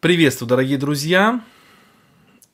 Приветствую, 0.00 0.48
дорогие 0.48 0.78
друзья! 0.78 1.44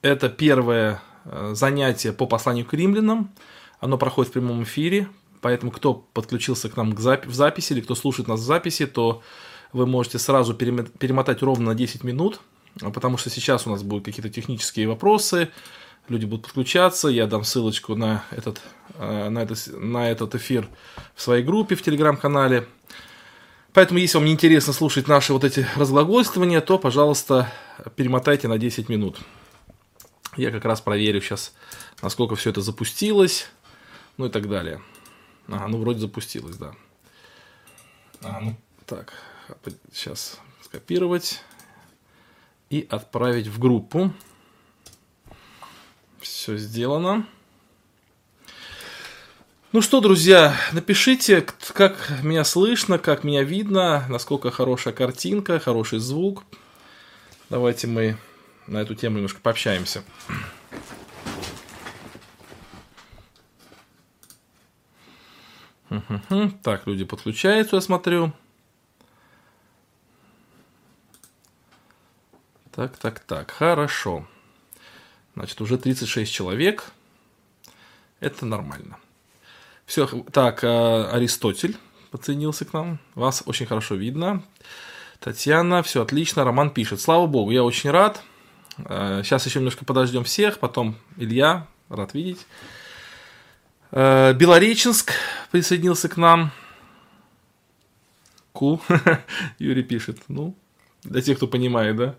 Это 0.03 0.29
первое 0.29 1.01
э, 1.25 1.53
занятие 1.55 2.13
по 2.13 2.27
посланию 2.27 2.67
к 2.67 2.75
римлянам. 2.75 3.33
Оно 3.79 3.99
проходит 3.99 4.31
в 4.31 4.33
прямом 4.33 4.65
эфире, 4.65 5.07
поэтому 5.43 5.71
кто 5.71 5.95
подключился 5.95 6.69
к 6.69 6.77
нам 6.77 6.93
к 6.93 6.99
запи- 6.99 7.29
в 7.29 7.35
записи 7.35 7.73
или 7.73 7.83
кто 7.83 7.95
слушает 7.95 8.27
нас 8.27 8.41
в 8.41 8.43
записи, 8.43 8.85
то 8.85 9.23
вы 9.73 9.87
можете 9.87 10.19
сразу 10.19 10.55
перемотать 10.55 11.41
ровно 11.41 11.67
на 11.67 11.75
10 11.77 12.03
минут, 12.03 12.41
а 12.83 12.91
потому 12.91 13.17
что 13.17 13.31
сейчас 13.31 13.65
у 13.65 13.71
нас 13.71 13.85
будут 13.85 14.07
какие-то 14.07 14.29
технические 14.29 14.89
вопросы, 14.89 15.51
люди 16.09 16.25
будут 16.25 16.47
подключаться, 16.47 17.07
я 17.07 17.29
дам 17.29 17.45
ссылочку 17.45 17.95
на 17.95 18.25
этот, 18.33 18.61
э, 18.95 19.29
на 19.29 19.45
этот, 19.45 19.69
на 19.73 20.11
этот 20.11 20.35
эфир 20.35 20.69
в 21.15 21.23
своей 21.23 21.45
группе 21.45 21.77
в 21.77 21.83
телеграм-канале. 21.83 22.67
Поэтому, 23.77 23.99
если 23.99 24.17
вам 24.17 24.25
не 24.25 24.33
интересно 24.33 24.73
слушать 24.73 25.07
наши 25.07 25.35
вот 25.35 25.45
эти 25.45 25.67
разглагольствования, 25.77 26.63
то, 26.63 26.79
пожалуйста, 26.79 27.53
перемотайте 27.95 28.49
на 28.49 28.57
10 28.57 28.89
минут. 28.89 29.19
Я 30.35 30.51
как 30.51 30.65
раз 30.65 30.81
проверю 30.81 31.21
сейчас, 31.21 31.53
насколько 32.01 32.37
все 32.37 32.49
это 32.49 32.63
запустилось, 32.63 33.51
ну 34.17 34.25
и 34.25 34.29
так 34.31 34.49
далее. 34.49 34.81
Ага, 35.47 35.69
ну 35.69 35.77
вроде 35.77 35.99
запустилось, 35.99 36.57
да. 36.57 36.73
А, 38.23 38.41
ну, 38.41 38.57
так, 38.87 39.13
сейчас 39.93 40.41
скопировать 40.63 41.43
и 42.71 42.87
отправить 42.89 43.47
в 43.47 43.59
группу. 43.59 44.11
Все 46.19 46.57
сделано. 46.57 47.27
Ну 49.77 49.83
что, 49.83 50.01
друзья, 50.01 50.57
напишите, 50.73 51.43
как 51.75 52.11
меня 52.23 52.45
слышно, 52.45 52.99
как 52.99 53.25
меня 53.25 53.43
видно, 53.43 54.07
насколько 54.09 54.51
хорошая 54.51 54.95
картинка, 54.95 55.59
хороший 55.61 55.99
звук. 55.99 56.45
Давайте 57.51 57.87
мы 57.87 58.17
на 58.67 58.79
эту 58.79 58.95
тему 58.95 59.17
немножко 59.17 59.39
пообщаемся. 59.43 60.03
Так, 66.63 66.87
люди 66.87 67.05
подключаются, 67.05 67.77
я 67.77 67.83
смотрю. 67.83 68.33
Так, 72.73 72.97
так, 72.97 73.21
так, 73.21 73.51
хорошо. 73.51 74.27
Значит, 75.35 75.61
уже 75.61 75.77
36 75.77 76.33
человек. 76.33 76.93
Это 78.21 78.47
нормально. 78.47 78.97
Все, 79.87 80.07
так, 80.33 80.65
э, 80.65 81.09
Аристотель 81.13 81.77
подсоединился 82.11 82.65
к 82.65 82.73
нам. 82.73 82.99
Вас 83.15 83.45
очень 83.47 83.67
хорошо 83.67 83.95
видно. 83.95 84.43
Татьяна, 85.21 85.83
все 85.85 86.03
отлично. 86.03 86.45
Роман 86.45 86.71
пишет. 86.71 87.01
Слава 87.01 87.27
богу, 87.27 87.53
я 87.53 87.63
очень 87.63 87.91
рад. 87.91 88.21
Сейчас 88.79 89.47
э, 89.47 89.49
еще 89.49 89.61
немножко 89.61 89.85
подождем 89.85 90.25
всех. 90.25 90.59
Потом 90.59 90.97
Илья, 91.17 91.69
рад 91.89 92.15
видеть. 92.15 92.47
Э, 93.93 94.33
Белореченск 94.35 95.13
присоединился 95.53 96.09
к 96.09 96.17
нам. 96.17 96.51
Ку. 98.53 98.81
Юрий 99.61 99.85
пишет. 99.85 100.19
Ну, 100.27 100.57
для 101.05 101.23
тех, 101.23 101.37
кто 101.37 101.47
понимает, 101.47 101.97
да? 101.97 102.15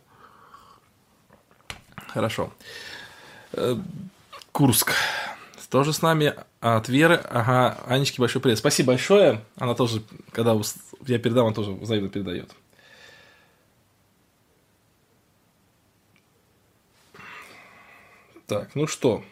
Хорошо. 2.08 2.54
Курск 4.54 4.94
тоже 5.70 5.94
с 5.94 6.02
нами. 6.02 6.34
От 6.60 6.90
Веры. 6.90 7.16
Ага, 7.30 7.78
Анечке 7.88 8.20
большой 8.20 8.42
привет. 8.42 8.58
Спасибо 8.58 8.88
большое. 8.88 9.44
Она 9.58 9.76
тоже, 9.76 10.02
когда 10.32 10.60
я 11.06 11.20
передам, 11.20 11.48
она 11.48 11.56
тоже 11.56 11.72
взаимно 11.72 12.10
передает. 12.10 12.52
Так, 18.48 18.76
ну 18.76 18.88
что. 18.88 19.24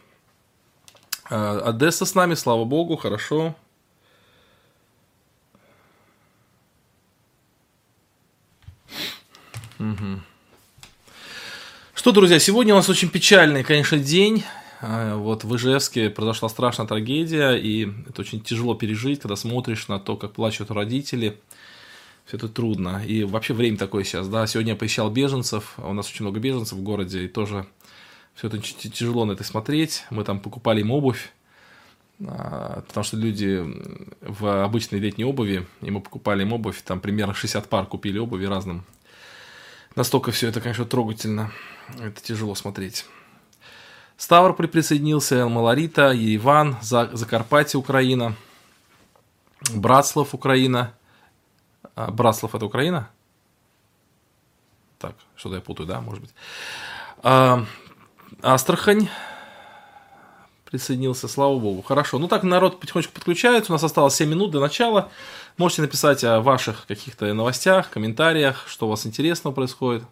А, 1.30 1.70
Одесса 1.70 2.06
с 2.06 2.16
нами, 2.16 2.36
слава 2.36 2.66
богу, 2.66 2.98
хорошо. 2.98 3.56
Угу. 9.80 10.22
Что, 11.94 12.12
друзья, 12.12 12.40
сегодня 12.40 12.74
у 12.74 12.78
нас 12.78 12.90
очень 12.90 13.10
печальный, 13.10 13.64
конечно, 13.64 13.98
день. 13.98 14.44
А, 14.88 15.16
вот 15.16 15.44
в 15.44 15.56
Ижевске 15.56 16.12
произошла 16.12 16.48
страшная 16.48 16.86
трагедия, 16.86 17.54
и 17.56 17.92
это 18.08 18.22
очень 18.22 18.40
тяжело 18.40 18.76
пережить, 18.76 19.20
когда 19.20 19.36
смотришь 19.36 19.88
на 19.88 20.00
то, 20.00 20.16
как 20.16 20.34
плачут 20.34 20.70
родители. 20.70 21.40
Все 22.26 22.38
это 22.38 22.48
трудно. 22.48 23.04
И 23.04 23.24
вообще 23.24 23.56
время 23.56 23.78
такое 23.78 24.04
сейчас, 24.04 24.28
да. 24.28 24.46
Сегодня 24.46 24.74
я 24.74 24.78
поищал 24.78 25.10
беженцев, 25.10 25.74
а 25.78 25.90
у 25.90 25.94
нас 25.94 26.08
очень 26.08 26.24
много 26.24 26.40
беженцев 26.40 26.78
в 26.78 26.84
городе, 26.84 27.26
и 27.26 27.28
тоже 27.28 27.66
все 28.36 28.48
это 28.48 28.60
тяжело 28.60 29.26
на 29.26 29.32
это 29.32 29.44
смотреть. 29.44 30.04
Мы 30.12 30.24
там 30.24 30.40
покупали 30.40 30.82
им 30.82 30.92
обувь, 30.92 31.32
а, 32.24 32.84
потому 32.88 33.04
что 33.04 33.18
люди 33.18 33.66
в 34.22 34.64
обычной 34.64 35.00
летней 35.00 35.26
обуви, 35.26 35.66
и 35.82 35.90
мы 35.90 36.00
покупали 36.00 36.44
им 36.44 36.54
обувь, 36.54 36.84
там 36.84 37.00
примерно 37.00 37.34
60 37.34 37.68
пар 37.70 37.88
купили 37.88 38.20
обуви 38.20 38.46
разным. 38.46 38.86
Настолько 39.96 40.32
все 40.32 40.50
это, 40.50 40.62
конечно, 40.62 40.86
трогательно. 40.86 41.52
Это 42.00 42.22
тяжело 42.22 42.54
смотреть. 42.54 43.06
Ставрополь 44.18 44.68
присоединился, 44.68 45.48
Малорита, 45.48 46.12
Ереван, 46.12 46.78
Закарпатье, 46.82 47.80
Украина, 47.80 48.36
Братслав, 49.74 50.34
Украина. 50.34 50.94
А, 51.96 52.12
Братслав 52.12 52.56
это 52.56 52.66
Украина? 52.66 53.10
Так, 55.00 55.16
что-то 55.36 55.56
я 55.56 55.62
путаю, 55.62 55.88
да, 55.88 56.02
может 56.02 56.22
быть. 56.22 56.34
А, 57.24 57.66
Астрахань 58.42 59.10
присоединился, 60.66 61.28
слава 61.28 61.58
богу. 61.58 61.82
Хорошо. 61.82 62.20
Ну 62.20 62.28
так 62.28 62.44
народ 62.44 62.80
потихонечку 62.80 63.14
подключается. 63.14 63.72
У 63.72 63.76
нас 63.76 63.84
осталось 63.84 64.16
7 64.16 64.30
минут 64.30 64.52
до 64.52 64.60
начала. 64.60 65.10
Можете 65.58 65.84
написать 65.84 66.22
о 66.26 66.42
ваших 66.42 66.86
каких-то 66.86 67.34
новостях, 67.34 67.90
комментариях, 67.90 68.66
что 68.68 68.88
у 68.88 68.90
вас 68.90 69.06
интересного 69.06 69.54
происходит. 69.54 70.04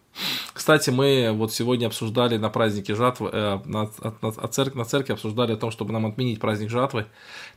Кстати, 0.54 0.88
мы 0.88 1.32
вот 1.34 1.52
сегодня 1.52 1.86
обсуждали 1.86 2.38
на 2.38 2.48
празднике 2.48 2.94
жатвы, 2.94 3.28
э, 3.30 3.58
на, 3.66 3.90
на, 4.02 4.14
на, 4.22 4.48
церкви, 4.48 4.78
на 4.78 4.86
церкви 4.86 5.12
обсуждали 5.12 5.52
о 5.52 5.56
том, 5.56 5.70
чтобы 5.70 5.92
нам 5.92 6.06
отменить 6.06 6.40
праздник 6.40 6.70
жатвы, 6.70 7.04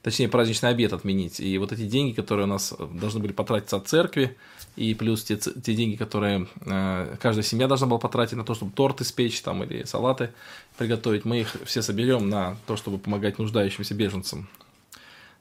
точнее 0.02 0.28
праздничный 0.28 0.70
обед 0.72 0.92
отменить. 0.92 1.40
И 1.40 1.58
вот 1.58 1.72
эти 1.72 1.84
деньги, 1.84 2.14
которые 2.14 2.44
у 2.44 2.50
нас 2.50 2.74
должны 2.92 3.22
были 3.22 3.32
потратиться 3.32 3.78
от 3.78 3.88
церкви, 3.88 4.36
и 4.76 4.94
плюс 4.94 5.24
те, 5.24 5.38
те 5.38 5.74
деньги, 5.74 5.96
которые 5.96 6.48
э, 6.66 7.16
каждая 7.22 7.44
семья 7.44 7.70
должна 7.70 7.88
была 7.88 8.00
потратить 8.00 8.36
на 8.36 8.44
то, 8.44 8.54
чтобы 8.54 8.74
торты 8.74 9.06
спечь 9.06 9.40
там, 9.40 9.64
или 9.64 9.86
салаты 9.86 10.32
приготовить, 10.78 11.24
мы 11.24 11.40
их 11.40 11.56
все 11.64 11.82
соберем 11.82 12.28
на 12.28 12.58
то, 12.66 12.76
чтобы 12.76 12.98
помогать 12.98 13.40
нуждающимся 13.40 13.94
беженцам 13.94 14.50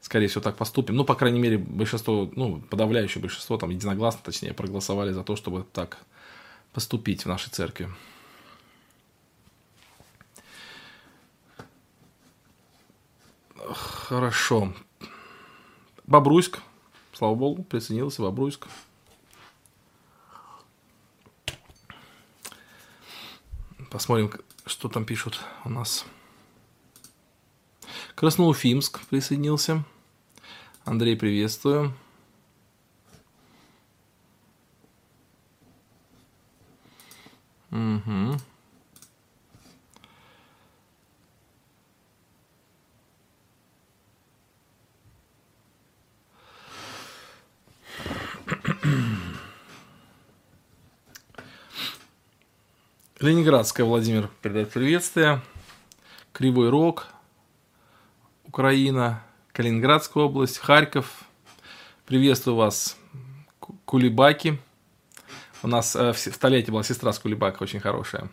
скорее 0.06 0.28
всего, 0.28 0.41
так 0.41 0.56
поступим. 0.56 0.94
Ну, 0.94 1.05
по 1.05 1.17
крайней 1.17 1.41
мере, 1.41 1.59
большинство, 1.59 2.31
ну, 2.37 2.61
подавляющее 2.61 3.21
большинство, 3.21 3.59
там, 3.59 3.71
единогласно, 3.71 4.21
точнее, 4.22 4.55
проголосовали 4.55 5.11
за 5.11 5.25
то, 5.25 5.34
чтобы 5.34 5.65
так 5.72 5.99
поступить 6.72 7.25
в 7.25 7.28
нашей 7.28 7.50
церкви. 7.50 7.89
Хорошо. 13.59 14.72
Бобруйск. 16.06 16.61
Слава 17.12 17.34
богу, 17.34 17.65
присоединился 17.65 18.23
Бобруйск. 18.23 18.69
Посмотрим, 23.91 24.33
что 24.67 24.88
там 24.88 25.05
пишут 25.05 25.41
у 25.65 25.69
нас. 25.69 26.05
Красноуфимск 28.15 29.00
присоединился. 29.06 29.84
Андрей, 30.87 31.17
приветствую. 31.17 31.93
Угу. 37.73 38.37
Ленинградская 53.19 53.85
Владимир 53.85 54.31
передает 54.41 54.71
приветствие. 54.71 55.41
Кривой 56.32 56.71
Рог, 56.71 57.09
Украина, 58.44 59.25
Калининградская 59.56 60.25
область, 60.25 60.58
Харьков. 60.58 61.25
Приветствую 62.05 62.56
вас, 62.56 62.94
Кулибаки. 63.87 64.58
У 65.62 65.67
нас 65.67 65.97
э, 65.97 66.12
в 66.12 66.19
столетии 66.19 66.70
была 66.70 66.82
сестра 66.82 67.11
с 67.11 67.19
Кулибака 67.19 67.62
очень 67.62 67.81
хорошая. 67.81 68.29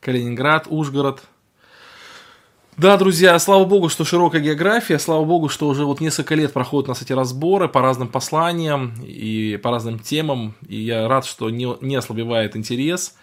Калининград, 0.00 0.66
Ужгород. 0.68 1.22
Да, 2.76 2.98
друзья, 2.98 3.38
слава 3.38 3.64
богу, 3.64 3.88
что 3.88 4.04
широкая 4.04 4.42
география, 4.42 4.98
слава 4.98 5.24
богу, 5.24 5.48
что 5.48 5.66
уже 5.66 5.86
вот 5.86 6.02
несколько 6.02 6.34
лет 6.34 6.52
проходят 6.52 6.88
у 6.88 6.90
нас 6.90 7.00
эти 7.00 7.14
разборы 7.14 7.66
по 7.66 7.80
разным 7.80 8.08
посланиям 8.08 8.92
и 9.02 9.58
по 9.62 9.70
разным 9.70 9.98
темам, 9.98 10.56
и 10.68 10.76
я 10.76 11.08
рад, 11.08 11.24
что 11.24 11.48
не, 11.48 11.74
не 11.80 11.96
ослабевает 11.96 12.54
интерес 12.54 13.14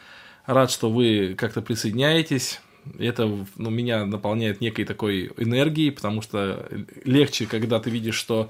Рад, 0.48 0.72
что 0.72 0.90
вы 0.90 1.36
как-то 1.38 1.62
присоединяетесь. 1.62 2.62
Это 3.00 3.28
ну, 3.56 3.70
меня 3.70 4.06
наполняет 4.06 4.62
некой 4.62 4.86
такой 4.86 5.32
энергией, 5.38 5.92
потому 5.92 6.22
что 6.22 6.68
легче, 7.04 7.46
когда 7.46 7.80
ты 7.80 7.90
видишь, 7.90 8.16
что 8.16 8.50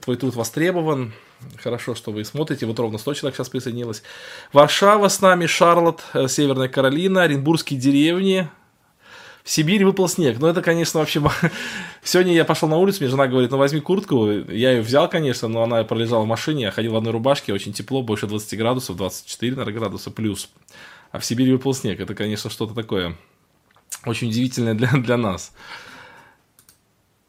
твой 0.00 0.16
труд 0.16 0.34
востребован. 0.34 1.12
Хорошо, 1.62 1.94
что 1.94 2.10
вы 2.10 2.24
смотрите. 2.24 2.66
Вот 2.66 2.78
ровно 2.78 2.98
100 2.98 3.14
человек 3.14 3.36
сейчас 3.36 3.48
присоединилось. 3.48 4.02
Варшава 4.52 5.08
с 5.08 5.20
нами, 5.20 5.46
Шарлотт, 5.46 6.02
э, 6.14 6.26
Северная 6.28 6.68
Каролина, 6.68 7.22
Оренбургские 7.22 7.78
деревни, 7.78 8.48
в 9.42 9.50
Сибирь 9.50 9.84
выпал 9.84 10.08
снег. 10.08 10.38
Ну, 10.40 10.46
это, 10.46 10.62
конечно, 10.62 11.00
вообще... 11.00 11.22
Сегодня 12.02 12.32
я 12.32 12.46
пошел 12.46 12.66
на 12.66 12.78
улицу, 12.78 13.00
мне 13.00 13.10
жена 13.10 13.26
говорит, 13.26 13.50
ну, 13.50 13.58
возьми 13.58 13.80
куртку. 13.80 14.26
Я 14.30 14.72
ее 14.72 14.80
взял, 14.80 15.08
конечно, 15.08 15.48
но 15.48 15.62
она 15.62 15.84
пролежала 15.84 16.22
в 16.22 16.26
машине. 16.26 16.62
Я 16.62 16.70
ходил 16.70 16.92
в 16.92 16.96
одной 16.96 17.12
рубашке, 17.12 17.52
очень 17.52 17.74
тепло, 17.74 18.02
больше 18.02 18.26
20 18.26 18.58
градусов, 18.58 18.96
24, 18.96 19.52
наверное, 19.52 19.78
градуса 19.78 20.10
плюс. 20.10 20.48
А 21.12 21.18
в 21.18 21.26
Сибири 21.26 21.52
выпал 21.52 21.74
снег. 21.74 22.00
Это, 22.00 22.14
конечно, 22.14 22.48
что-то 22.48 22.74
такое 22.74 23.16
очень 24.04 24.28
удивительное 24.28 24.74
для, 24.74 24.88
для 24.92 25.16
нас. 25.16 25.52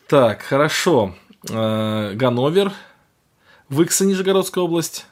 Так, 0.08 0.42
хорошо. 0.42 1.16
Э, 1.50 2.14
Ганновер, 2.14 2.72
Выкса, 3.70 4.06
Нижегородская 4.06 4.64
область. 4.64 5.06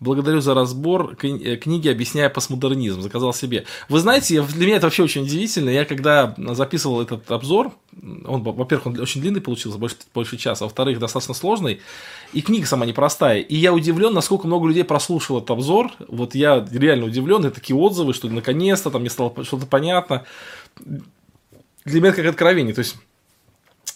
Благодарю 0.00 0.40
за 0.40 0.54
разбор 0.54 1.16
э, 1.20 1.56
книги, 1.56 1.88
объясняя 1.88 2.28
постмодернизм. 2.28 3.02
Заказал 3.02 3.34
себе. 3.34 3.64
Вы 3.88 3.98
знаете, 3.98 4.40
для 4.42 4.66
меня 4.66 4.76
это 4.76 4.86
вообще 4.86 5.02
очень 5.02 5.22
удивительно. 5.22 5.70
Я 5.70 5.84
когда 5.84 6.34
записывал 6.36 7.02
этот 7.02 7.28
обзор, 7.32 7.72
он, 8.24 8.42
во-первых, 8.42 8.86
он 8.86 9.00
очень 9.00 9.20
длинный 9.20 9.40
получился, 9.40 9.76
больше, 9.76 9.96
больше 10.14 10.36
часа, 10.36 10.64
а 10.64 10.68
во-вторых, 10.68 11.00
достаточно 11.00 11.34
сложный, 11.34 11.80
и 12.32 12.42
книга 12.42 12.66
сама 12.66 12.86
непростая. 12.86 13.40
И 13.40 13.56
я 13.56 13.72
удивлен, 13.72 14.14
насколько 14.14 14.46
много 14.46 14.68
людей 14.68 14.84
прослушал 14.84 15.38
этот 15.38 15.50
обзор. 15.50 15.90
Вот 16.06 16.36
я 16.36 16.64
реально 16.70 17.06
удивлен, 17.06 17.44
и 17.46 17.50
такие 17.50 17.76
отзывы, 17.76 18.14
что 18.14 18.28
наконец-то 18.28 18.90
там 18.90 19.00
мне 19.00 19.10
стало 19.10 19.32
что-то 19.42 19.66
понятно. 19.66 20.24
Для 21.84 22.00
меня 22.00 22.10
это 22.10 22.22
как 22.22 22.26
откровение. 22.26 22.74
То 22.74 22.80
есть 22.80 22.96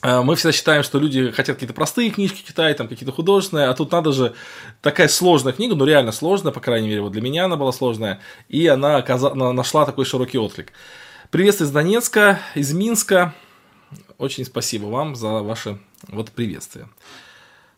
мы 0.03 0.35
всегда 0.35 0.53
считаем, 0.53 0.83
что 0.83 0.99
люди 0.99 1.31
хотят 1.31 1.57
какие-то 1.57 1.75
простые 1.75 2.11
книжки 2.11 2.45
читать, 2.45 2.77
там 2.77 2.89
какие-то 2.89 3.13
художественные, 3.13 3.69
а 3.69 3.75
тут 3.75 3.93
надо 3.93 4.13
же 4.13 4.35
такая 4.81 5.07
сложная 5.07 5.53
книга, 5.53 5.77
ну 5.77 5.85
реально 5.85 6.11
сложная, 6.11 6.53
по 6.53 6.61
крайней 6.61 6.89
мере, 6.89 7.03
вот 7.03 7.13
для 7.13 7.23
меня 7.23 7.45
она 7.45 7.57
была 7.57 7.73
сложная, 7.73 8.21
и 8.49 8.67
она 8.67 8.97
оказа... 8.97 9.33
нашла 9.35 9.87
такой 9.87 10.05
широкий 10.05 10.39
отклик. 10.39 10.73
Приветствую 11.31 11.69
из 11.69 11.73
Донецка, 11.73 12.41
из 12.55 12.73
Минска. 12.73 13.33
Очень 14.19 14.45
спасибо 14.45 14.87
вам 14.87 15.15
за 15.15 15.29
ваше 15.29 15.79
вот 16.09 16.33
приветствие. 16.33 16.89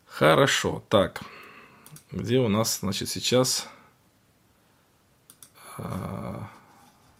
Хорошо, 0.07 0.83
так, 0.89 1.21
где 2.11 2.39
у 2.39 2.47
нас, 2.47 2.79
значит, 2.79 3.09
сейчас 3.09 3.67
э, 5.77 6.39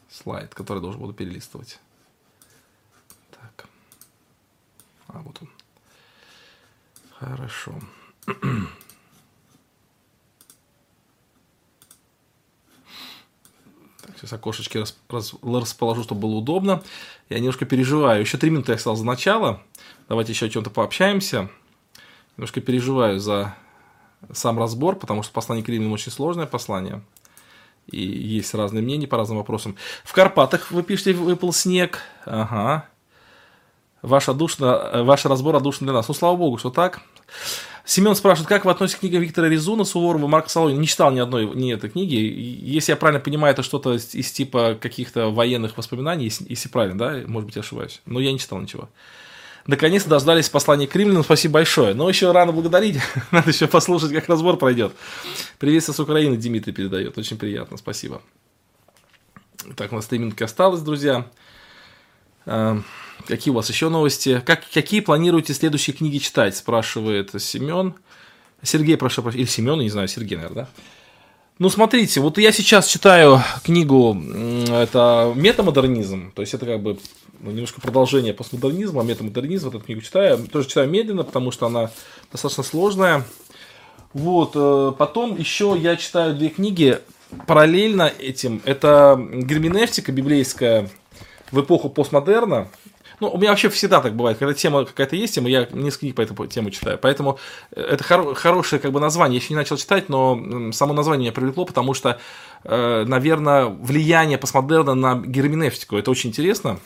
слайд, 0.09 0.55
который 0.55 0.81
должен 0.81 0.99
буду 0.99 1.13
перелистывать. 1.13 1.79
А, 5.15 5.21
вот 5.23 5.37
он. 5.41 5.49
Хорошо. 7.19 7.73
Так, 14.01 14.19
сейчас 14.19 14.33
окошечки 14.33 14.77
рас, 14.77 14.95
рас, 15.09 15.33
расположу, 15.41 16.03
чтобы 16.03 16.21
было 16.21 16.35
удобно. 16.35 16.83
Я 17.27 17.39
немножко 17.39 17.65
переживаю. 17.65 18.21
Еще 18.21 18.37
три 18.37 18.51
минуты 18.51 18.73
я 18.73 18.77
сказал 18.77 18.95
за 18.95 19.03
начало. 19.03 19.63
Давайте 20.07 20.31
еще 20.31 20.45
о 20.45 20.49
чем-то 20.49 20.69
пообщаемся. 20.69 21.49
Немножко 22.37 22.61
переживаю 22.61 23.19
за 23.19 23.55
сам 24.31 24.59
разбор, 24.59 24.95
потому 24.95 25.23
что 25.23 25.33
послание 25.33 25.65
к 25.65 25.69
Римлянам 25.69 25.93
очень 25.93 26.11
сложное 26.11 26.45
послание. 26.45 27.01
И 27.87 27.99
есть 27.99 28.53
разные 28.53 28.83
мнения 28.83 29.07
по 29.07 29.17
разным 29.17 29.39
вопросам. 29.39 29.75
В 30.03 30.13
Карпатах 30.13 30.69
вы 30.69 30.83
пишете, 30.83 31.13
выпал 31.13 31.51
снег. 31.51 32.03
Ага 32.27 32.87
ваш, 34.05 34.29
одушно, 34.29 35.03
ваш 35.03 35.25
разбор 35.25 35.55
одушен 35.55 35.85
для 35.85 35.93
нас. 35.93 36.07
Ну, 36.07 36.13
слава 36.13 36.35
богу, 36.35 36.57
что 36.57 36.69
так. 36.69 37.01
Семен 37.85 38.15
спрашивает, 38.15 38.49
как 38.49 38.65
вы 38.65 38.71
относитесь 38.71 38.97
к 38.97 39.01
книге 39.01 39.19
Виктора 39.19 39.47
Резуна, 39.47 39.83
Суворова, 39.83 40.25
Марка 40.25 40.49
Солонина? 40.49 40.79
Не 40.79 40.87
читал 40.87 41.11
ни 41.11 41.19
одной 41.19 41.45
ни 41.45 41.71
этой 41.71 41.89
книги. 41.89 42.15
Если 42.15 42.91
я 42.91 42.95
правильно 42.95 43.19
понимаю, 43.19 43.53
это 43.53 43.61
что-то 43.61 43.93
из 43.93 44.31
типа 44.31 44.75
каких-то 44.79 45.29
военных 45.29 45.77
воспоминаний, 45.77 46.25
если, 46.25 46.45
если 46.49 46.67
правильно, 46.67 46.97
да? 46.97 47.21
Может 47.27 47.45
быть, 47.45 47.55
я 47.55 47.61
ошибаюсь. 47.61 48.01
Но 48.05 48.19
я 48.19 48.31
не 48.31 48.39
читал 48.39 48.59
ничего. 48.59 48.89
Наконец-то 49.67 50.09
дождались 50.09 50.49
послания 50.49 50.87
к 50.87 50.95
римлянам. 50.95 51.23
Спасибо 51.23 51.55
большое. 51.55 51.93
Но 51.93 52.09
еще 52.09 52.31
рано 52.31 52.51
благодарить. 52.51 52.99
Надо 53.31 53.51
еще 53.51 53.67
послушать, 53.67 54.11
как 54.13 54.27
разбор 54.29 54.57
пройдет. 54.57 54.93
Приветствие 55.59 55.95
с 55.95 55.99
Украины 55.99 56.37
Дмитрий 56.37 56.73
передает. 56.73 57.17
Очень 57.17 57.37
приятно. 57.37 57.77
Спасибо. 57.77 58.21
Так, 59.75 59.91
у 59.91 59.95
нас 59.95 60.05
три 60.05 60.19
минутки 60.19 60.43
осталось, 60.43 60.81
друзья. 60.81 61.25
Какие 63.27 63.51
у 63.51 63.55
вас 63.55 63.69
еще 63.69 63.89
новости? 63.89 64.41
Как, 64.45 64.63
какие 64.71 64.99
планируете 64.99 65.53
следующие 65.53 65.95
книги 65.95 66.17
читать? 66.17 66.55
Спрашивает 66.55 67.31
Семен. 67.41 67.95
Сергей, 68.61 68.97
прошу 68.97 69.21
прощения. 69.21 69.43
Или 69.43 69.51
Семен, 69.51 69.79
не 69.79 69.89
знаю, 69.89 70.07
Сергей, 70.07 70.37
наверное, 70.37 70.65
да? 70.65 70.69
Ну, 71.57 71.69
смотрите, 71.69 72.19
вот 72.19 72.37
я 72.37 72.51
сейчас 72.51 72.85
читаю 72.85 73.41
книгу, 73.63 74.13
это 74.69 75.31
метамодернизм, 75.37 76.33
то 76.33 76.41
есть 76.41 76.53
это 76.53 76.65
как 76.65 76.81
бы 76.81 76.97
ну, 77.39 77.51
немножко 77.51 77.79
продолжение 77.79 78.33
постмодернизма, 78.33 79.03
метамодернизм, 79.03 79.67
вот 79.67 79.75
эту 79.75 79.85
книгу 79.85 80.01
читаю, 80.01 80.37
тоже 80.51 80.67
читаю 80.67 80.89
медленно, 80.89 81.23
потому 81.23 81.51
что 81.51 81.67
она 81.67 81.91
достаточно 82.29 82.61
сложная. 82.61 83.23
Вот, 84.11 84.51
э, 84.55 84.91
потом 84.97 85.37
еще 85.37 85.77
я 85.79 85.95
читаю 85.95 86.35
две 86.35 86.49
книги 86.49 86.99
параллельно 87.47 88.11
этим, 88.19 88.61
это 88.65 89.17
герменевтика 89.17 90.11
библейская 90.11 90.89
в 91.51 91.61
эпоху 91.61 91.87
постмодерна, 91.87 92.67
ну, 93.19 93.29
у 93.29 93.37
меня 93.37 93.49
вообще 93.49 93.69
всегда 93.69 94.01
так 94.01 94.15
бывает, 94.15 94.37
когда 94.37 94.53
тема 94.53 94.85
какая-то 94.85 95.15
есть, 95.15 95.35
тема, 95.35 95.49
я 95.49 95.67
несколько 95.71 95.99
книг 96.01 96.15
по 96.15 96.21
этой 96.21 96.47
теме 96.47 96.71
читаю. 96.71 96.97
Поэтому 97.01 97.39
э, 97.71 97.81
это 97.81 98.03
хор- 98.03 98.35
хорошее 98.35 98.81
как 98.81 98.91
бы 98.91 98.99
название. 98.99 99.37
Я 99.37 99.43
еще 99.43 99.53
не 99.53 99.57
начал 99.57 99.77
читать, 99.77 100.09
но 100.09 100.71
само 100.71 100.93
название 100.93 101.25
меня 101.25 101.31
привлекло, 101.31 101.65
потому 101.65 101.93
что, 101.93 102.19
э, 102.63 103.05
наверное, 103.07 103.65
влияние 103.65 104.37
постмодерна 104.37 104.95
на 104.95 105.15
герменевтику. 105.15 105.97
Это 105.97 106.11
очень 106.11 106.29
интересно. 106.29 106.79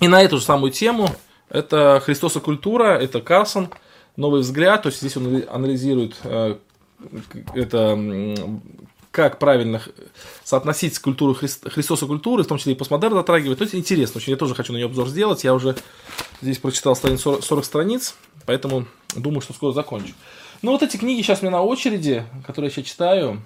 И 0.00 0.08
на 0.08 0.22
эту 0.22 0.38
же 0.38 0.44
самую 0.44 0.72
тему 0.72 1.10
это 1.48 2.00
Христос 2.04 2.36
и 2.36 2.40
культура, 2.40 2.98
это 2.98 3.20
Карсон, 3.20 3.68
новый 4.16 4.40
взгляд. 4.40 4.82
То 4.82 4.88
есть 4.88 5.00
здесь 5.00 5.16
он 5.16 5.44
анализирует 5.48 6.16
э, 6.24 6.56
это 7.54 7.98
как 9.10 9.38
правильно 9.38 9.82
соотносить 10.44 10.98
культуру 10.98 11.34
Хри- 11.34 11.70
Христоса 11.70 12.06
культуры, 12.06 12.42
в 12.42 12.46
том 12.46 12.58
числе 12.58 12.72
и 12.72 12.76
постмодерн 12.76 13.14
затрагивать. 13.14 13.58
То 13.58 13.64
есть 13.64 13.74
интересно 13.74 14.18
очень, 14.18 14.32
я 14.32 14.36
тоже 14.36 14.54
хочу 14.54 14.72
на 14.72 14.76
нее 14.76 14.86
обзор 14.86 15.08
сделать. 15.08 15.44
Я 15.44 15.54
уже 15.54 15.76
здесь 16.42 16.58
прочитал 16.58 16.94
страниц 16.94 17.20
40, 17.22 17.42
40 17.42 17.64
страниц, 17.64 18.14
поэтому 18.46 18.86
думаю, 19.16 19.40
что 19.40 19.52
скоро 19.52 19.72
закончу. 19.72 20.12
Ну, 20.62 20.72
вот 20.72 20.82
эти 20.82 20.96
книги 20.96 21.22
сейчас 21.22 21.40
у 21.40 21.46
меня 21.46 21.56
на 21.56 21.62
очереди, 21.62 22.24
которые 22.46 22.68
я 22.70 22.74
сейчас 22.74 22.86
читаю. 22.86 23.40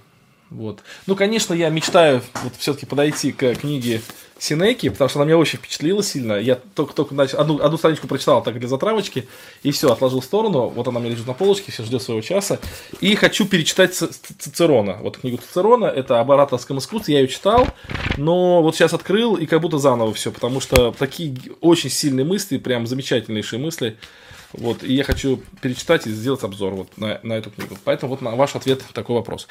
Вот. 0.52 0.80
Ну, 1.06 1.16
конечно, 1.16 1.54
я 1.54 1.70
мечтаю 1.70 2.22
вот 2.42 2.52
все-таки 2.58 2.86
подойти 2.86 3.32
к 3.32 3.54
книге 3.54 4.02
Синеки, 4.38 4.88
потому 4.88 5.08
что 5.08 5.20
она 5.20 5.26
меня 5.26 5.38
очень 5.38 5.58
впечатлила 5.58 6.02
сильно. 6.02 6.34
Я 6.34 6.56
только-только 6.56 7.14
начал, 7.14 7.40
одну, 7.40 7.60
одну 7.62 7.78
страничку 7.78 8.08
прочитал 8.08 8.42
так 8.42 8.58
для 8.58 8.68
затравочки, 8.68 9.28
и 9.62 9.70
все, 9.70 9.90
отложил 9.90 10.20
в 10.20 10.24
сторону. 10.24 10.68
Вот 10.68 10.86
она 10.88 11.00
мне 11.00 11.10
лежит 11.10 11.26
на 11.26 11.32
полочке, 11.32 11.72
все 11.72 11.84
ждет 11.84 12.02
своего 12.02 12.20
часа. 12.22 12.58
И 13.00 13.14
хочу 13.14 13.46
перечитать 13.46 13.94
Цицерона. 13.94 14.98
Вот 15.00 15.18
книгу 15.18 15.38
Цицерона, 15.38 15.86
это 15.86 16.20
об 16.20 16.30
ораторском 16.32 16.78
искусстве, 16.78 17.14
я 17.14 17.20
ее 17.20 17.28
читал, 17.28 17.68
но 18.16 18.62
вот 18.62 18.74
сейчас 18.74 18.92
открыл, 18.92 19.36
и 19.36 19.46
как 19.46 19.60
будто 19.60 19.78
заново 19.78 20.12
все, 20.12 20.32
потому 20.32 20.60
что 20.60 20.92
такие 20.98 21.34
очень 21.60 21.90
сильные 21.90 22.26
мысли, 22.26 22.58
прям 22.58 22.86
замечательнейшие 22.86 23.60
мысли. 23.60 23.96
Вот, 24.52 24.82
и 24.82 24.92
я 24.92 25.04
хочу 25.04 25.40
перечитать 25.62 26.06
и 26.06 26.10
сделать 26.10 26.42
обзор 26.42 26.74
вот 26.74 26.98
на, 26.98 27.20
на 27.22 27.34
эту 27.34 27.50
книгу. 27.50 27.78
Поэтому 27.84 28.10
вот 28.10 28.20
на 28.20 28.32
ваш 28.32 28.54
ответ 28.54 28.82
такой 28.92 29.16
вопрос. 29.16 29.48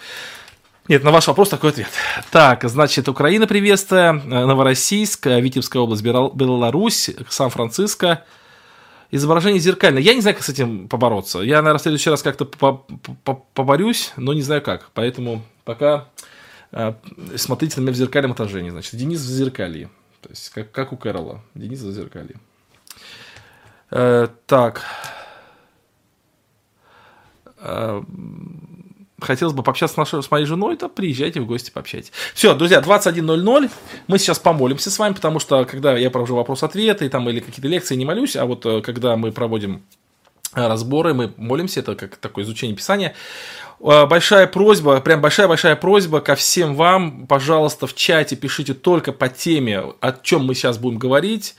Нет, 0.87 1.03
на 1.03 1.11
ваш 1.11 1.27
вопрос 1.27 1.49
такой 1.49 1.69
ответ. 1.69 1.89
Так, 2.31 2.63
значит, 2.63 3.07
Украина 3.07 3.45
приветствие, 3.45 4.09
э, 4.09 4.45
Новороссийск, 4.45 5.27
э, 5.27 5.39
Витебская 5.39 5.81
область, 5.81 6.01
Беларусь, 6.03 7.11
Сан-Франциско. 7.29 8.25
Изображение 9.11 9.59
зеркальное. 9.59 10.01
Я 10.01 10.15
не 10.15 10.21
знаю, 10.21 10.35
как 10.37 10.45
с 10.45 10.49
этим 10.49 10.87
побороться. 10.87 11.39
Я, 11.39 11.57
наверное, 11.57 11.79
в 11.79 11.81
следующий 11.81 12.09
раз 12.09 12.23
как-то 12.23 12.45
поборюсь, 13.53 14.13
но 14.15 14.33
не 14.33 14.41
знаю 14.41 14.61
как. 14.61 14.89
Поэтому 14.93 15.43
пока 15.65 16.07
э, 16.71 16.93
смотрите 17.35 17.79
на 17.79 17.83
меня 17.83 17.93
в 17.93 17.97
зеркальном 17.97 18.31
отражении. 18.31 18.69
Значит, 18.69 18.95
Денис 18.95 19.19
в 19.19 19.29
зеркалье. 19.29 19.89
То 20.21 20.29
есть, 20.29 20.49
как, 20.49 20.71
как 20.71 20.93
у 20.93 20.97
Кэрола. 20.97 21.43
Денис 21.53 21.81
в 21.81 21.91
зеркалье. 21.91 22.37
Э, 23.91 24.29
так. 24.47 24.81
Э, 27.57 28.01
хотелось 29.21 29.53
бы 29.53 29.63
пообщаться 29.63 29.93
с, 29.93 29.97
нашей, 29.97 30.23
с 30.23 30.31
моей 30.31 30.45
женой, 30.45 30.75
то 30.75 30.89
приезжайте 30.89 31.39
в 31.39 31.45
гости, 31.45 31.71
пообщайтесь. 31.71 32.11
Все, 32.33 32.53
друзья, 32.53 32.79
21.00, 32.79 33.69
мы 34.07 34.19
сейчас 34.19 34.39
помолимся 34.39 34.91
с 34.91 34.99
вами, 34.99 35.13
потому 35.13 35.39
что, 35.39 35.65
когда 35.65 35.97
я 35.97 36.09
провожу 36.09 36.35
вопрос-ответы 36.35 37.09
там, 37.09 37.29
или 37.29 37.39
какие-то 37.39 37.67
лекции, 37.67 37.95
не 37.95 38.05
молюсь, 38.05 38.35
а 38.35 38.45
вот 38.45 38.65
э, 38.65 38.81
когда 38.81 39.15
мы 39.15 39.31
проводим 39.31 39.83
э, 40.55 40.67
разборы, 40.67 41.13
мы 41.13 41.33
молимся, 41.37 41.79
это 41.81 41.95
как 41.95 42.17
такое 42.17 42.43
изучение 42.43 42.75
Писания. 42.75 43.13
Э, 43.79 44.05
большая 44.05 44.47
просьба, 44.47 44.99
прям 45.01 45.21
большая-большая 45.21 45.75
просьба 45.75 46.19
ко 46.19 46.35
всем 46.35 46.75
вам, 46.75 47.27
пожалуйста, 47.27 47.87
в 47.87 47.95
чате 47.95 48.35
пишите 48.35 48.73
только 48.73 49.11
по 49.11 49.29
теме, 49.29 49.83
о 49.99 50.11
чем 50.11 50.45
мы 50.45 50.55
сейчас 50.55 50.77
будем 50.77 50.97
говорить. 50.97 51.55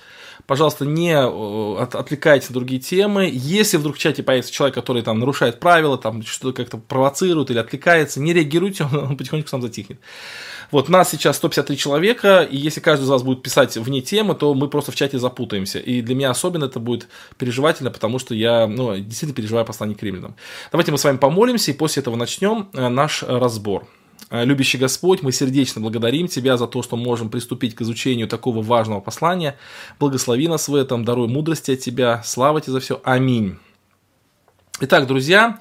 Пожалуйста, 0.52 0.84
не 0.84 1.12
э, 1.12 1.82
от, 1.82 1.94
отвлекайтесь 1.94 2.50
на 2.50 2.52
другие 2.52 2.78
темы. 2.78 3.30
Если 3.32 3.78
вдруг 3.78 3.96
в 3.96 3.98
чате 3.98 4.22
появится 4.22 4.52
человек, 4.52 4.74
который 4.74 5.00
там 5.00 5.18
нарушает 5.18 5.60
правила, 5.60 5.96
там 5.96 6.22
что-то 6.22 6.62
как-то 6.62 6.76
провоцирует 6.76 7.50
или 7.50 7.56
отвлекается, 7.56 8.20
не 8.20 8.34
реагируйте, 8.34 8.84
он, 8.92 8.98
он 8.98 9.16
потихоньку 9.16 9.48
сам 9.48 9.62
затихнет. 9.62 9.98
Вот 10.70 10.90
нас 10.90 11.08
сейчас 11.08 11.36
153 11.38 11.74
человека, 11.78 12.42
и 12.42 12.58
если 12.58 12.80
каждый 12.80 13.04
из 13.04 13.08
вас 13.08 13.22
будет 13.22 13.42
писать 13.42 13.78
вне 13.78 14.02
темы, 14.02 14.34
то 14.34 14.52
мы 14.52 14.68
просто 14.68 14.92
в 14.92 14.94
чате 14.94 15.18
запутаемся. 15.18 15.78
И 15.78 16.02
для 16.02 16.14
меня 16.14 16.28
особенно 16.28 16.66
это 16.66 16.80
будет 16.80 17.08
переживательно, 17.38 17.90
потому 17.90 18.18
что 18.18 18.34
я 18.34 18.66
ну, 18.66 18.94
действительно 18.98 19.34
переживаю 19.34 19.64
послание 19.64 19.96
к 19.96 20.02
римлянам. 20.02 20.34
Давайте 20.70 20.92
мы 20.92 20.98
с 20.98 21.04
вами 21.04 21.16
помолимся, 21.16 21.70
и 21.70 21.74
после 21.74 22.02
этого 22.02 22.16
начнем 22.16 22.68
э, 22.74 22.88
наш 22.88 23.22
разбор. 23.22 23.86
Э, 24.30 24.44
любящий 24.44 24.78
Господь, 24.78 25.22
мы 25.22 25.32
сердечно 25.32 25.80
благодарим 25.80 26.28
Тебя 26.28 26.56
за 26.56 26.66
то, 26.66 26.82
что 26.82 26.96
можем 26.96 27.28
приступить 27.28 27.74
к 27.74 27.82
изучению 27.82 28.28
такого 28.28 28.62
важного 28.62 29.00
послания. 29.00 29.56
Благослови 29.98 30.48
нас 30.48 30.68
в 30.68 30.74
этом, 30.74 31.04
даруй 31.04 31.28
мудрости 31.28 31.72
от 31.72 31.80
Тебя. 31.80 32.22
Слава 32.24 32.60
Тебе 32.60 32.72
за 32.72 32.80
все. 32.80 33.00
Аминь. 33.04 33.56
Итак, 34.80 35.06
друзья, 35.06 35.60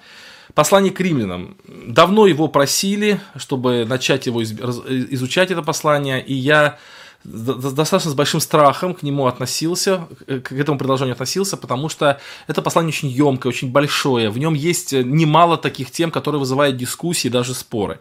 Послание 0.53 0.91
к 0.91 0.99
римлянам. 0.99 1.55
Давно 1.87 2.27
его 2.27 2.47
просили, 2.49 3.21
чтобы 3.37 3.85
начать 3.85 4.25
его 4.25 4.43
изучать, 4.43 5.49
это 5.49 5.61
послание, 5.61 6.21
и 6.21 6.33
я 6.33 6.77
достаточно 7.23 8.11
с 8.11 8.15
большим 8.15 8.39
страхом 8.39 8.93
к 8.93 9.03
нему 9.03 9.27
относился, 9.27 10.07
к 10.25 10.51
этому 10.51 10.77
предложению 10.77 11.13
относился, 11.13 11.57
потому 11.57 11.89
что 11.89 12.19
это 12.47 12.61
послание 12.61 12.89
очень 12.89 13.09
емкое, 13.09 13.51
очень 13.51 13.71
большое. 13.71 14.29
В 14.29 14.37
нем 14.37 14.53
есть 14.53 14.93
немало 14.93 15.57
таких 15.57 15.91
тем, 15.91 16.11
которые 16.11 16.39
вызывают 16.39 16.77
дискуссии, 16.77 17.27
даже 17.27 17.53
споры. 17.53 17.99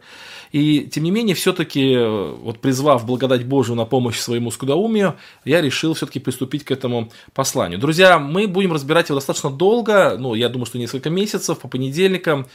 И, 0.53 0.89
тем 0.93 1.05
не 1.05 1.13
менее, 1.13 1.37
все-таки, 1.37 1.93
э, 1.93 2.35
вот 2.43 2.59
призвав 2.59 3.07
благодать 3.07 3.45
Божию 3.45 3.77
на 3.77 3.85
помощь 3.85 4.19
своему 4.19 4.51
скудоумию, 4.51 5.15
я 5.45 5.61
решил 5.61 5.95
все-таки 5.95 6.19
приступить 6.19 6.65
к 6.65 6.73
этому 6.73 7.13
посланию. 7.35 7.79
Друзья, 7.79 8.19
мы 8.19 8.49
будем 8.49 8.73
разбирать 8.73 9.11
его 9.11 9.19
достаточно 9.19 9.51
долго, 9.51 10.17
ну, 10.19 10.35
я 10.35 10.49
думаю, 10.49 10.67
что 10.67 10.79
несколько 10.79 11.09
месяцев, 11.09 11.61
по 11.61 11.69
понедельникам. 11.69 12.47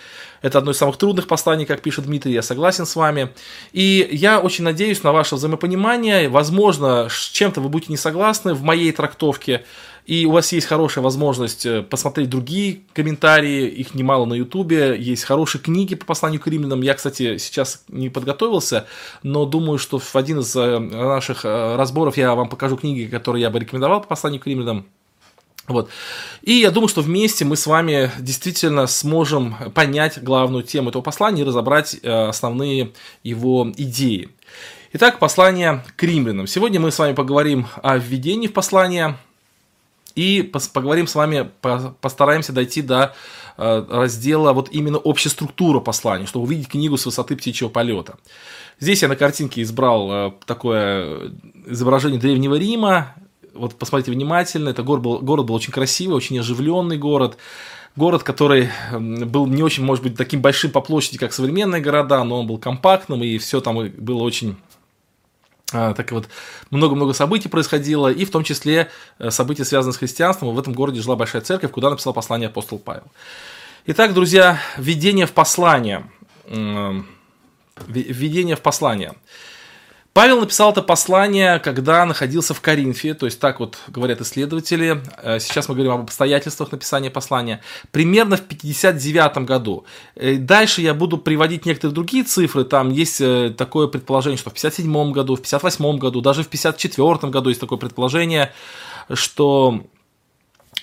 Это 0.46 0.60
одно 0.60 0.74
из 0.74 0.78
самых 0.78 0.98
трудных 0.98 1.26
посланий, 1.26 1.66
как 1.66 1.82
пишет 1.82 2.06
Дмитрий, 2.06 2.32
я 2.32 2.44
согласен 2.44 2.86
с 2.86 2.96
вами. 2.96 3.30
И 3.74 4.08
я 4.12 4.40
очень 4.40 4.64
надеюсь 4.64 5.02
на 5.02 5.12
ваше 5.12 5.38
взаимопонимание. 5.38 6.30
Возможно, 6.30 7.08
с 7.10 7.30
чем-то 7.32 7.62
вы 7.62 7.70
будете 7.70 7.92
не 7.92 7.98
согласны 7.98 8.54
в 8.54 8.62
моей 8.62 8.92
трактовке 8.92 9.66
и 10.06 10.28
у 10.28 10.32
вас 10.32 10.52
есть 10.52 10.68
хорошая 10.68 11.04
возможность 11.04 11.66
э, 11.66 11.82
посмотреть 11.82 12.30
другие 12.30 12.82
комментарии, 12.94 13.68
их 13.68 13.96
немало 13.96 14.26
на 14.26 14.36
Ютубе, 14.36 14.96
есть 15.00 15.24
хорошие 15.24 15.62
книги 15.62 15.96
по 15.96 16.06
посланию 16.06 16.40
к 16.40 16.46
римлянам. 16.48 16.82
Я, 16.82 16.94
кстати, 16.94 17.38
сейчас 17.38 17.84
не 17.88 18.10
подготовился, 18.10 18.86
но 19.24 19.46
думаю, 19.46 19.80
что 19.80 19.98
в 19.98 20.16
один 20.16 20.42
из 20.42 20.56
э, 20.56 20.78
наших 20.78 21.44
э, 21.44 21.76
разборов 21.76 22.18
я 22.18 22.36
вам 22.36 22.50
покажу 22.50 22.78
книги, 22.78 23.10
которые 23.10 23.42
я 23.42 23.50
бы 23.50 23.60
рекомендовал 23.60 24.02
по 24.02 24.08
посланию 24.10 24.40
к 24.40 24.46
римлянам. 24.46 24.86
Вот. 25.68 25.90
И 26.42 26.54
я 26.54 26.72
думаю, 26.72 26.88
что 26.88 27.02
вместе 27.02 27.46
мы 27.46 27.56
с 27.56 27.66
вами 27.66 28.12
действительно 28.20 28.88
сможем 28.88 29.56
понять 29.74 30.24
главную 30.24 30.64
тему 30.64 30.90
этого 30.90 31.02
послания 31.02 31.42
и 31.42 31.46
разобрать 31.46 31.96
основные 32.04 32.92
его 33.24 33.72
идеи. 33.76 34.30
Итак, 34.94 35.20
послание 35.20 35.84
к 35.98 36.04
римлянам. 36.04 36.48
Сегодня 36.48 36.80
мы 36.80 36.92
с 36.92 37.00
вами 37.00 37.14
поговорим 37.14 37.68
о 37.82 37.98
введении 37.98 38.48
в 38.48 38.54
послание, 38.54 39.18
и 40.16 40.50
поговорим 40.74 41.08
с 41.08 41.16
вами, 41.16 41.50
постараемся 42.00 42.54
дойти 42.54 42.82
до 42.82 43.14
э, 43.58 43.86
раздела 43.90 44.54
вот 44.54 44.70
именно 44.72 44.98
общая 44.98 45.30
структура 45.30 45.82
послания, 45.82 46.26
чтобы 46.26 46.46
увидеть 46.46 46.70
книгу 46.70 46.98
с 46.98 47.06
высоты 47.06 47.36
птичьего 47.36 47.68
полета. 47.68 48.16
Здесь 48.80 49.02
я 49.02 49.10
на 49.10 49.18
картинке 49.18 49.62
избрал 49.62 50.12
э, 50.12 50.32
такое 50.46 51.34
изображение 51.66 52.20
Древнего 52.20 52.56
Рима. 52.56 53.14
Вот 53.56 53.76
посмотрите 53.76 54.12
внимательно, 54.12 54.70
это 54.70 54.84
город 54.84 55.02
был, 55.02 55.20
город 55.20 55.46
был 55.46 55.56
очень 55.56 55.72
красивый, 55.72 56.16
очень 56.16 56.40
оживленный 56.40 56.98
город. 56.98 57.38
Город, 57.96 58.24
который 58.24 58.70
был 58.92 59.48
не 59.48 59.64
очень, 59.64 59.84
может 59.84 60.04
быть, 60.04 60.18
таким 60.18 60.42
большим 60.42 60.72
по 60.72 60.82
площади, 60.82 61.18
как 61.18 61.32
современные 61.32 61.82
города, 61.82 62.24
но 62.26 62.42
он 62.42 62.48
был 62.48 62.58
компактным, 62.58 63.24
и 63.24 63.38
все 63.38 63.62
там 63.62 63.90
было 63.90 64.22
очень 64.22 64.58
а, 65.74 65.94
так 65.94 66.12
вот, 66.12 66.28
много-много 66.70 67.14
событий 67.14 67.50
происходило, 67.50 68.12
и 68.12 68.26
в 68.26 68.32
том 68.32 68.44
числе 68.44 68.90
э, 69.18 69.32
события, 69.32 69.66
связанные 69.66 69.94
с 69.94 69.98
христианством. 69.98 70.54
В 70.54 70.60
этом 70.60 70.74
городе 70.74 71.02
жила 71.02 71.16
большая 71.16 71.42
церковь, 71.42 71.72
куда 71.72 71.90
написал 71.90 72.14
послание 72.14 72.48
апостол 72.48 72.78
Павел. 72.78 73.04
Итак, 73.88 74.14
друзья, 74.14 74.60
введение 74.78 75.26
в 75.26 75.32
послание. 75.32 76.10
Введение 77.88 78.56
в 78.56 78.62
послание. 78.62 79.14
Павел 80.16 80.40
написал 80.40 80.72
это 80.72 80.82
послание, 80.82 81.60
когда 81.60 82.06
находился 82.06 82.54
в 82.54 82.62
Коринфе, 82.62 83.16
то 83.16 83.26
есть 83.26 83.38
так 83.38 83.60
вот 83.60 83.78
говорят 83.90 84.22
исследователи. 84.22 85.04
Э, 85.18 85.42
сейчас 85.42 85.68
мы 85.68 85.76
говорим 85.76 85.92
об 85.92 86.02
обстоятельствах 86.04 86.72
написания 86.72 87.10
послания. 87.12 87.60
Примерно 87.92 88.38
в 88.38 88.42
59 88.44 89.40
году. 89.40 89.84
Э, 90.16 90.38
дальше 90.38 90.82
я 90.82 90.94
буду 90.94 91.18
приводить 91.18 91.66
некоторые 91.66 91.94
другие 91.94 92.24
цифры. 92.24 92.64
Там 92.64 92.92
есть 92.92 93.20
э, 93.20 93.54
такое 93.58 93.88
предположение, 93.88 94.38
что 94.38 94.52
в 94.52 94.54
57 94.54 95.12
году, 95.12 95.36
в 95.36 95.42
58 95.42 95.98
году, 95.98 96.22
даже 96.22 96.44
в 96.44 96.48
54 96.48 97.30
году 97.30 97.50
есть 97.50 97.60
такое 97.60 97.78
предположение, 97.78 98.54
что 99.14 99.82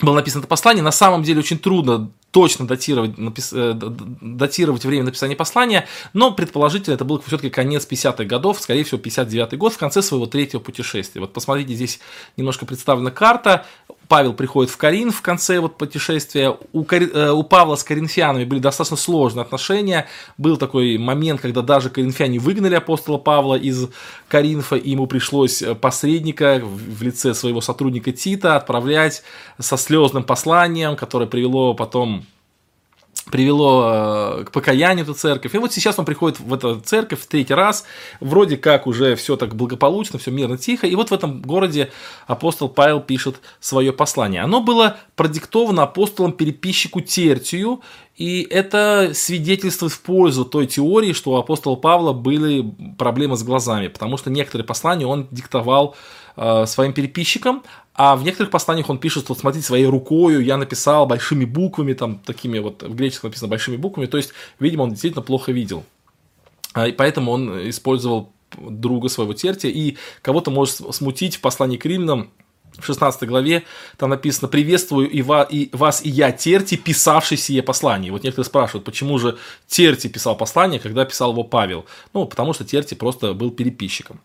было 0.01 0.15
написано 0.15 0.41
это 0.41 0.49
послание. 0.49 0.83
На 0.83 0.93
самом 0.93 1.23
деле 1.23 1.41
очень 1.41 1.59
трудно 1.59 2.11
точно 2.33 2.67
датировать, 2.67 3.19
напис... 3.19 3.53
Э, 3.53 3.75
датировать 3.75 4.85
время 4.85 5.05
написания 5.05 5.37
послания, 5.37 5.87
но 6.15 6.33
предположительно 6.33 6.95
это 6.95 7.05
был 7.05 7.21
все-таки 7.21 7.51
конец 7.51 7.87
50-х 7.89 8.25
годов, 8.25 8.59
скорее 8.61 8.85
всего 8.85 8.99
59-й 8.99 9.57
год, 9.57 9.75
в 9.75 9.79
конце 9.79 10.03
своего 10.03 10.27
третьего 10.27 10.61
путешествия. 10.61 11.21
Вот 11.21 11.35
посмотрите, 11.35 11.75
здесь 11.75 12.01
немножко 12.37 12.65
представлена 12.65 13.11
карта, 13.11 13.67
Павел 14.13 14.35
приходит 14.35 14.71
в 14.71 14.77
Карин 14.77 15.11
в 15.11 15.23
конце 15.23 15.59
вот 15.59 15.79
путешествия. 15.79 16.55
У, 16.75 16.85
Кари... 16.85 17.09
Э, 17.15 17.31
у 17.31 17.43
Павла 17.43 17.77
с 17.77 17.83
коринфянами 17.83 18.45
были 18.45 18.61
достаточно 18.61 18.99
сложные 18.99 19.41
отношения. 19.41 20.07
Был 20.37 20.59
такой 20.59 20.99
момент, 20.99 21.41
когда 21.41 21.63
даже 21.63 21.89
коринфяне 21.89 22.39
выгнали 22.39 22.75
апостола 22.75 23.17
Павла 23.17 23.55
из 23.55 23.89
Каринфа, 24.29 24.77
и 24.77 24.91
ему 24.91 25.07
пришлось 25.07 25.65
посредника 25.81 26.61
в 26.63 27.01
лице 27.01 27.33
своего 27.33 27.63
сотрудника 27.63 28.13
Тита 28.13 28.55
отправлять 28.57 29.23
со 29.59 29.79
слезным 29.79 30.25
посланием, 30.25 30.95
которое 30.95 31.25
привело 31.25 31.73
потом 31.73 32.27
привело 33.31 34.41
э, 34.41 34.45
к 34.45 34.51
покаянию 34.51 35.05
эту 35.05 35.15
церковь. 35.15 35.55
И 35.55 35.59
вот 35.59 35.73
сейчас 35.73 35.99
он 35.99 36.05
приходит 36.05 36.41
в 36.41 36.53
эту 36.53 36.81
церковь 36.81 37.21
в 37.21 37.27
третий 37.27 37.55
раз, 37.55 37.85
вроде 38.21 38.57
как 38.57 38.87
уже 38.87 39.15
все 39.17 39.37
так 39.37 39.55
благополучно, 39.55 40.19
все 40.19 40.31
мирно, 40.31 40.59
тихо. 40.59 40.87
И 40.87 40.95
вот 40.95 41.11
в 41.11 41.15
этом 41.15 41.41
городе 41.43 41.93
апостол 42.27 42.69
Павел 42.69 43.01
пишет 43.01 43.37
свое 43.61 43.93
послание. 43.93 44.43
Оно 44.43 44.61
было 44.61 44.97
продиктовано 45.17 45.85
апостолом-переписчику 45.85 47.01
Тертию, 47.01 47.81
и 48.17 48.47
это 48.51 49.13
свидетельствует 49.15 49.93
в 49.93 50.01
пользу 50.01 50.45
той 50.45 50.67
теории, 50.67 51.13
что 51.13 51.33
у 51.33 51.37
апостола 51.37 51.77
Павла 51.77 52.13
были 52.13 52.65
проблемы 52.99 53.37
с 53.37 53.43
глазами, 53.43 53.89
потому 53.89 54.17
что 54.17 54.31
некоторые 54.31 54.67
послания 54.67 55.07
он 55.07 55.29
диктовал 55.31 55.95
э, 56.37 56.67
своим 56.67 56.93
переписчикам, 56.93 57.63
а 57.95 58.17
в 58.17 58.25
некоторых 58.25 58.51
посланиях 58.51 58.89
он 58.89 58.99
пишет, 58.99 59.29
вот 59.29 59.39
смотрите, 59.39 59.67
своей 59.67 59.87
рукою 59.87 60.43
я 60.43 60.57
написал 60.57 61.07
большими 61.07 61.45
буквами, 61.45 61.93
там 61.93 62.19
такими 62.21 62.59
вот 62.59 62.83
в 62.83 62.95
греческом 62.95 63.29
написано 63.29 63.49
большими 63.49 63.77
буквами, 63.77 64.07
то 64.07 64.17
есть, 64.17 64.33
видимо, 64.59 64.83
он 64.83 64.91
действительно 64.91 65.23
плохо 65.23 65.53
видел. 65.53 65.85
А, 66.73 66.89
и 66.89 66.93
поэтому 66.93 67.33
он 67.33 67.69
использовал 67.69 68.33
друга 68.57 69.09
своего 69.09 69.35
Тертия, 69.35 69.71
и 69.71 69.97
кого-то 70.23 70.51
может 70.51 70.77
смутить 70.95 71.37
в 71.37 71.41
послании 71.41 71.77
к 71.77 71.85
римлянам, 71.85 72.31
в 72.79 72.87
16 72.87 73.29
главе 73.29 73.65
там 73.99 74.11
написано 74.11 74.49
«Приветствую 74.49 75.11
и, 75.11 75.23
ва, 75.23 75.43
и 75.43 75.69
вас, 75.77 76.05
и 76.05 76.09
я, 76.09 76.33
Терти, 76.33 76.77
писавший 76.77 77.37
сие 77.37 77.63
послание». 77.63 78.11
Вот 78.11 78.23
некоторые 78.23 78.47
спрашивают, 78.47 78.85
почему 78.85 79.19
же 79.19 79.37
Терти 79.67 80.09
писал 80.09 80.37
послание, 80.37 80.81
когда 80.81 81.05
писал 81.05 81.33
его 81.33 81.45
Павел? 81.45 81.85
Ну, 82.15 82.25
потому 82.25 82.55
что 82.55 82.65
Терти 82.65 82.95
просто 82.95 83.35
был 83.35 83.51
переписчиком. 83.51 84.21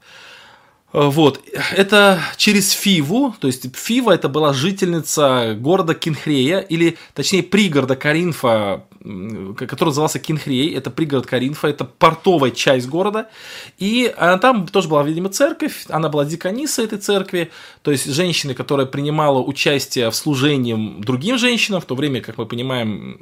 Э, 0.94 1.08
вот, 1.10 1.41
это 1.75 2.20
через 2.38 2.72
Фиву, 2.72 3.36
то 3.39 3.48
есть 3.48 3.75
Фива 3.75 4.12
это 4.12 4.29
была 4.29 4.53
жительница 4.53 5.56
города 5.60 5.94
Кинхрея, 5.94 6.60
или 6.60 6.98
точнее 7.13 7.44
пригорода 7.44 7.96
Каринфа, 7.96 8.86
который 9.56 9.89
назывался 9.89 10.20
Кинхрей, 10.20 10.74
это 10.74 10.89
пригород 10.89 11.25
Каринфа, 11.25 11.67
это 11.67 11.86
портовая 11.86 12.51
часть 12.51 12.88
города, 12.88 13.29
и 13.77 14.13
она, 14.17 14.38
там 14.38 14.67
тоже 14.67 14.88
была, 14.88 15.03
видимо, 15.03 15.29
церковь, 15.29 15.86
она 15.89 16.10
была 16.10 16.25
диконисой 16.25 16.86
этой 16.86 17.00
церкви, 17.00 17.51
то 17.82 17.91
есть 17.91 18.06
женщины, 18.06 18.53
которая 18.53 18.86
принимала 18.86 19.39
участие 19.41 20.10
в 20.10 20.15
служении 20.15 21.01
другим 21.01 21.38
женщинам, 21.38 21.82
в 21.82 21.86
то 21.86 21.96
время, 21.96 22.22
как 22.22 22.38
мы 22.38 22.46
понимаем, 22.46 23.22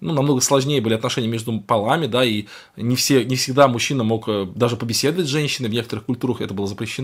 ну, 0.00 0.12
намного 0.12 0.40
сложнее 0.40 0.80
были 0.80 0.94
отношения 0.94 1.28
между 1.28 1.58
полами, 1.60 2.06
да, 2.06 2.24
и 2.24 2.46
не, 2.76 2.96
все, 2.96 3.24
не 3.24 3.36
всегда 3.36 3.68
мужчина 3.68 4.04
мог 4.04 4.28
э, 4.28 4.46
даже 4.54 4.76
побеседовать 4.76 5.26
с 5.26 5.30
женщиной, 5.30 5.68
в 5.68 5.72
некоторых 5.72 6.04
культурах. 6.04 6.40
Это 6.40 6.54
было 6.54 6.66
запрещено, 6.66 7.01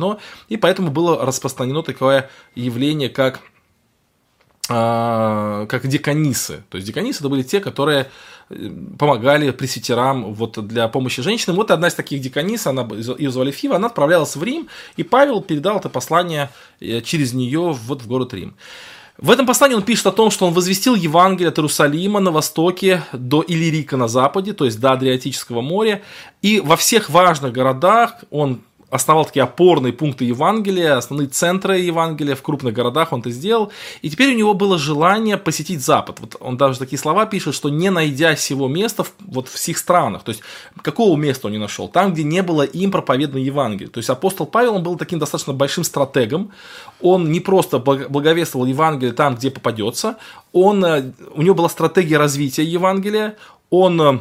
и 0.49 0.57
поэтому 0.57 0.91
было 0.91 1.25
распространено 1.25 1.83
такое 1.83 2.31
явление, 2.55 3.09
как 3.09 3.41
а, 4.71 5.65
как 5.67 5.87
деканисы. 5.87 6.63
То 6.69 6.77
есть 6.77 6.87
деканисы 6.87 7.21
это 7.21 7.31
были 7.31 7.43
те, 7.43 7.59
которые 7.59 8.11
э, 8.51 8.71
помогали 8.99 9.51
пресвитерам 9.51 10.35
вот 10.35 10.59
для 10.67 10.89
помощи 10.89 11.23
женщинам. 11.23 11.57
Вот 11.57 11.71
одна 11.71 11.89
из 11.89 11.95
таких 11.95 12.21
деканис, 12.21 12.67
она, 12.67 12.87
ее 13.17 13.31
звали 13.31 13.51
Фива, 13.51 13.77
она 13.77 13.87
отправлялась 13.87 14.37
в 14.37 14.43
Рим, 14.43 14.69
и 14.99 15.05
Павел 15.05 15.41
передал 15.41 15.79
это 15.79 15.89
послание 15.89 16.51
э, 16.81 17.01
через 17.01 17.33
нее 17.33 17.73
вот 17.73 18.03
в 18.03 18.09
город 18.09 18.35
Рим. 18.35 18.57
В 19.17 19.31
этом 19.31 19.47
послании 19.47 19.75
он 19.75 19.83
пишет 19.83 20.07
о 20.07 20.13
том, 20.13 20.31
что 20.31 20.47
он 20.47 20.53
возвестил 20.53 20.95
Евангелие 20.95 21.49
от 21.49 21.59
Иерусалима 21.59 22.21
на 22.21 22.31
востоке 22.31 23.03
до 23.15 23.43
Иллирика 23.49 23.97
на 23.97 24.07
западе, 24.07 24.53
то 24.53 24.67
есть 24.67 24.79
до 24.79 24.93
Адриатического 24.93 25.63
моря, 25.63 26.03
и 26.43 26.61
во 26.61 26.77
всех 26.77 27.09
важных 27.09 27.55
городах 27.55 28.17
он 28.31 28.61
основал 28.91 29.27
такие 29.27 29.43
опорные 29.43 29.93
пункты 29.93 30.25
Евангелия, 30.25 30.97
основные 30.97 31.29
центры 31.29 31.79
Евангелия 31.79 32.35
в 32.35 32.43
крупных 32.43 32.73
городах, 32.73 33.13
он 33.13 33.21
это 33.21 33.31
сделал. 33.31 33.71
И 34.01 34.09
теперь 34.09 34.35
у 34.35 34.37
него 34.37 34.55
было 34.55 34.79
желание 34.79 35.37
посетить 35.37 35.85
Запад. 35.85 36.21
Вот 36.21 36.37
он 36.41 36.57
даже 36.57 36.79
такие 36.79 36.99
слова 36.99 37.27
пишет, 37.27 37.55
что 37.55 37.69
не 37.69 37.91
найдя 37.91 38.35
сего 38.37 38.67
места 38.69 39.05
в, 39.05 39.13
вот 39.21 39.49
в 39.49 39.55
всех 39.55 39.77
странах. 39.77 40.23
То 40.23 40.31
есть, 40.31 40.43
какого 40.83 41.17
места 41.17 41.49
он 41.49 41.53
не 41.53 41.59
нашел? 41.59 41.89
Там, 41.89 42.13
где 42.13 42.25
не 42.25 42.43
было 42.43 42.63
им 42.63 42.91
проповедано 42.91 43.39
Евангелие. 43.39 43.91
То 43.91 43.99
есть, 43.99 44.09
апостол 44.09 44.47
Павел, 44.47 44.77
он 44.77 44.83
был 44.83 44.97
таким 44.97 45.19
достаточно 45.19 45.53
большим 45.53 45.85
стратегом. 45.85 46.53
Он 47.01 47.31
не 47.31 47.41
просто 47.41 47.79
благовествовал 47.79 48.67
Евангелие 48.67 49.13
там, 49.13 49.37
где 49.37 49.51
попадется. 49.51 50.17
Он, 50.53 50.85
э, 50.85 51.13
у 51.35 51.43
него 51.43 51.55
была 51.55 51.69
стратегия 51.69 52.17
развития 52.17 52.65
Евангелия. 52.65 53.37
Он 53.71 54.01
Э, 54.01 54.19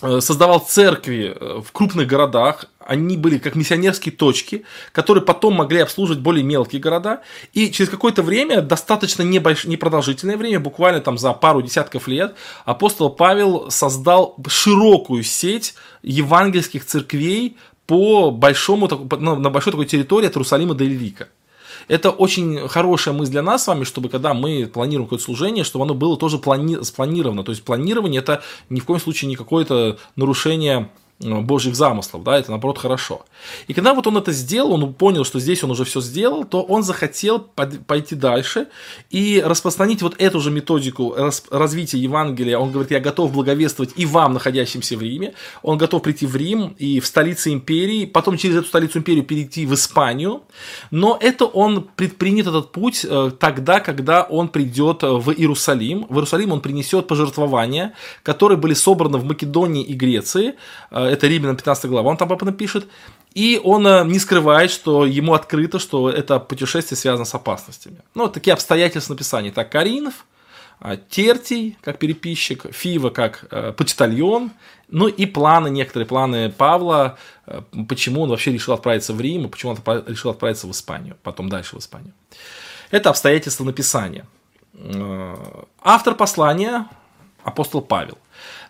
создавал 0.00 0.60
церкви 0.60 1.34
э, 1.34 1.60
в 1.64 1.72
крупных 1.72 2.06
городах, 2.06 2.66
они 2.78 3.16
были 3.16 3.38
как 3.38 3.56
миссионерские 3.56 4.14
точки, 4.14 4.64
которые 4.92 5.24
потом 5.24 5.54
могли 5.54 5.80
обслуживать 5.80 6.22
более 6.22 6.44
мелкие 6.44 6.80
города, 6.80 7.22
и 7.52 7.70
через 7.70 7.90
какое-то 7.90 8.22
время, 8.22 8.62
достаточно 8.62 9.22
небольш... 9.22 9.64
непродолжительное 9.64 10.36
время, 10.36 10.60
буквально 10.60 11.00
там 11.00 11.18
за 11.18 11.32
пару 11.32 11.62
десятков 11.62 12.06
лет, 12.06 12.34
апостол 12.64 13.10
Павел 13.10 13.70
создал 13.70 14.36
широкую 14.46 15.24
сеть 15.24 15.74
евангельских 16.02 16.86
церквей 16.86 17.56
по 17.86 18.30
большому, 18.30 18.86
на 18.88 19.50
большой 19.50 19.72
такой 19.72 19.86
территории 19.86 20.26
от 20.26 20.34
Иерусалима 20.34 20.74
до 20.74 20.84
Ильрика. 20.84 21.28
Это 21.88 22.10
очень 22.10 22.68
хорошая 22.68 23.14
мысль 23.14 23.32
для 23.32 23.42
нас 23.42 23.64
с 23.64 23.66
вами, 23.66 23.84
чтобы 23.84 24.08
когда 24.08 24.34
мы 24.34 24.66
планируем 24.66 25.06
какое-то 25.06 25.24
служение, 25.24 25.64
чтобы 25.64 25.84
оно 25.84 25.94
было 25.94 26.16
тоже 26.16 26.36
плани- 26.36 26.82
спланировано. 26.84 27.42
То 27.42 27.50
есть 27.50 27.64
планирование 27.64 28.20
это 28.20 28.42
ни 28.68 28.80
в 28.80 28.84
коем 28.84 29.00
случае 29.00 29.28
не 29.28 29.36
какое-то 29.36 29.98
нарушение 30.16 30.90
божьих 31.20 31.74
замыслов, 31.74 32.22
да, 32.22 32.38
это 32.38 32.50
наоборот 32.50 32.78
хорошо. 32.78 33.24
И 33.66 33.74
когда 33.74 33.94
вот 33.94 34.06
он 34.06 34.16
это 34.18 34.32
сделал, 34.32 34.72
он 34.72 34.94
понял, 34.94 35.24
что 35.24 35.40
здесь 35.40 35.64
он 35.64 35.70
уже 35.72 35.84
все 35.84 36.00
сделал, 36.00 36.44
то 36.44 36.62
он 36.62 36.82
захотел 36.82 37.40
пойти 37.40 38.14
дальше 38.14 38.68
и 39.10 39.42
распространить 39.44 40.02
вот 40.02 40.14
эту 40.18 40.40
же 40.40 40.50
методику 40.50 41.14
развития 41.50 41.98
Евангелия. 41.98 42.58
Он 42.58 42.70
говорит, 42.70 42.92
я 42.92 43.00
готов 43.00 43.32
благовествовать 43.32 43.94
и 43.96 44.06
вам, 44.06 44.34
находящимся 44.34 44.96
в 44.96 45.02
Риме. 45.02 45.34
Он 45.62 45.76
готов 45.76 46.02
прийти 46.02 46.26
в 46.26 46.36
Рим 46.36 46.76
и 46.78 47.00
в 47.00 47.06
столице 47.06 47.52
империи, 47.52 48.06
потом 48.06 48.36
через 48.36 48.56
эту 48.56 48.68
столицу 48.68 48.98
империи 48.98 49.22
перейти 49.22 49.66
в 49.66 49.74
Испанию. 49.74 50.42
Но 50.90 51.18
это 51.20 51.46
он 51.46 51.88
предпринят 51.96 52.46
этот 52.46 52.70
путь 52.70 53.04
э, 53.08 53.32
тогда, 53.38 53.80
когда 53.80 54.22
он 54.22 54.48
придет 54.48 55.02
в 55.02 55.32
Иерусалим. 55.32 56.06
В 56.08 56.14
Иерусалим 56.14 56.52
он 56.52 56.60
принесет 56.60 57.08
пожертвования, 57.08 57.94
которые 58.22 58.58
были 58.58 58.74
собраны 58.74 59.18
в 59.18 59.24
Македонии 59.24 59.82
и 59.82 59.94
Греции 59.94 60.54
э, 60.90 61.07
это 61.08 61.26
Римлянам 61.26 61.56
15 61.56 61.86
глава, 61.86 62.10
он 62.10 62.16
там 62.16 62.32
об 62.32 62.42
этом 62.42 62.54
пишет. 62.54 62.86
И 63.34 63.60
он 63.62 63.86
э, 63.86 64.04
не 64.04 64.18
скрывает, 64.18 64.70
что 64.70 65.06
ему 65.06 65.34
открыто, 65.34 65.78
что 65.78 66.10
это 66.10 66.38
путешествие 66.40 66.96
связано 66.96 67.24
с 67.24 67.34
опасностями. 67.34 67.98
Ну, 68.14 68.28
такие 68.28 68.52
обстоятельства 68.52 69.14
написания. 69.14 69.50
Так, 69.52 69.70
Каринов, 69.70 70.26
э, 70.80 70.98
Тертий 71.08 71.76
как 71.82 71.98
переписчик, 71.98 72.66
Фива 72.72 73.10
как 73.10 73.46
э, 73.50 73.72
почтальон, 73.72 74.50
ну 74.88 75.06
и 75.06 75.26
планы, 75.26 75.68
некоторые 75.68 76.06
планы 76.06 76.50
Павла, 76.50 77.18
э, 77.46 77.60
почему 77.88 78.22
он 78.22 78.30
вообще 78.30 78.52
решил 78.52 78.74
отправиться 78.74 79.12
в 79.12 79.20
Рим, 79.20 79.44
и 79.44 79.48
почему 79.48 79.72
он 79.72 80.04
решил 80.06 80.30
отправиться 80.30 80.66
в 80.66 80.70
Испанию, 80.70 81.16
потом 81.22 81.48
дальше 81.48 81.76
в 81.76 81.78
Испанию. 81.78 82.14
Это 82.90 83.10
обстоятельства 83.10 83.64
написания. 83.64 84.26
Э, 84.74 85.36
автор 85.82 86.14
послания 86.14 86.86
апостол 87.42 87.82
Павел. 87.82 88.18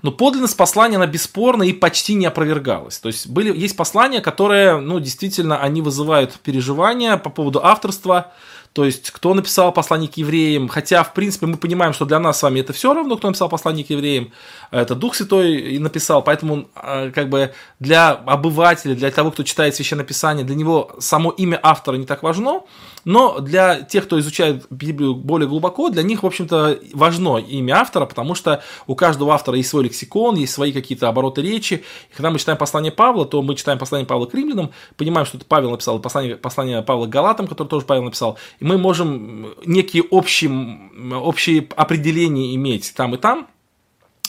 Но 0.03 0.13
подлинность 0.13 0.57
послания, 0.57 0.97
она 0.97 1.07
бесспорна 1.07 1.65
и 1.65 1.73
почти 1.73 2.15
не 2.15 2.27
опровергалась. 2.27 2.99
То 2.99 3.09
есть 3.09 3.27
были, 3.27 3.57
есть 3.57 3.77
послания, 3.77 4.21
которые, 4.21 4.79
ну, 4.81 5.01
действительно, 5.01 5.59
они 5.59 5.83
вызывают 5.83 6.35
переживания 6.41 7.17
по 7.17 7.31
поводу 7.31 7.65
авторства, 7.65 8.33
то 8.79 8.85
есть, 8.85 9.11
кто 9.11 9.35
написал 9.35 9.73
послание 9.73 10.09
к 10.09 10.17
евреям, 10.19 10.69
хотя, 10.69 11.03
в 11.03 11.13
принципе, 11.13 11.47
мы 11.47 11.57
понимаем, 11.57 11.93
что 11.93 12.05
для 12.05 12.21
нас 12.21 12.39
с 12.39 12.45
вами 12.45 12.61
это 12.61 12.73
все 12.73 12.95
равно, 12.95 13.17
кто 13.17 13.27
написал 13.27 13.49
послание 13.49 13.85
к 13.85 13.91
евреям, 13.91 14.31
это 14.71 14.95
Дух 14.95 15.17
Святой 15.17 15.57
и 15.57 15.81
написал, 15.81 16.23
поэтому, 16.23 16.69
а, 16.77 17.11
как 17.11 17.29
бы, 17.29 17.53
для 17.81 18.13
обывателя, 18.13 18.95
для 18.95 19.11
того, 19.11 19.33
кто 19.33 19.43
читает 19.43 19.75
Священное 19.75 20.05
Писание, 20.05 20.45
для 20.45 20.55
него 20.55 20.93
само 21.01 21.31
имя 21.31 21.59
автора 21.61 21.97
не 21.97 22.07
так 22.07 22.23
важно, 22.23 22.61
но 23.05 23.41
для 23.41 23.81
тех, 23.81 24.05
кто 24.05 24.21
изучает 24.21 24.67
Библию 24.71 25.15
более 25.15 25.49
глубоко, 25.49 25.89
для 25.89 26.03
них, 26.03 26.23
в 26.23 26.27
общем-то, 26.27 26.79
важно 26.93 27.39
имя 27.39 27.79
автора, 27.79 28.07
потому 28.07 28.35
что 28.35 28.63
у 28.87 28.95
каждого 28.95 29.33
автора 29.33 29.57
есть 29.57 29.71
свой 29.71 29.85
лексикон, 29.85 30.37
есть 30.37 30.53
свои 30.53 30.73
какие-то 30.73 31.09
обороты 31.09 31.43
речи. 31.43 31.83
И 32.11 32.15
когда 32.15 32.31
мы 32.31 32.39
читаем 32.39 32.59
послание 32.59 32.93
Павла, 32.93 33.25
то 33.25 33.41
мы 33.43 33.55
читаем 33.55 33.79
послание 33.79 34.07
Павла 34.07 34.27
к 34.27 34.35
римлянам, 34.35 34.71
понимаем, 34.97 35.27
что 35.27 35.39
это 35.39 35.47
Павел 35.47 35.71
написал, 35.71 35.99
послание, 36.01 36.37
послание 36.37 36.83
Павла 36.83 37.07
к 37.07 37.09
Галатам, 37.09 37.47
которое 37.47 37.71
тоже 37.71 37.87
Павел 37.87 38.05
написал, 38.05 38.39
и 38.61 38.65
мы 38.69 38.79
можем 38.79 39.55
некие 39.65 40.03
общие, 40.03 40.51
общие 41.15 41.67
определения 41.77 42.55
иметь 42.55 42.93
там 42.95 43.15
и 43.15 43.19
там, 43.19 43.49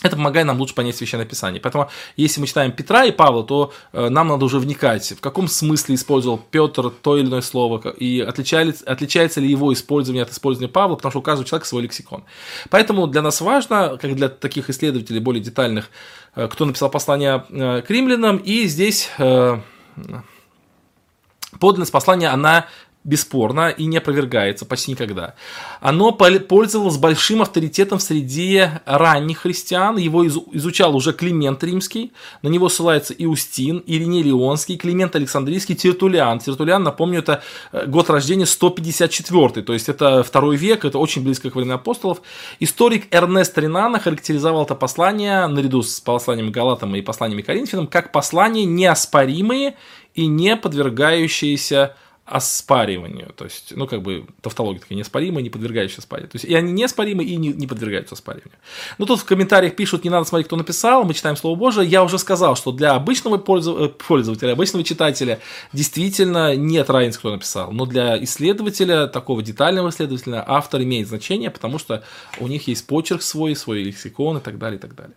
это 0.01 0.15
помогает 0.15 0.47
нам 0.47 0.57
лучше 0.59 0.73
понять 0.75 0.95
Священное 0.95 1.25
Писание. 1.25 1.59
Поэтому, 1.59 1.89
если 2.15 2.39
мы 2.39 2.47
читаем 2.47 2.71
Петра 2.71 3.03
и 3.03 3.11
Павла, 3.11 3.43
то 3.43 3.73
э, 3.91 4.07
нам 4.09 4.29
надо 4.29 4.45
уже 4.45 4.57
вникать, 4.59 5.11
в 5.11 5.19
каком 5.19 5.47
смысле 5.47 5.95
использовал 5.95 6.37
Петр 6.37 6.89
то 6.89 7.17
или 7.17 7.27
иное 7.27 7.41
слово, 7.41 7.89
и 7.89 8.21
отличается, 8.21 8.85
отличается 8.85 9.41
ли 9.41 9.49
его 9.49 9.73
использование 9.73 10.23
от 10.23 10.31
использования 10.31 10.71
Павла, 10.71 10.95
потому 10.95 11.11
что 11.11 11.19
у 11.19 11.21
каждого 11.21 11.45
человека 11.45 11.67
свой 11.67 11.83
лексикон. 11.83 12.23
Поэтому 12.69 13.07
для 13.07 13.21
нас 13.21 13.41
важно, 13.41 13.97
как 14.01 14.15
для 14.15 14.29
таких 14.29 14.69
исследователей 14.69 15.19
более 15.19 15.43
детальных, 15.43 15.89
э, 16.35 16.47
кто 16.47 16.63
написал 16.63 16.89
послание 16.89 17.43
э, 17.49 17.81
к 17.81 17.89
римлянам, 17.89 18.37
и 18.37 18.67
здесь 18.67 19.09
э, 19.17 19.59
подлинность 21.59 21.91
послания, 21.91 22.29
она 22.29 22.67
бесспорно 23.05 23.69
и 23.69 23.85
не 23.85 23.97
опровергается 23.97 24.65
почти 24.65 24.91
никогда. 24.91 25.35
Оно 25.79 26.11
пользовалось 26.11 26.97
большим 26.97 27.41
авторитетом 27.41 27.99
среди 27.99 28.65
ранних 28.85 29.39
христиан, 29.39 29.97
его 29.97 30.27
изучал 30.27 30.95
уже 30.95 31.13
Климент 31.13 31.63
Римский, 31.63 32.11
на 32.41 32.49
него 32.49 32.67
ссылается 32.67 33.13
Иустин, 33.13 33.81
Ириней 33.87 34.21
Леонский, 34.23 34.77
Климент 34.77 35.15
Александрийский, 35.15 35.75
Тертулиан. 35.75 36.39
Тертулиан, 36.39 36.83
напомню, 36.83 37.19
это 37.19 37.41
э, 37.71 37.85
год 37.85 38.09
рождения 38.09 38.45
154, 38.45 39.63
то 39.63 39.73
есть 39.73 39.87
это 39.87 40.21
второй 40.21 40.57
век, 40.57 40.83
это 40.83 40.99
очень 40.99 41.23
близко 41.23 41.49
к 41.49 41.55
времени 41.55 41.73
апостолов. 41.73 42.21
Историк 42.59 43.07
Эрнест 43.11 43.57
Ринана 43.57 43.99
характеризовал 43.99 44.65
это 44.65 44.75
послание, 44.75 45.47
наряду 45.47 45.83
с 45.83 46.01
посланиями 46.01 46.49
Галатам 46.49 46.93
и 46.95 47.01
посланиями 47.01 47.43
Коринфянам, 47.43 47.87
как 47.87 48.11
послание 48.11 48.65
неоспоримые 48.65 49.77
и 50.15 50.27
не 50.27 50.57
подвергающиеся 50.57 51.95
оспариванию. 52.29 53.33
То 53.35 53.45
есть, 53.45 53.73
ну, 53.75 53.87
как 53.87 54.01
бы, 54.01 54.25
тавтология 54.41 54.79
такая 54.79 54.97
неоспоримая, 54.97 55.41
не 55.41 55.49
подвергающая 55.49 55.99
оспариванию. 55.99 56.31
То 56.31 56.35
есть, 56.35 56.45
и 56.45 56.53
они 56.53 56.71
неоспоримы, 56.71 57.23
и 57.23 57.35
не, 57.35 57.49
не 57.49 57.65
подвергаются 57.65 58.13
оспариванию. 58.13 58.57
Ну, 58.99 59.05
тут 59.05 59.19
в 59.19 59.25
комментариях 59.25 59.75
пишут, 59.75 60.03
не 60.03 60.09
надо 60.09 60.25
смотреть, 60.25 60.47
кто 60.47 60.55
написал, 60.55 61.03
мы 61.03 61.13
читаем 61.13 61.35
Слово 61.35 61.55
Божие. 61.57 61.87
Я 61.87 62.03
уже 62.03 62.19
сказал, 62.19 62.55
что 62.55 62.71
для 62.71 62.93
обычного 62.93 63.37
э, 63.37 63.89
пользователя, 63.89 64.53
обычного 64.53 64.83
читателя 64.83 65.39
действительно 65.73 66.55
нет 66.55 66.89
разницы, 66.89 67.19
кто 67.19 67.31
написал. 67.31 67.71
Но 67.71 67.85
для 67.85 68.23
исследователя, 68.23 69.07
такого 69.07 69.41
детального 69.41 69.89
исследователя, 69.89 70.43
автор 70.45 70.81
имеет 70.83 71.07
значение, 71.07 71.49
потому 71.49 71.79
что 71.79 72.03
у 72.39 72.47
них 72.47 72.67
есть 72.67 72.85
почерк 72.85 73.23
свой, 73.23 73.55
свой 73.55 73.83
лексикон 73.83 74.37
и 74.37 74.41
так 74.41 74.59
далее, 74.59 74.77
и 74.77 74.81
так 74.81 74.93
далее. 74.93 75.15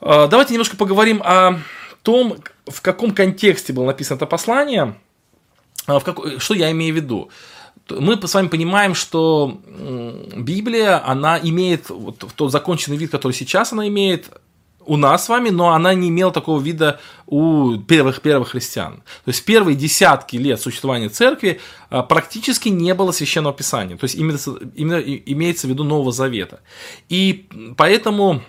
А, 0.00 0.28
давайте 0.28 0.54
немножко 0.54 0.76
поговорим 0.76 1.20
о 1.22 1.60
том, 2.02 2.38
в 2.66 2.80
каком 2.80 3.10
контексте 3.10 3.74
было 3.74 3.84
написано 3.84 4.16
это 4.16 4.24
послание– 4.24 4.94
в 5.98 6.04
как... 6.04 6.40
Что 6.40 6.54
я 6.54 6.70
имею 6.70 6.94
в 6.94 6.96
виду? 6.96 7.30
Мы 7.88 8.16
с 8.24 8.34
вами 8.34 8.48
понимаем, 8.48 8.94
что 8.94 9.60
Библия, 10.36 11.04
она 11.04 11.38
имеет 11.38 11.90
вот 11.90 12.24
тот 12.36 12.52
законченный 12.52 12.96
вид, 12.96 13.10
который 13.10 13.32
сейчас 13.32 13.72
она 13.72 13.88
имеет, 13.88 14.30
у 14.86 14.96
нас 14.96 15.26
с 15.26 15.28
вами, 15.28 15.50
но 15.50 15.70
она 15.70 15.94
не 15.94 16.08
имела 16.08 16.32
такого 16.32 16.60
вида 16.60 17.00
у 17.26 17.76
первых 17.76 18.22
первых 18.22 18.50
христиан. 18.50 19.02
То 19.24 19.28
есть 19.28 19.44
первые 19.44 19.76
десятки 19.76 20.36
лет 20.36 20.60
существования 20.60 21.08
церкви 21.08 21.60
а, 21.90 22.02
практически 22.02 22.68
не 22.70 22.94
было 22.94 23.12
священного 23.12 23.54
писания. 23.54 23.96
То 23.96 24.04
есть 24.04 24.16
именно 24.16 25.00
имеется 25.00 25.66
в 25.66 25.70
виду 25.70 25.84
Нового 25.84 26.12
Завета. 26.12 26.60
И 27.08 27.48
поэтому 27.76 28.42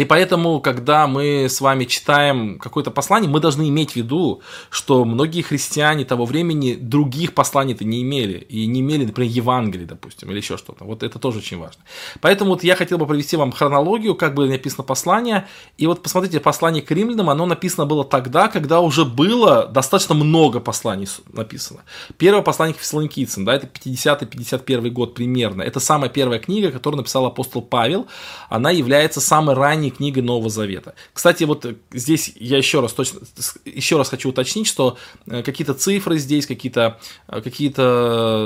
И 0.00 0.06
поэтому, 0.06 0.60
когда 0.62 1.06
мы 1.06 1.44
с 1.44 1.60
вами 1.60 1.84
читаем 1.84 2.58
какое-то 2.58 2.90
послание, 2.90 3.28
мы 3.28 3.38
должны 3.38 3.68
иметь 3.68 3.92
в 3.92 3.96
виду, 3.96 4.40
что 4.70 5.04
многие 5.04 5.42
христиане 5.42 6.06
того 6.06 6.24
времени 6.24 6.74
других 6.74 7.34
посланий-то 7.34 7.84
не 7.84 8.00
имели. 8.00 8.38
И 8.38 8.66
не 8.66 8.80
имели, 8.80 9.04
например, 9.04 9.30
Евангелие, 9.30 9.86
допустим, 9.86 10.30
или 10.30 10.38
еще 10.38 10.56
что-то. 10.56 10.84
Вот 10.84 11.02
это 11.02 11.18
тоже 11.18 11.40
очень 11.40 11.58
важно. 11.58 11.82
Поэтому 12.22 12.52
вот 12.52 12.64
я 12.64 12.76
хотел 12.76 12.96
бы 12.96 13.06
провести 13.06 13.36
вам 13.36 13.52
хронологию, 13.52 14.14
как 14.14 14.32
было 14.32 14.46
написано 14.46 14.84
послание. 14.84 15.46
И 15.76 15.86
вот 15.86 16.02
посмотрите, 16.02 16.40
послание 16.40 16.82
к 16.82 16.90
римлянам, 16.90 17.28
оно 17.28 17.44
написано 17.44 17.84
было 17.84 18.02
тогда, 18.02 18.48
когда 18.48 18.80
уже 18.80 19.04
было 19.04 19.66
достаточно 19.66 20.14
много 20.14 20.60
посланий 20.60 21.08
написано. 21.30 21.80
Первое 22.16 22.40
послание 22.40 22.74
к 22.74 22.78
фессалоникийцам, 22.78 23.44
да, 23.44 23.54
это 23.54 23.66
50-51 23.66 24.88
год 24.88 25.12
примерно. 25.12 25.60
Это 25.60 25.78
самая 25.78 26.08
первая 26.08 26.38
книга, 26.38 26.70
которую 26.70 26.96
написал 26.96 27.26
апостол 27.26 27.60
Павел. 27.60 28.06
Она 28.48 28.70
является 28.70 29.20
самой 29.20 29.54
ранней 29.54 29.89
ранней 29.90 29.96
книгой 29.96 30.22
Нового 30.22 30.50
Завета. 30.50 30.94
Кстати, 31.12 31.44
вот 31.44 31.66
здесь 31.92 32.32
я 32.36 32.58
еще 32.58 32.80
раз 32.80 32.92
точно, 32.92 33.20
еще 33.64 33.96
раз 33.96 34.08
хочу 34.08 34.28
уточнить, 34.28 34.66
что 34.66 34.96
э, 35.26 35.42
какие-то 35.42 35.74
цифры 35.74 36.18
здесь, 36.18 36.46
какие-то 36.46 36.98
э, 37.28 37.40
какие 37.40 37.70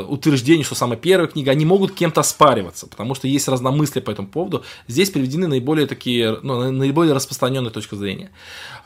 утверждения, 0.05 0.65
что 0.65 0.75
самая 0.75 0.99
первая 0.99 1.29
книга, 1.29 1.51
они 1.51 1.65
могут 1.65 1.93
кем-то 1.93 2.21
оспариваться, 2.21 2.87
потому 2.87 3.15
что 3.15 3.29
есть 3.29 3.49
разномыслие 3.49 4.03
по 4.03 4.11
этому 4.11 4.29
поводу. 4.29 4.63
Здесь 4.89 5.11
приведены 5.11 5.47
наиболее 5.47 5.87
такие, 5.87 6.39
ну, 6.43 6.71
наиболее 6.71 7.15
распространенные 7.15 7.71
точки 7.71 7.95
зрения. 7.95 8.31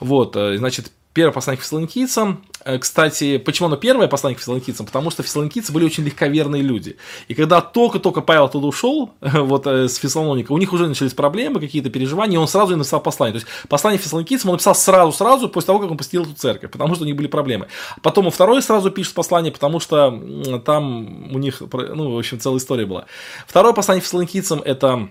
Вот, 0.01 0.37
э, 0.37 0.57
значит, 0.59 0.93
Первое 1.19 1.35
послание 1.35 1.59
к 1.59 1.63
фессалоникийцам. 1.63 2.45
Э, 2.65 2.79
кстати, 2.79 3.39
почему 3.39 3.67
оно 3.67 3.77
первое 3.77 4.07
послание 4.07 4.37
к 4.37 4.39
фессалоникийцам? 4.39 4.87
Потому 4.87 5.11
что 5.11 5.25
фессалоникийцы 5.25 5.73
были 5.73 5.85
очень 5.85 6.05
легковерные 6.05 6.63
люди. 6.63 6.97
И 7.27 7.35
когда 7.35 7.61
только-только 7.61 8.21
Павел 8.21 8.45
оттуда 8.45 8.69
ушел, 8.69 9.11
вот 9.21 9.67
э, 9.67 9.89
с 9.89 9.97
Фессалоника, 9.97 10.53
у 10.53 10.59
них 10.59 10.73
уже 10.73 10.87
начались 10.87 11.15
проблемы, 11.15 11.59
какие-то 11.59 11.91
переживания, 11.91 12.37
и 12.37 12.41
он 12.41 12.47
сразу 12.47 12.75
им 12.75 12.79
написал 12.79 13.01
послание. 13.01 13.33
То 13.33 13.45
есть 13.45 13.67
послание 13.69 13.99
фессалоникийцам 13.99 14.51
он 14.51 14.55
написал 14.55 14.77
сразу-сразу 14.77 15.49
после 15.49 15.67
того, 15.67 15.81
как 15.81 15.91
он 15.91 15.97
посетил 15.97 16.23
эту 16.23 16.35
церковь, 16.35 16.71
потому 16.71 16.95
что 16.95 17.03
у 17.03 17.07
них 17.09 17.17
были 17.17 17.27
проблемы. 17.27 17.67
Потом 18.01 18.27
он 18.27 18.31
второй 18.31 18.63
сразу 18.63 18.93
пишет 18.93 19.15
послание, 19.15 19.51
потому 19.51 19.81
что 19.81 20.63
там 20.65 21.35
у 21.35 21.39
них, 21.41 21.61
ну, 21.61 22.13
в 22.13 22.19
общем, 22.21 22.39
целая 22.39 22.61
история 22.61 22.87
была. 22.87 23.07
Второе 23.49 23.73
послание 23.73 24.03
фессалоникийцам 24.03 24.63
это 24.65 25.09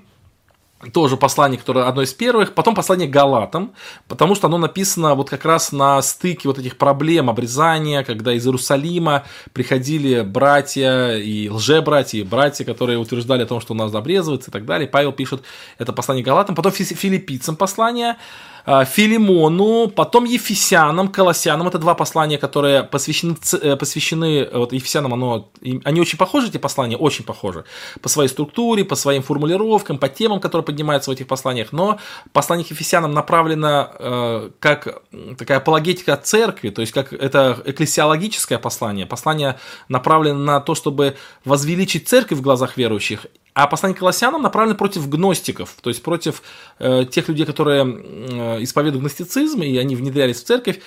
тоже 0.93 1.17
послание, 1.17 1.57
которое 1.57 1.87
одно 1.87 2.03
из 2.03 2.13
первых, 2.13 2.53
потом 2.53 2.75
послание 2.75 3.07
Галатам, 3.07 3.73
потому 4.07 4.35
что 4.35 4.47
оно 4.47 4.59
написано 4.59 5.15
вот 5.15 5.29
как 5.29 5.43
раз 5.43 5.71
на 5.71 6.01
стыке 6.01 6.47
вот 6.47 6.59
этих 6.59 6.77
проблем 6.77 7.29
обрезания, 7.29 8.03
когда 8.03 8.33
из 8.33 8.45
Иерусалима 8.45 9.25
приходили 9.53 10.21
братья 10.21 11.15
и 11.15 11.49
лжебратья, 11.49 12.19
и 12.19 12.23
братья, 12.23 12.63
которые 12.63 12.99
утверждали 12.99 13.43
о 13.43 13.47
том, 13.47 13.59
что 13.59 13.73
у 13.73 13.77
нас 13.77 13.93
обрезывается 13.93 14.51
и 14.51 14.53
так 14.53 14.65
далее. 14.65 14.87
Павел 14.87 15.13
пишет 15.13 15.41
это 15.79 15.93
послание 15.93 16.23
Галатам, 16.23 16.53
потом 16.53 16.71
филиппийцам 16.71 17.55
послание, 17.55 18.17
Филимону, 18.67 19.87
потом 19.87 20.25
Ефесянам, 20.25 21.07
Колоссянам. 21.07 21.67
Это 21.67 21.77
два 21.79 21.95
послания, 21.95 22.37
которые 22.37 22.83
посвящены, 22.83 23.35
э, 23.61 23.77
посвящены 23.77 24.49
вот 24.51 24.73
Ефесянам, 24.73 25.13
оно, 25.13 25.49
они 25.85 26.01
очень 26.01 26.17
похожи, 26.17 26.47
эти 26.47 26.57
послания, 26.57 26.97
очень 26.97 27.23
похожи. 27.23 27.63
По 28.01 28.09
своей 28.09 28.27
структуре, 28.29 28.83
по 28.83 28.95
своим 28.95 29.23
формулировкам, 29.23 29.97
по 29.97 30.09
темам, 30.09 30.41
которые 30.41 30.65
поднимаются 30.65 31.11
в 31.11 31.13
этих 31.13 31.27
посланиях. 31.27 31.71
Но 31.71 31.97
послание 32.33 32.65
к 32.65 32.71
Ефесянам 32.71 33.13
направлено 33.13 33.89
э, 33.99 34.49
как 34.59 35.01
такая 35.37 35.59
апологетика 35.59 36.17
церкви, 36.17 36.69
то 36.69 36.81
есть 36.81 36.91
как 36.91 37.13
это 37.13 37.61
экклесиологическое 37.65 38.59
послание. 38.59 39.05
Послание 39.05 39.59
направлено 39.87 40.39
на 40.39 40.59
то, 40.59 40.75
чтобы 40.75 41.15
возвеличить 41.45 42.09
церковь 42.09 42.39
в 42.39 42.41
глазах 42.41 42.75
верующих 42.75 43.27
а 43.57 43.65
послание 43.65 43.95
к 43.95 43.99
Колоссянам 43.99 44.43
направлено 44.43 44.75
против 44.75 45.09
гностиков, 45.09 45.75
то 45.81 45.89
есть 45.89 46.03
против 46.03 46.43
э, 46.77 47.05
тех 47.09 47.27
людей, 47.27 47.43
которые 47.43 47.83
э, 47.85 48.61
исповедуют 48.61 49.01
гностицизм, 49.01 49.63
и 49.63 49.75
они 49.77 49.95
внедрялись 49.95 50.43
в 50.43 50.43
церковь. 50.43 50.79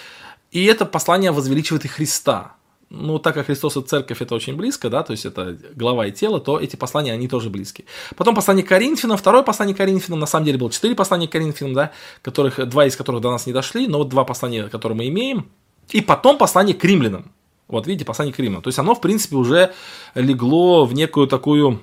И 0.53 0.65
это 0.67 0.87
послание 0.87 1.33
возвеличивает 1.33 1.85
и 1.85 1.89
Христа. 1.89 2.53
Ну, 2.89 3.19
так 3.19 3.35
как 3.35 3.47
Христос 3.47 3.77
и 3.77 3.83
церковь 3.83 4.23
это 4.23 4.37
очень 4.37 4.55
близко, 4.55 4.89
да, 4.89 5.03
то 5.03 5.11
есть 5.11 5.27
это 5.27 5.59
голова 5.75 6.07
и 6.07 6.13
тело, 6.13 6.39
то 6.39 6.61
эти 6.61 6.77
послания, 6.77 7.13
они 7.13 7.27
тоже 7.27 7.51
близки. 7.51 7.87
Потом 8.15 8.37
послание 8.37 8.65
Коринфянам, 8.65 9.17
второе 9.17 9.43
послание 9.43 9.75
Коринфянам, 9.75 10.21
на 10.21 10.27
самом 10.27 10.47
деле 10.47 10.59
было 10.59 10.71
четыре 10.71 10.95
послания 10.95 11.27
Коринфянам, 11.27 11.75
да, 11.75 11.91
которых, 12.23 12.69
два 12.69 12.87
из 12.87 12.95
которых 12.95 13.21
до 13.21 13.33
нас 13.33 13.47
не 13.47 13.53
дошли, 13.53 13.89
но 13.89 13.99
вот 13.99 14.11
два 14.11 14.23
послания, 14.23 14.69
которые 14.69 14.97
мы 14.97 15.09
имеем. 15.09 15.49
И 15.89 16.01
потом 16.01 16.39
послание 16.39 16.77
к 16.77 16.85
римлянам. 16.85 17.33
Вот 17.67 17.89
видите, 17.89 18.05
послание 18.05 18.33
к 18.33 18.39
римлянам. 18.39 18.63
То 18.63 18.69
есть 18.69 18.79
оно, 18.79 18.95
в 18.95 19.01
принципе, 19.01 19.35
уже 19.35 19.73
легло 20.15 20.85
в 20.85 20.95
некую 20.95 21.27
такую 21.27 21.81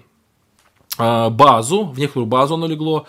базу, 0.97 1.86
в 1.86 1.99
некоторую 1.99 2.27
базу 2.27 2.55
оно 2.55 2.67
легло, 2.67 3.05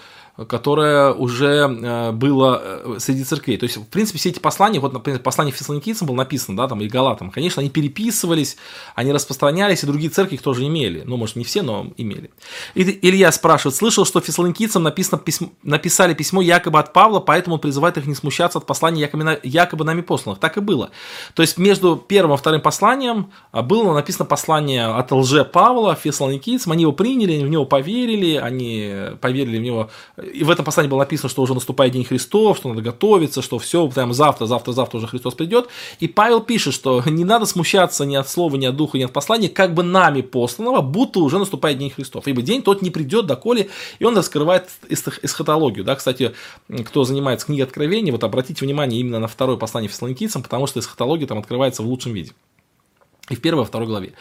которое 0.46 1.12
уже 1.12 1.68
э, 1.68 2.12
было 2.12 2.61
э, 2.62 2.96
среди 2.98 3.24
церквей. 3.24 3.57
То 3.57 3.64
есть, 3.64 3.77
в 3.77 3.87
принципе, 3.87 4.18
все 4.18 4.29
эти 4.29 4.38
послания, 4.38 4.79
вот, 4.79 4.92
например, 4.92 5.20
послание 5.20 5.53
фессалоникийцам 5.53 6.07
было 6.07 6.16
написано, 6.16 6.57
да, 6.57 6.68
там, 6.68 6.81
и 6.81 6.87
галатам, 6.87 7.31
конечно, 7.31 7.61
они 7.61 7.70
переписывались, 7.70 8.57
они 8.94 9.12
распространялись, 9.12 9.83
и 9.83 9.87
другие 9.87 10.11
церкви 10.11 10.37
их 10.37 10.42
тоже 10.42 10.66
имели. 10.66 11.03
Ну, 11.05 11.16
может, 11.16 11.35
не 11.35 11.44
все, 11.44 11.62
но 11.62 11.92
имели. 11.96 12.31
И 12.74 12.83
Илья 13.03 13.33
спрашивает, 13.33 13.74
слышал, 13.74 14.05
что 14.05 14.20
фессалоникийцам 14.20 14.83
написано 14.83 15.18
письмо, 15.18 15.51
написали 15.62 16.14
письмо 16.14 16.40
якобы 16.40 16.79
от 16.79 16.92
Павла, 16.92 17.18
поэтому 17.18 17.57
он 17.57 17.61
призывает 17.61 17.96
их 17.98 18.07
не 18.07 18.14
смущаться 18.14 18.59
от 18.59 18.66
послания 18.66 19.01
якобы, 19.01 19.40
якобы 19.42 19.85
нами 19.85 20.03
посланных. 20.03 20.38
Так 20.38 20.57
и 20.57 20.61
было. 20.61 20.90
То 21.35 21.42
есть, 21.42 21.59
между 21.59 21.96
первым 21.96 22.35
и 22.35 22.38
вторым 22.38 22.61
посланием 22.61 23.33
а, 23.51 23.62
было 23.62 23.92
написано 23.92 24.24
послание 24.24 24.87
от 24.87 25.11
лже 25.11 25.44
Павла 25.44 25.96
фессалоникийцам, 25.96 26.72
они 26.72 26.83
его 26.83 26.92
приняли, 26.92 27.44
в 27.44 27.48
него 27.48 27.64
поверили, 27.64 28.37
они 28.37 28.94
поверили 29.20 29.59
в 29.59 29.62
него 29.62 29.90
и 30.33 30.45
в 30.45 30.51
этом 30.51 30.64
послании 30.64 30.91
было 30.91 31.01
написано, 31.01 31.29
что 31.29 31.43
уже 31.43 31.55
наступает 31.55 31.93
День 31.93 32.05
Христов, 32.05 32.59
что 32.59 32.69
надо 32.69 32.83
готовиться, 32.83 33.43
что 33.43 33.59
все, 33.59 33.88
прям 33.88 34.12
завтра, 34.12 34.47
завтра, 34.47 34.73
завтра 34.73 34.99
уже 34.99 35.07
Христос 35.07 35.35
придет. 35.35 35.69
И 36.01 36.09
Павел 36.09 36.41
пишет, 36.41 36.75
что 36.75 37.03
не 37.07 37.25
надо 37.25 37.47
смущаться 37.47 38.05
ни 38.05 38.17
от 38.17 38.29
слова, 38.29 38.57
ни 38.57 38.67
от 38.67 38.77
духа, 38.77 38.99
ни 38.99 39.03
от 39.03 39.12
послания, 39.12 39.49
как 39.49 39.75
бы 39.75 39.83
нами 39.83 40.21
посланного, 40.21 40.81
будто 40.81 41.21
уже 41.21 41.38
наступает 41.38 41.79
День 41.79 41.91
Христов. 41.91 42.27
Ибо 42.27 42.43
день 42.43 42.62
тот 42.62 42.83
не 42.83 42.91
придет 42.91 43.27
доколе, 43.27 43.69
и 43.99 44.05
он 44.05 44.17
раскрывает 44.17 44.69
эсхатологию. 44.88 45.85
Да? 45.85 45.97
Кстати, 45.97 46.33
кто 46.87 47.05
занимается 47.05 47.47
книгой 47.47 47.67
Откровения, 47.67 48.12
вот 48.12 48.25
обратите 48.25 48.64
внимание 48.64 49.01
именно 49.01 49.19
на 49.19 49.29
второе 49.29 49.57
послание 49.57 49.88
фессалоникийцам, 49.88 50.43
потому 50.43 50.67
что 50.67 50.81
эсхатология 50.81 51.27
там 51.27 51.38
открывается 51.38 51.83
в 51.83 51.87
лучшем 51.87 52.12
виде. 52.12 52.33
И 53.29 53.35
в 53.35 53.41
первой, 53.41 53.64
и 53.64 53.67
второй 53.67 53.87
главе. 53.87 54.12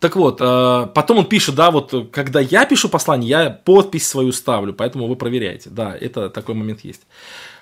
Так 0.00 0.16
вот, 0.16 0.40
э, 0.40 0.88
потом 0.94 1.18
он 1.18 1.26
пишет, 1.26 1.54
да, 1.54 1.70
вот 1.70 2.10
когда 2.12 2.40
я 2.40 2.64
пишу 2.64 2.88
послание, 2.88 3.28
я 3.28 3.50
подпись 3.50 4.08
свою 4.08 4.32
ставлю, 4.32 4.72
поэтому 4.72 5.06
вы 5.06 5.16
проверяете. 5.16 5.70
Да, 5.70 5.94
это 5.94 6.30
такой 6.30 6.54
момент 6.54 6.80
есть. 6.80 7.02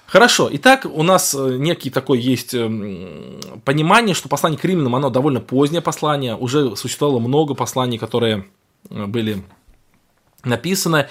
Хорошо, 0.07 0.49
итак, 0.53 0.87
у 0.87 1.03
нас 1.03 1.35
э, 1.35 1.57
некий 1.59 1.91
такой 1.91 2.21
есть 2.21 2.55
эм, 2.55 3.41
понимание, 3.65 4.15
что 4.15 4.29
послание 4.29 4.59
к 4.59 4.65
римлянам, 4.65 4.95
оно 4.95 5.11
довольно 5.11 5.41
позднее 5.41 5.81
послание, 5.81 6.37
уже 6.37 6.77
существовало 6.77 7.19
много 7.19 7.55
посланий, 7.55 7.99
которые 7.99 8.47
э, 8.89 9.07
были 9.07 9.43
написаны. 10.45 11.09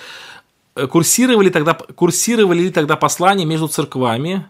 Курсировали 0.89 1.49
тогда, 1.49 1.73
курсировали 1.73 2.63
ли 2.63 2.69
тогда 2.69 2.95
послания 2.95 3.45
между 3.45 3.67
церквами, 3.67 4.45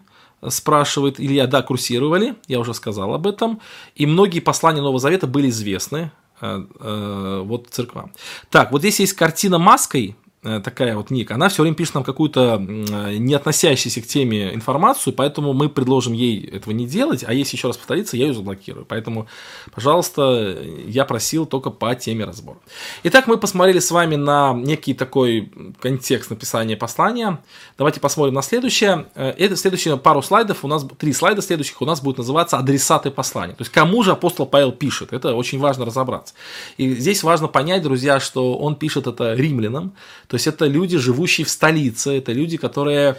спрашивает 0.48 1.20
Илья, 1.20 1.46
да, 1.46 1.62
курсировали, 1.62 2.36
я 2.46 2.60
уже 2.60 2.74
сказал 2.74 3.14
об 3.14 3.26
этом, 3.26 3.60
и 3.94 4.06
многие 4.06 4.40
послания 4.40 4.80
Нового 4.80 4.98
Завета 4.98 5.26
были 5.26 5.48
известны 5.48 6.12
э, 6.40 6.64
э, 6.80 7.42
вот 7.44 7.68
церквам. 7.70 8.12
Так, 8.50 8.72
вот 8.72 8.80
здесь 8.80 9.00
есть 9.00 9.14
картина 9.14 9.58
маской, 9.58 10.16
такая 10.64 10.96
вот 10.96 11.10
ник, 11.10 11.30
она 11.30 11.48
все 11.48 11.62
время 11.62 11.76
пишет 11.76 11.94
нам 11.94 12.04
какую-то 12.04 12.58
не 12.58 13.34
относящуюся 13.34 14.00
к 14.00 14.06
теме 14.06 14.54
информацию, 14.54 15.12
поэтому 15.12 15.52
мы 15.52 15.68
предложим 15.68 16.12
ей 16.12 16.44
этого 16.46 16.72
не 16.72 16.86
делать, 16.86 17.24
а 17.26 17.32
если 17.32 17.56
еще 17.56 17.68
раз 17.68 17.76
повторится, 17.76 18.16
я 18.16 18.26
ее 18.26 18.34
заблокирую. 18.34 18.86
Поэтому, 18.86 19.26
пожалуйста, 19.74 20.56
я 20.86 21.04
просил 21.04 21.46
только 21.46 21.70
по 21.70 21.94
теме 21.94 22.24
разбора. 22.24 22.58
Итак, 23.04 23.26
мы 23.26 23.36
посмотрели 23.38 23.78
с 23.78 23.90
вами 23.90 24.16
на 24.16 24.52
некий 24.54 24.94
такой 24.94 25.52
контекст 25.80 26.30
написания 26.30 26.76
послания. 26.76 27.40
Давайте 27.78 28.00
посмотрим 28.00 28.34
на 28.34 28.42
следующее. 28.42 29.06
Э, 29.14 29.30
это 29.30 29.56
следующие 29.56 29.96
пару 29.96 30.22
слайдов, 30.22 30.64
у 30.64 30.68
нас 30.68 30.86
три 30.98 31.12
слайда 31.12 31.42
следующих 31.42 31.80
у 31.82 31.84
нас 31.84 32.00
будет 32.00 32.18
называться 32.18 32.58
адресаты 32.58 33.10
послания. 33.10 33.54
То 33.54 33.62
есть, 33.62 33.72
кому 33.72 34.02
же 34.02 34.12
апостол 34.12 34.46
Павел 34.46 34.72
пишет. 34.72 35.12
Это 35.12 35.34
очень 35.34 35.58
важно 35.58 35.84
разобраться. 35.84 36.34
И 36.76 36.94
здесь 36.94 37.22
важно 37.22 37.48
понять, 37.48 37.82
друзья, 37.82 38.20
что 38.20 38.56
он 38.56 38.76
пишет 38.76 39.06
это 39.06 39.34
римлянам, 39.34 39.94
то 40.28 40.35
есть 40.36 40.46
это 40.46 40.66
люди, 40.66 40.98
живущие 40.98 41.44
в 41.44 41.50
столице, 41.50 42.18
это 42.18 42.32
люди, 42.32 42.56
которые 42.56 43.16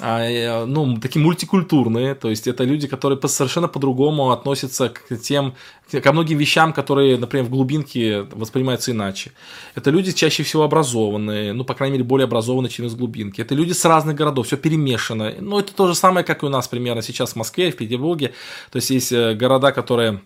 а, 0.00 0.24
э, 0.24 0.64
ну, 0.64 0.96
такие 0.96 1.22
мультикультурные, 1.22 2.14
то 2.14 2.30
есть 2.30 2.46
это 2.46 2.64
люди, 2.64 2.88
которые 2.88 3.20
совершенно 3.28 3.68
по-другому 3.68 4.30
относятся 4.30 4.88
к 4.88 5.16
тем, 5.18 5.54
ко 5.90 6.12
многим 6.12 6.38
вещам, 6.38 6.72
которые, 6.72 7.18
например, 7.18 7.44
в 7.46 7.50
глубинке 7.50 8.22
воспринимаются 8.32 8.92
иначе. 8.92 9.32
Это 9.74 9.90
люди 9.90 10.12
чаще 10.12 10.44
всего 10.44 10.62
образованные, 10.62 11.52
ну, 11.52 11.64
по 11.64 11.74
крайней 11.74 11.94
мере, 11.94 12.04
более 12.04 12.24
образованные, 12.24 12.70
чем 12.70 12.86
из 12.86 12.94
глубинки. 12.94 13.42
Это 13.42 13.54
люди 13.54 13.72
с 13.72 13.84
разных 13.84 14.16
городов, 14.16 14.46
все 14.46 14.56
перемешано. 14.56 15.34
Ну, 15.38 15.58
это 15.58 15.74
то 15.74 15.86
же 15.86 15.94
самое, 15.94 16.24
как 16.24 16.42
и 16.42 16.46
у 16.46 16.48
нас 16.48 16.68
примерно 16.68 17.02
сейчас 17.02 17.32
в 17.32 17.36
Москве, 17.36 17.70
в 17.70 17.76
Петербурге. 17.76 18.32
То 18.70 18.76
есть 18.76 18.90
есть 18.90 19.12
э, 19.12 19.34
города, 19.34 19.72
которые 19.72 20.22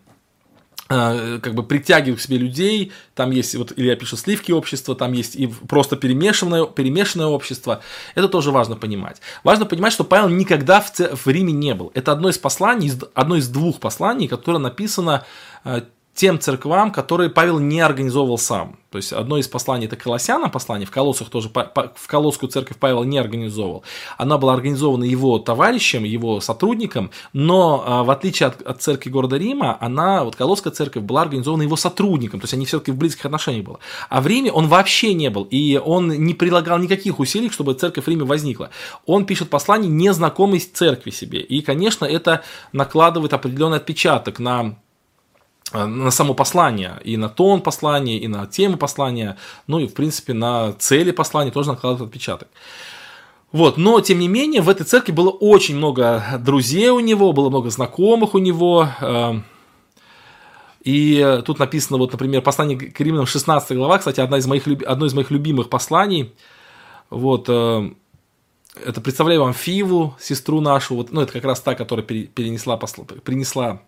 как 0.89 1.55
бы 1.55 1.63
притягивают 1.63 2.21
к 2.21 2.23
себе 2.23 2.39
людей, 2.39 2.93
там 3.15 3.31
есть, 3.31 3.55
вот 3.57 3.73
Илья 3.77 3.97
пишет, 3.97 4.21
сливки 4.21 4.53
общества, 4.53 4.95
там 4.95 5.13
есть 5.13 5.35
и 5.35 5.47
просто 5.47 5.97
перемешанное, 5.97 6.65
перемешанное 6.67 7.27
общество, 7.27 7.83
это 8.15 8.29
тоже 8.29 8.53
важно 8.53 8.77
понимать. 8.77 9.21
Важно 9.43 9.67
понимать, 9.67 9.93
что 9.93 10.05
Павел 10.05 10.29
никогда 10.29 10.81
в, 10.81 10.93
в 10.97 11.27
Риме 11.27 11.53
не 11.53 11.75
был. 11.75 11.91
Это 11.95 12.13
одно 12.13 12.29
из 12.29 12.39
посланий, 12.39 12.93
одно 13.15 13.37
из 13.37 13.49
двух 13.49 13.81
посланий, 13.81 14.29
которое 14.29 14.59
написано 14.59 15.25
э, 15.65 15.83
тем 16.17 16.41
церквам, 16.41 16.91
которые 16.91 17.29
Павел 17.29 17.59
не 17.59 17.81
организовывал 17.81 18.39
сам. 18.39 18.79
То 18.91 18.99
есть 18.99 19.13
одно 19.13 19.37
из 19.37 19.47
посланий 19.47 19.87
это 19.87 19.97
Колоссянам 19.97 20.51
послание, 20.51 20.87
в 20.87 20.91
Колоссах 20.91 21.29
тоже, 21.29 21.51
в 21.51 22.07
Колосскую 22.07 22.49
церковь 22.49 22.79
Павел 22.79 23.05
не 23.05 23.19
организовывал. 23.19 23.85
Она 24.17 24.39
была 24.39 24.55
организована 24.55 25.05
его 25.05 25.39
товарищем, 25.39 26.05
его 26.05 26.41
сотрудником, 26.41 27.11
но 27.35 27.85
а, 27.87 28.05
в 28.05 28.11
отличие 28.11 28.47
от, 28.47 28.63
от 28.63 28.81
церкви 28.81 29.11
города 29.11 29.37
Рима, 29.37 29.77
она, 29.79 30.25
вот 30.25 30.37
Колосская 30.37 30.73
церковь 30.73 31.03
была 31.03 31.23
организована 31.23 31.63
его 31.63 31.77
сотрудником, 31.77 32.41
то 32.41 32.45
есть 32.45 32.55
они 32.55 32.65
все-таки 32.65 32.93
в 32.93 32.97
близких 32.97 33.27
отношениях 33.27 33.67
были. 33.67 33.79
А 34.09 34.23
в 34.23 34.27
Риме 34.27 34.51
он 34.51 34.69
вообще 34.69 35.13
не 35.13 35.29
был, 35.29 35.43
и 35.45 35.77
он 35.77 36.09
не 36.09 36.33
прилагал 36.33 36.79
никаких 36.79 37.19
усилий, 37.19 37.51
чтобы 37.51 37.75
церковь 37.75 38.07
в 38.07 38.09
Риме 38.09 38.25
возникла. 38.25 38.71
Он 39.05 39.27
пишет 39.27 39.51
послание 39.51 39.91
незнакомой 39.91 40.61
церкви 40.61 41.11
себе, 41.11 41.41
и, 41.41 41.61
конечно, 41.61 42.07
это 42.07 42.43
накладывает 42.73 43.35
определенный 43.35 43.77
отпечаток 43.77 44.39
на 44.39 44.77
на 45.85 46.11
само 46.11 46.33
послание, 46.33 46.99
и 47.05 47.17
на 47.17 47.29
тон 47.29 47.61
послания, 47.61 48.19
и 48.19 48.29
на 48.29 48.47
тему 48.47 48.79
послания, 48.79 49.37
ну 49.67 49.79
и, 49.79 49.87
в 49.87 49.95
принципе, 49.95 50.33
на 50.33 50.73
цели 50.73 51.11
послания 51.11 51.51
тоже 51.51 51.71
накладывает 51.71 52.09
отпечаток. 52.09 52.49
Вот, 53.53 53.77
но, 53.77 54.01
тем 54.01 54.19
не 54.19 54.29
менее, 54.29 54.63
в 54.63 54.69
этой 54.69 54.85
церкви 54.85 55.13
было 55.13 55.31
очень 55.31 55.77
много 55.77 56.23
друзей 56.41 56.91
у 56.91 57.01
него, 57.01 57.33
было 57.33 57.49
много 57.49 57.71
знакомых 57.71 58.35
у 58.35 58.39
него, 58.39 58.89
э, 59.01 59.41
и 60.83 61.43
тут 61.45 61.59
написано, 61.59 61.99
вот, 61.99 62.13
например, 62.13 62.43
послание 62.43 62.79
к 62.79 63.01
Римлянам 63.01 63.27
16 63.27 63.77
глава, 63.77 63.99
кстати, 63.99 64.21
одна 64.21 64.39
из 64.39 64.47
моих, 64.47 64.67
одно 64.87 65.07
из 65.07 65.15
моих 65.15 65.31
любимых 65.31 65.69
посланий, 65.69 66.33
вот, 67.11 67.47
э, 67.49 67.91
это 68.85 69.01
представляю 69.01 69.43
вам 69.43 69.55
Фиву, 69.55 70.15
сестру 70.21 70.61
нашу, 70.61 70.97
вот, 70.97 71.13
ну, 71.13 71.21
это 71.21 71.33
как 71.33 71.45
раз 71.45 71.61
та, 71.61 71.75
которая 71.75 72.05
перенесла, 72.05 72.77
принесла 72.77 73.81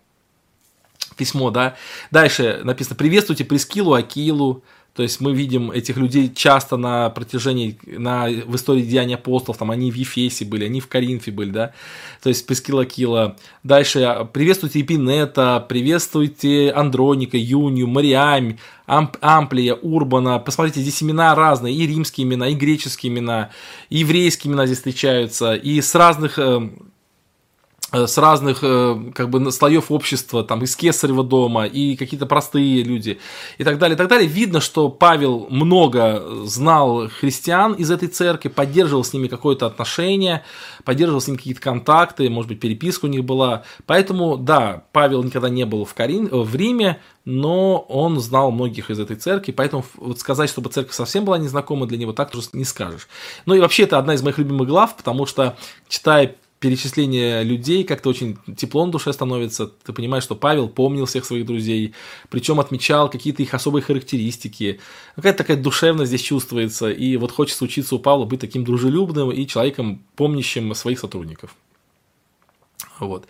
письмо, 1.15 1.51
да. 1.51 1.75
Дальше 2.11 2.61
написано 2.63 2.95
«Приветствуйте 2.95 3.45
Прескилу, 3.45 3.93
Акилу». 3.93 4.63
То 4.95 5.03
есть 5.03 5.21
мы 5.21 5.33
видим 5.33 5.71
этих 5.71 5.95
людей 5.95 6.29
часто 6.33 6.75
на 6.75 7.09
протяжении, 7.09 7.79
на, 7.85 8.25
в 8.25 8.55
истории 8.55 8.81
Деяния 8.81 9.15
апостолов, 9.15 9.57
там 9.57 9.71
они 9.71 9.91
в 9.91 9.95
Ефесе 9.95 10.43
были, 10.43 10.65
они 10.65 10.81
в 10.81 10.87
Коринфе 10.87 11.31
были, 11.31 11.51
да, 11.51 11.73
то 12.21 12.27
есть 12.27 12.45
Прескила 12.45 12.81
Акила. 12.81 13.37
Дальше 13.63 14.27
приветствуйте 14.33 14.81
Эпинета, 14.81 15.65
приветствуйте 15.69 16.71
Андроника, 16.71 17.37
Юнию, 17.37 17.87
Мариам, 17.87 18.57
Амп, 18.87 19.15
Амплия, 19.21 19.75
Урбана. 19.75 20.37
Посмотрите, 20.39 20.81
здесь 20.81 21.01
имена 21.01 21.33
разные, 21.33 21.73
и 21.73 21.87
римские 21.87 22.27
имена, 22.27 22.49
и 22.49 22.55
греческие 22.55 23.13
имена, 23.13 23.51
и 23.89 23.99
еврейские 23.99 24.51
имена 24.51 24.65
здесь 24.65 24.79
встречаются, 24.79 25.53
и 25.53 25.79
с 25.79 25.95
разных 25.95 26.37
э, 26.39 26.59
Э, 26.59 26.67
с 27.91 28.17
разных 28.17 28.59
э, 28.61 29.11
как 29.15 29.29
бы 29.29 29.51
слоев 29.51 29.91
общества, 29.91 30.43
там 30.43 30.63
из 30.63 30.75
Кесарева 30.75 31.23
дома 31.23 31.65
и 31.65 31.95
какие-то 31.95 32.25
простые 32.25 32.83
люди 32.83 33.19
и 33.57 33.63
так 33.63 33.79
далее, 33.79 33.95
и 33.95 33.97
так 33.97 34.07
далее. 34.07 34.27
Видно, 34.27 34.61
что 34.61 34.89
Павел 34.89 35.47
много 35.49 36.23
знал 36.43 37.09
христиан 37.09 37.73
из 37.73 37.89
этой 37.89 38.07
церкви, 38.07 38.49
поддерживал 38.49 39.03
с 39.03 39.13
ними 39.13 39.27
какое-то 39.27 39.65
отношение, 39.65 40.43
поддерживал 40.83 41.21
с 41.21 41.27
ними 41.27 41.37
какие-то 41.37 41.61
контакты, 41.61 42.29
может 42.29 42.49
быть, 42.49 42.59
переписка 42.59 43.05
у 43.05 43.09
них 43.09 43.23
была. 43.23 43.63
Поэтому, 43.87 44.37
да, 44.37 44.83
Павел 44.91 45.23
никогда 45.23 45.49
не 45.49 45.65
был 45.65 45.85
в, 45.85 45.93
Карин... 45.95 46.27
Э, 46.27 46.37
в 46.37 46.55
Риме, 46.55 46.99
но 47.25 47.79
он 47.89 48.19
знал 48.19 48.51
многих 48.51 48.91
из 48.91 48.99
этой 48.99 49.15
церкви, 49.15 49.51
поэтому 49.51 49.83
вот 49.95 50.19
сказать, 50.19 50.49
чтобы 50.49 50.69
церковь 50.69 50.95
совсем 50.95 51.25
была 51.25 51.37
незнакома 51.37 51.85
для 51.85 51.97
него, 51.97 52.13
так 52.13 52.31
тоже 52.31 52.49
не 52.53 52.65
скажешь. 52.65 53.07
Ну 53.45 53.55
и 53.55 53.59
вообще 53.59 53.83
это 53.83 53.97
одна 53.97 54.13
из 54.13 54.21
моих 54.21 54.37
любимых 54.37 54.67
глав, 54.67 54.95
потому 54.95 55.25
что, 55.25 55.57
читая 55.87 56.35
перечисление 56.59 57.43
людей, 57.43 57.83
как-то 57.83 58.09
очень 58.09 58.37
тепло 58.57 58.85
на 58.85 58.91
душе 58.91 59.13
становится. 59.13 59.67
Ты 59.67 59.93
понимаешь, 59.93 60.23
что 60.23 60.35
Павел 60.35 60.67
помнил 60.67 61.05
всех 61.05 61.25
своих 61.25 61.45
друзей, 61.45 61.93
причем 62.29 62.59
отмечал 62.59 63.09
какие-то 63.09 63.41
их 63.41 63.53
особые 63.53 63.81
характеристики. 63.81 64.79
Какая-то 65.15 65.37
такая 65.39 65.57
душевность 65.57 66.09
здесь 66.09 66.21
чувствуется. 66.21 66.89
И 66.89 67.15
вот 67.17 67.31
хочется 67.31 67.63
учиться 67.63 67.95
у 67.95 67.99
Павла 67.99 68.25
быть 68.25 68.41
таким 68.41 68.65
дружелюбным 68.65 69.31
и 69.31 69.47
человеком, 69.47 70.03
помнящим 70.15 70.73
своих 70.75 70.99
сотрудников. 70.99 71.55
Вот. 72.99 73.25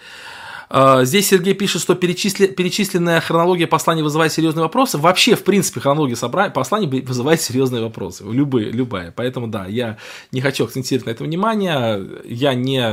А, 0.72 1.04
здесь 1.04 1.28
Сергей 1.28 1.56
пишет, 1.56 1.82
что 1.82 1.96
перечисли, 1.96 2.46
перечисленная 2.46 3.20
хронология 3.22 3.66
посланий 3.66 4.04
вызывает 4.04 4.32
серьезные 4.32 4.64
вопросы. 4.64 5.00
Вообще, 5.00 5.36
в 5.36 5.44
принципе, 5.44 5.80
хронология 5.80 6.16
собра... 6.16 6.50
посланий 6.50 7.02
вызывает 7.02 7.42
серьезные 7.42 7.82
вопросы. 7.82 8.24
Любые, 8.24 8.70
любая. 8.70 9.12
Поэтому, 9.12 9.48
да, 9.48 9.66
я 9.66 9.98
не 10.32 10.42
хочу 10.42 10.66
акцентировать 10.66 11.08
на 11.08 11.12
это 11.12 11.24
внимание. 11.24 12.08
Я 12.24 12.54
не 12.54 12.88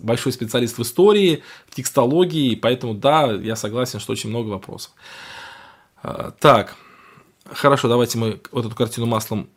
большой 0.00 0.32
специалист 0.32 0.76
в 0.76 0.82
истории, 0.82 1.42
в 1.66 1.74
текстологии, 1.74 2.54
поэтому, 2.54 2.92
да, 2.92 3.32
я 3.32 3.56
согласен, 3.56 4.00
что 4.00 4.12
очень 4.12 4.28
много 4.28 4.48
вопросов. 4.48 4.92
А, 6.02 6.32
так, 6.38 6.76
хорошо, 7.50 7.88
давайте 7.88 8.18
мы 8.18 8.40
вот 8.52 8.66
эту 8.66 8.76
картину 8.76 9.06
маслом, 9.06 9.48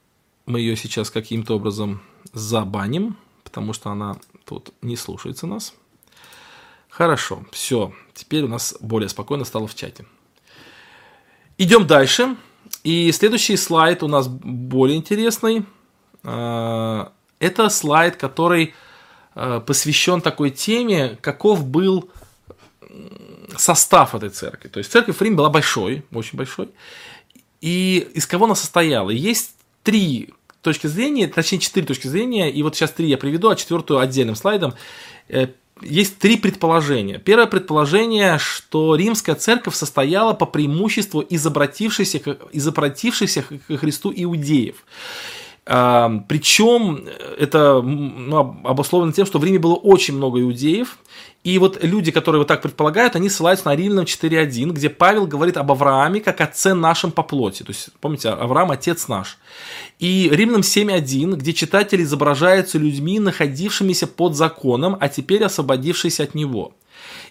мы 0.46 0.62
ее 0.62 0.78
сейчас 0.78 1.10
каким-то 1.10 1.56
образом 1.56 2.02
забаним, 2.32 3.18
потому 3.44 3.74
что 3.74 3.90
она 3.90 4.18
тут 4.46 4.72
не 4.82 4.96
слушается 4.96 5.48
нас. 5.48 5.74
Хорошо, 6.92 7.46
все. 7.52 7.94
Теперь 8.14 8.44
у 8.44 8.50
нас 8.50 8.76
более 8.82 9.08
спокойно 9.08 9.46
стало 9.46 9.66
в 9.66 9.74
чате. 9.74 10.06
Идем 11.58 11.88
дальше. 11.88 12.36
И 12.84 13.12
следующий 13.14 13.56
слайд 13.56 14.04
у 14.04 14.08
нас 14.08 14.28
более 14.28 14.98
интересный. 14.98 15.66
А, 16.24 17.14
это 17.40 17.70
слайд, 17.70 18.18
который 18.18 18.74
а, 19.34 19.62
посвящен 19.62 20.20
такой 20.20 20.50
теме, 20.50 21.18
каков 21.22 21.66
был 21.66 22.10
состав 23.58 24.14
этой 24.14 24.30
церкви. 24.30 24.68
То 24.68 24.80
есть 24.80 24.92
церковь 24.92 25.16
в 25.16 25.22
Риме 25.22 25.38
была 25.38 25.50
большой, 25.50 26.04
очень 26.12 26.38
большой. 26.38 26.70
И 27.62 28.10
из 28.14 28.28
кого 28.28 28.46
она 28.46 28.56
состояла? 28.56 29.12
Есть 29.12 29.56
три 29.84 30.34
точки 30.62 30.88
зрения, 30.88 31.28
точнее 31.28 31.60
четыре 31.60 31.86
точки 31.86 32.08
зрения, 32.08 32.52
и 32.52 32.62
вот 32.64 32.76
сейчас 32.76 32.92
три 32.92 33.08
я 33.08 33.18
приведу, 33.18 33.50
а 33.50 33.56
четвертую 33.56 34.00
отдельным 34.00 34.36
слайдом. 34.36 34.74
Есть 35.82 36.20
три 36.20 36.38
предположения. 36.38 37.18
Первое 37.18 37.48
предположение, 37.48 38.38
что 38.38 38.96
римская 38.96 39.36
церковь 39.36 39.76
состояла 39.76 40.34
по 40.34 40.46
преимуществу 40.46 41.22
из 41.22 41.46
обратившихся, 41.46 42.20
из 42.52 42.68
обратившихся 42.68 43.44
к 43.44 43.78
Христу 43.78 44.14
иудеев. 44.16 44.84
Причем 45.72 47.08
это 47.38 47.82
ну, 47.82 48.58
обусловлено 48.66 49.14
тем, 49.14 49.26
что 49.26 49.40
в 49.40 49.46
Риме 49.46 49.58
было 49.58 49.76
очень 49.76 50.18
много 50.18 50.42
иудеев, 50.42 50.98
и 51.46 51.58
вот 51.60 51.82
люди, 51.82 52.12
которые 52.12 52.40
вот 52.40 52.50
так 52.50 52.62
предполагают, 52.62 53.16
они 53.16 53.30
ссылаются 53.30 53.68
на 53.68 53.76
Римлянам 53.76 54.04
4.1, 54.04 54.74
где 54.74 54.90
Павел 54.90 55.26
говорит 55.26 55.56
об 55.56 55.72
Аврааме 55.72 56.20
как 56.20 56.42
отце 56.42 56.74
нашем 56.74 57.12
по 57.12 57.24
плоти. 57.24 57.64
То 57.64 57.70
есть, 57.70 57.90
помните, 58.02 58.30
Авраам– 58.30 58.72
отец 58.72 59.08
наш. 59.08 59.38
И 59.98 60.30
Римлянам 60.30 60.62
7.1, 60.62 61.38
где 61.38 61.54
читатели 61.54 62.04
изображаются 62.04 62.78
людьми, 62.78 63.20
находившимися 63.20 64.08
под 64.08 64.36
законом, 64.36 64.98
а 65.00 65.08
теперь 65.08 65.44
освободившиеся 65.44 66.24
от 66.24 66.36
него. 66.36 66.74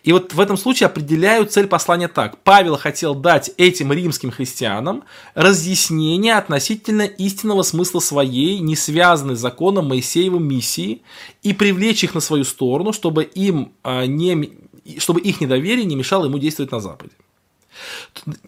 И 0.03 0.13
вот 0.13 0.33
в 0.33 0.41
этом 0.41 0.57
случае 0.57 0.87
определяю 0.87 1.47
цель 1.47 1.67
послания 1.67 2.09
так. 2.09 2.39
Павел 2.43 2.77
хотел 2.77 3.15
дать 3.15 3.51
этим 3.57 3.93
римским 3.93 4.31
христианам 4.31 5.05
разъяснение 5.35 6.37
относительно 6.37 7.03
истинного 7.03 7.63
смысла 7.63 8.01
своей, 8.01 8.61
не 8.61 8.77
связанной 8.77 9.37
с 9.37 9.41
законом 9.41 9.89
Моисеевой 9.89 10.41
миссии, 10.41 11.03
и 11.43 11.53
привлечь 11.53 12.05
их 12.05 12.15
на 12.15 12.21
свою 12.21 12.45
сторону, 12.45 12.93
чтобы, 12.93 13.25
им, 13.25 13.73
а, 13.83 14.07
не, 14.07 14.51
чтобы 14.99 15.21
их 15.21 15.41
недоверие 15.41 15.85
не 15.85 15.97
мешало 15.97 16.27
ему 16.27 16.39
действовать 16.39 16.73
на 16.73 16.81
Западе. 16.81 17.13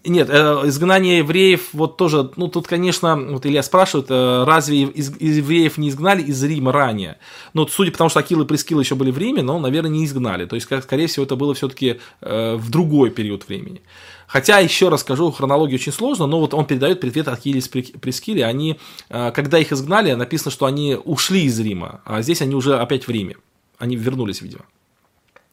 Нет, 0.03 0.29
э, 0.29 0.61
изгнание 0.65 1.19
евреев, 1.19 1.69
вот 1.73 1.97
тоже, 1.97 2.31
ну 2.35 2.47
тут, 2.47 2.67
конечно, 2.67 3.15
вот 3.15 3.45
Илья 3.45 3.63
спрашивает, 3.63 4.07
э, 4.09 4.43
разве 4.45 4.81
евреев 4.81 5.77
не 5.77 5.89
изгнали 5.89 6.21
из 6.21 6.43
Рима 6.43 6.71
ранее? 6.71 7.17
Ну, 7.53 7.67
судя 7.67 7.91
по 7.91 7.97
тому, 7.97 8.09
что 8.09 8.19
Акил 8.19 8.41
и 8.41 8.45
Прескил 8.45 8.79
еще 8.79 8.95
были 8.95 9.11
в 9.11 9.17
Риме, 9.17 9.41
но, 9.41 9.59
наверное, 9.59 9.91
не 9.91 10.05
изгнали. 10.05 10.45
То 10.45 10.55
есть, 10.55 10.67
скорее 10.83 11.07
всего, 11.07 11.25
это 11.25 11.35
было 11.35 11.53
все-таки 11.53 11.99
э, 12.21 12.55
в 12.55 12.69
другой 12.69 13.09
период 13.09 13.47
времени. 13.47 13.81
Хотя, 14.27 14.59
еще 14.59 14.89
раз 14.89 15.01
скажу, 15.01 15.31
хронология 15.31 15.75
очень 15.75 15.91
сложна, 15.91 16.27
но 16.27 16.39
вот 16.39 16.53
он 16.53 16.65
передает 16.65 16.99
привет 16.99 17.27
Акиле 17.27 17.59
и 17.59 17.97
Прескиле. 17.97 18.45
Они, 18.45 18.79
когда 19.09 19.59
их 19.59 19.71
изгнали, 19.71 20.13
написано, 20.13 20.49
что 20.49 20.65
они 20.65 20.97
ушли 21.03 21.43
из 21.43 21.59
Рима, 21.59 22.01
а 22.05 22.21
здесь 22.23 22.41
они 22.41 22.55
уже 22.55 22.79
опять 22.79 23.05
в 23.05 23.11
Риме. 23.11 23.35
Они 23.77 23.95
вернулись, 23.95 24.41
видимо. 24.41 24.65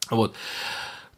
Вот. 0.09 0.33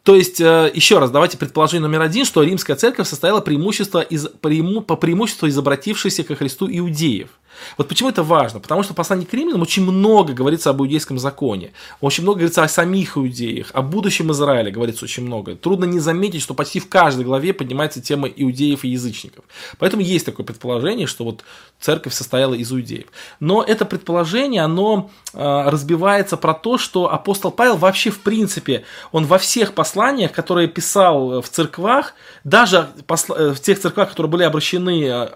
То 0.04 0.14
есть, 0.14 0.40
э, 0.40 0.70
еще 0.74 0.98
раз, 0.98 1.10
давайте 1.10 1.38
предположение 1.38 1.88
номер 1.88 2.02
один, 2.02 2.26
что 2.26 2.42
римская 2.42 2.76
церковь 2.76 3.08
состояла 3.08 3.40
преимущество 3.40 4.00
из, 4.00 4.28
по 4.28 4.96
преимуществу 4.96 5.48
из 5.48 5.58
обратившихся 5.58 6.22
ко 6.22 6.36
Христу 6.36 6.68
иудеев– 6.70 7.30
Вот 7.76 7.88
почему 7.88 8.08
это 8.08 8.22
важно? 8.22 8.60
Потому 8.60 8.82
что 8.82 8.92
в 8.92 8.96
послании 8.96 9.24
к 9.24 9.34
римлянам 9.34 9.62
очень 9.62 9.82
много 9.82 10.32
говорится 10.32 10.70
об 10.70 10.80
иудейском 10.80 11.18
законе, 11.18 11.72
очень 12.00 12.22
много 12.22 12.38
говорится 12.38 12.62
о 12.62 12.68
самих 12.68 13.16
иудеях, 13.16 13.70
о 13.72 13.82
будущем 13.82 14.32
Израиле 14.32 14.70
говорится 14.70 15.04
очень 15.04 15.24
много. 15.24 15.56
Трудно 15.56 15.84
не 15.84 16.00
заметить, 16.00 16.42
что 16.42 16.54
почти 16.54 16.80
в 16.80 16.88
каждой 16.88 17.24
главе 17.24 17.52
поднимается 17.52 18.00
тема 18.00 18.28
иудеев 18.28 18.84
и 18.84 18.88
язычников. 18.88 19.44
Поэтому 19.78 20.02
есть 20.02 20.26
такое 20.26 20.46
предположение, 20.46 21.06
что 21.06 21.24
вот 21.24 21.44
церковь 21.80 22.14
состояла 22.14 22.54
из 22.54 22.72
иудеев. 22.72 23.06
Но 23.40 23.62
это 23.62 23.84
предположение, 23.84 24.62
оно 24.62 25.10
э, 25.32 25.38
разбивается 25.38 26.36
про 26.36 26.54
то, 26.54 26.78
что 26.78 27.12
апостол 27.12 27.50
Павел 27.50 27.76
вообще 27.76 28.10
в 28.10 28.20
принципе, 28.20 28.84
он 29.12 29.26
во 29.26 29.38
всех 29.38 29.74
посланиях, 29.74 30.32
которые 30.32 30.68
писал 30.68 31.42
в 31.42 31.48
церквах, 31.48 32.14
даже 32.44 32.88
э, 33.08 33.52
в 33.52 33.60
тех 33.60 33.80
церквах, 33.80 34.10
которые 34.10 34.30
были 34.30 34.42
обращены 34.44 35.04
э, 35.04 35.28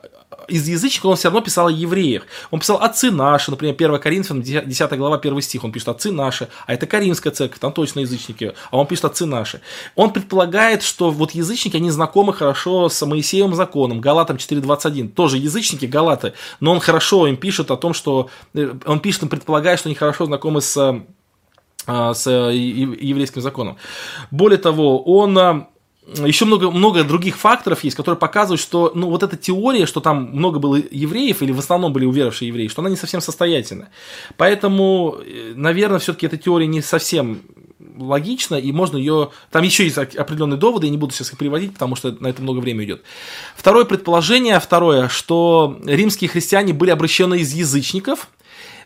из 0.46 0.68
язычников 0.68 1.10
он 1.10 1.16
все 1.16 1.28
равно 1.28 1.40
писал 1.40 1.68
о 1.68 1.70
евреях. 1.70 2.24
Он 2.50 2.60
писал 2.60 2.78
«отцы 2.78 3.10
наши», 3.10 3.50
например, 3.50 3.74
1 3.74 3.98
Коринфянам, 3.98 4.42
10 4.42 4.92
глава, 4.98 5.16
1 5.16 5.40
стих, 5.42 5.64
он 5.64 5.72
пишет 5.72 5.88
«отцы 5.88 6.10
наши», 6.10 6.48
а 6.66 6.74
это 6.74 6.86
Каримская 6.86 7.32
церковь, 7.32 7.58
там 7.58 7.72
точно 7.72 8.00
язычники, 8.00 8.54
а 8.70 8.76
он 8.76 8.86
пишет 8.86 9.06
«отцы 9.06 9.26
наши». 9.26 9.60
Он 9.94 10.12
предполагает, 10.12 10.82
что 10.82 11.10
вот 11.10 11.32
язычники, 11.32 11.76
они 11.76 11.90
знакомы 11.90 12.32
хорошо 12.32 12.88
с 12.88 13.04
Моисеевым 13.04 13.54
законом, 13.54 14.00
Галатам 14.00 14.36
4.21, 14.36 15.08
тоже 15.08 15.38
язычники, 15.38 15.86
галаты, 15.86 16.34
но 16.60 16.72
он 16.72 16.80
хорошо 16.80 17.26
им 17.26 17.36
пишет 17.36 17.70
о 17.70 17.76
том, 17.76 17.94
что, 17.94 18.28
э, 18.54 18.74
он 18.86 19.00
пишет, 19.00 19.22
он 19.24 19.28
предполагает, 19.28 19.78
что 19.78 19.88
они 19.88 19.96
хорошо 19.96 20.26
знакомы 20.26 20.60
с 20.60 20.76
э, 20.76 21.00
с 21.86 22.26
э, 22.26 22.54
еврейским 22.54 23.40
законом. 23.40 23.78
Более 24.30 24.58
того, 24.58 25.02
он 25.02 25.66
еще 26.24 26.44
много, 26.44 26.70
много 26.70 27.04
других 27.04 27.36
факторов 27.36 27.84
есть, 27.84 27.96
которые 27.96 28.18
показывают, 28.18 28.60
что 28.60 28.92
ну, 28.94 29.10
вот 29.10 29.22
эта 29.22 29.36
теория, 29.36 29.86
что 29.86 30.00
там 30.00 30.30
много 30.32 30.58
было 30.58 30.76
евреев, 30.76 31.42
или 31.42 31.52
в 31.52 31.58
основном 31.58 31.92
были 31.92 32.06
уверовавшие 32.06 32.48
евреи, 32.48 32.68
что 32.68 32.82
она 32.82 32.90
не 32.90 32.96
совсем 32.96 33.20
состоятельна. 33.20 33.88
Поэтому, 34.36 35.16
э, 35.18 35.52
наверное, 35.54 35.98
все-таки 35.98 36.26
эта 36.26 36.38
теория 36.38 36.66
не 36.66 36.80
совсем 36.80 37.40
логична, 37.98 38.56
и 38.56 38.72
можно 38.72 38.96
ее... 38.96 39.30
Там 39.50 39.62
еще 39.62 39.84
есть 39.84 39.98
определенные 39.98 40.58
доводы, 40.58 40.86
я 40.86 40.90
не 40.90 40.98
буду 40.98 41.12
сейчас 41.12 41.32
их 41.32 41.38
приводить, 41.38 41.74
потому 41.74 41.96
что 41.96 42.16
на 42.20 42.28
это 42.28 42.42
много 42.42 42.58
времени 42.60 42.86
идет. 42.86 43.02
Второе 43.56 43.84
предположение, 43.84 44.58
второе, 44.60 45.08
что 45.08 45.78
римские 45.84 46.30
христиане 46.30 46.72
были 46.72 46.90
обращены 46.90 47.40
из 47.40 47.52
язычников, 47.52 48.28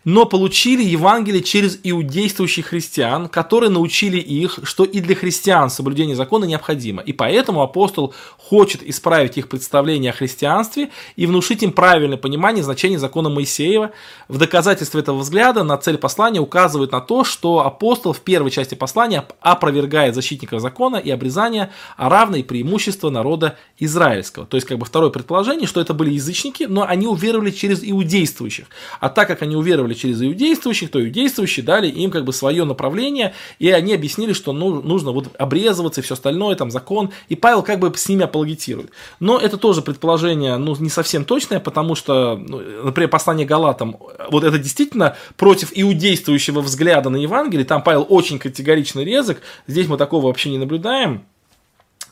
но 0.05 0.25
получили 0.25 0.83
Евангелие 0.83 1.41
через 1.41 1.79
иудействующих 1.83 2.67
христиан, 2.67 3.27
которые 3.27 3.69
научили 3.69 4.17
их, 4.17 4.59
что 4.63 4.83
и 4.83 4.99
для 4.99 5.15
христиан 5.15 5.69
соблюдение 5.69 6.15
закона 6.15 6.45
необходимо. 6.45 7.01
И 7.01 7.13
поэтому 7.13 7.61
апостол 7.61 8.13
хочет 8.37 8.83
исправить 8.83 9.37
их 9.37 9.47
представление 9.47 10.11
о 10.11 10.13
христианстве 10.13 10.89
и 11.15 11.25
внушить 11.25 11.63
им 11.63 11.71
правильное 11.71 12.17
понимание 12.17 12.63
значения 12.63 12.99
закона 12.99 13.29
Моисеева. 13.29 13.91
В 14.27 14.37
доказательство 14.37 14.99
этого 14.99 15.19
взгляда 15.19 15.63
на 15.63 15.77
цель 15.77 15.97
послания 15.97 16.39
указывает 16.39 16.91
на 16.91 17.01
то, 17.01 17.23
что 17.23 17.65
апостол 17.65 18.13
в 18.13 18.19
первой 18.19 18.51
части 18.51 18.75
послания 18.75 19.25
опровергает 19.41 20.15
защитников 20.15 20.61
закона 20.61 20.97
и 20.97 21.09
обрезания, 21.09 21.71
а 21.97 22.09
равно 22.09 22.37
и 22.37 22.43
преимущество 22.43 23.09
народа 23.09 23.57
израильского. 23.79 24.45
То 24.45 24.57
есть, 24.57 24.67
как 24.67 24.77
бы 24.77 24.85
второе 24.85 25.09
предположение, 25.09 25.67
что 25.67 25.79
это 25.79 25.93
были 25.93 26.11
язычники, 26.11 26.63
но 26.63 26.85
они 26.85 27.07
уверовали 27.07 27.51
через 27.51 27.81
иудействующих. 27.83 28.65
А 28.99 29.09
так 29.09 29.27
как 29.27 29.41
они 29.41 29.55
уверовали 29.55 29.92
делали 29.93 29.95
через 29.95 30.21
иудействующих, 30.21 30.91
то 30.91 31.01
иудействующие 31.01 31.65
дали 31.65 31.87
им 31.87 32.11
как 32.11 32.25
бы 32.25 32.33
свое 32.33 32.63
направление, 32.65 33.33
и 33.59 33.69
они 33.69 33.93
объяснили, 33.93 34.33
что 34.33 34.53
ну, 34.53 34.81
нужно 34.81 35.11
вот 35.11 35.29
обрезываться 35.37 36.01
и 36.01 36.03
все 36.03 36.13
остальное, 36.13 36.55
там 36.55 36.71
закон, 36.71 37.11
и 37.29 37.35
Павел 37.35 37.63
как 37.63 37.79
бы 37.79 37.91
с 37.95 38.09
ними 38.09 38.23
апологетирует. 38.23 38.91
Но 39.19 39.39
это 39.39 39.57
тоже 39.57 39.81
предположение, 39.81 40.57
ну, 40.57 40.75
не 40.79 40.89
совсем 40.89 41.25
точное, 41.25 41.59
потому 41.59 41.95
что, 41.95 42.35
ну, 42.37 42.59
например, 42.83 43.09
послание 43.09 43.45
Галатам, 43.45 43.97
вот 44.29 44.43
это 44.43 44.57
действительно 44.57 45.15
против 45.37 45.71
иудействующего 45.73 46.61
взгляда 46.61 47.09
на 47.09 47.17
Евангелие, 47.17 47.65
там 47.65 47.83
Павел 47.83 48.05
очень 48.09 48.39
категорично 48.39 49.01
резок, 49.01 49.41
здесь 49.67 49.87
мы 49.87 49.97
такого 49.97 50.27
вообще 50.27 50.49
не 50.49 50.57
наблюдаем, 50.57 51.23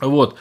вот. 0.00 0.36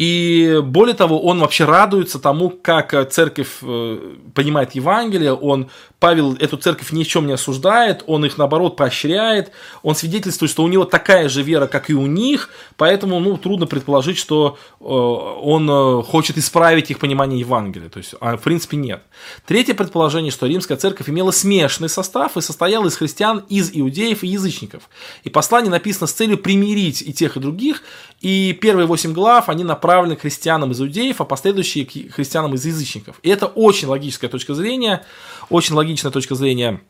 И 0.00 0.62
более 0.64 0.94
того, 0.94 1.20
он 1.20 1.40
вообще 1.40 1.66
радуется 1.66 2.18
тому, 2.18 2.48
как 2.48 3.10
церковь 3.10 3.58
э, 3.60 3.98
понимает 4.32 4.74
Евангелие, 4.74 5.34
он 5.34 5.68
Павел 5.98 6.34
эту 6.36 6.56
церковь 6.56 6.90
ни 6.92 7.04
в 7.04 7.06
чем 7.06 7.26
не 7.26 7.34
осуждает, 7.34 8.02
он 8.06 8.24
их 8.24 8.38
наоборот 8.38 8.76
поощряет, 8.76 9.52
он 9.82 9.94
свидетельствует, 9.94 10.50
что 10.50 10.62
у 10.62 10.68
него 10.68 10.86
такая 10.86 11.28
же 11.28 11.42
вера, 11.42 11.66
как 11.66 11.90
и 11.90 11.94
у 11.94 12.06
них, 12.06 12.48
поэтому 12.78 13.20
ну, 13.20 13.36
трудно 13.36 13.66
предположить, 13.66 14.16
что 14.16 14.56
э, 14.80 14.84
он 14.84 15.68
э, 15.68 16.02
хочет 16.02 16.38
исправить 16.38 16.90
их 16.90 16.98
понимание 16.98 17.38
Евангелия. 17.38 17.90
То 17.90 17.98
есть, 17.98 18.14
а, 18.22 18.38
в 18.38 18.40
принципе, 18.40 18.78
нет. 18.78 19.02
Третье 19.46 19.74
предположение, 19.74 20.32
что 20.32 20.46
римская 20.46 20.78
церковь 20.78 21.10
имела 21.10 21.32
смешанный 21.32 21.90
состав 21.90 22.38
и 22.38 22.40
состояла 22.40 22.86
из 22.86 22.96
христиан, 22.96 23.44
из 23.50 23.70
иудеев 23.74 24.22
и 24.22 24.28
язычников. 24.28 24.84
И 25.24 25.28
послание 25.28 25.70
написано 25.70 26.06
с 26.06 26.12
целью 26.12 26.38
примирить 26.38 27.02
и 27.02 27.12
тех, 27.12 27.36
и 27.36 27.40
других, 27.40 27.82
и 28.22 28.54
первые 28.54 28.86
восемь 28.86 29.12
глав, 29.12 29.50
они 29.50 29.64
направлены 29.64 29.89
к 30.16 30.20
христианам 30.20 30.72
из 30.72 30.80
иудеев, 30.80 31.20
а 31.20 31.24
последующие 31.24 31.84
к 31.84 32.14
христианам 32.14 32.54
из 32.54 32.64
язычников. 32.64 33.18
И 33.22 33.28
это 33.28 33.46
очень 33.46 33.88
логическая 33.88 34.30
точка 34.30 34.54
зрения, 34.54 35.04
очень 35.48 35.74
логичная 35.74 36.10
точка 36.10 36.34
зрения. 36.34 36.80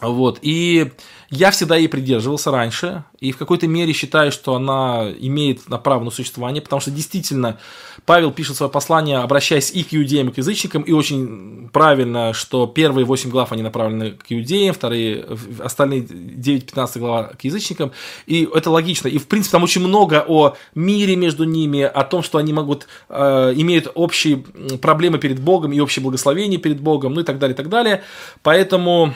Вот. 0.00 0.38
И 0.42 0.92
я 1.30 1.50
всегда 1.50 1.76
ей 1.76 1.88
придерживался 1.88 2.50
раньше, 2.50 3.04
и 3.20 3.32
в 3.32 3.36
какой-то 3.36 3.66
мере 3.66 3.92
считаю, 3.92 4.32
что 4.32 4.54
она 4.54 5.08
имеет 5.18 5.62
право 5.84 6.04
на 6.04 6.10
существование, 6.10 6.62
потому 6.62 6.80
что 6.80 6.90
действительно 6.90 7.58
Павел 8.06 8.30
пишет 8.30 8.56
свое 8.56 8.70
послание, 8.70 9.18
обращаясь 9.18 9.70
и 9.70 9.82
к 9.82 9.88
иудеям, 9.92 10.28
и 10.28 10.32
к 10.32 10.38
язычникам, 10.38 10.82
и 10.82 10.92
очень 10.92 11.68
правильно, 11.72 12.32
что 12.32 12.66
первые 12.66 13.04
8 13.04 13.28
глав 13.28 13.52
они 13.52 13.62
направлены 13.62 14.12
к 14.12 14.24
иудеям, 14.30 14.72
вторые, 14.72 15.26
остальные 15.58 16.02
9-15 16.02 16.98
глава 16.98 17.24
к 17.24 17.44
язычникам, 17.44 17.92
и 18.26 18.48
это 18.54 18.70
логично. 18.70 19.08
И 19.08 19.18
в 19.18 19.26
принципе 19.26 19.52
там 19.52 19.64
очень 19.64 19.86
много 19.86 20.24
о 20.26 20.54
мире 20.74 21.16
между 21.16 21.44
ними, 21.44 21.82
о 21.82 22.04
том, 22.04 22.22
что 22.22 22.38
они 22.38 22.52
могут, 22.52 22.86
э, 23.08 23.52
имеют 23.56 23.90
общие 23.94 24.38
проблемы 24.80 25.18
перед 25.18 25.40
Богом 25.40 25.72
и 25.72 25.80
общее 25.80 26.02
благословение 26.02 26.58
перед 26.58 26.80
Богом, 26.80 27.14
ну 27.14 27.20
и 27.20 27.24
так 27.24 27.38
далее, 27.38 27.54
и 27.54 27.56
так 27.56 27.68
далее. 27.68 28.02
Поэтому 28.42 29.14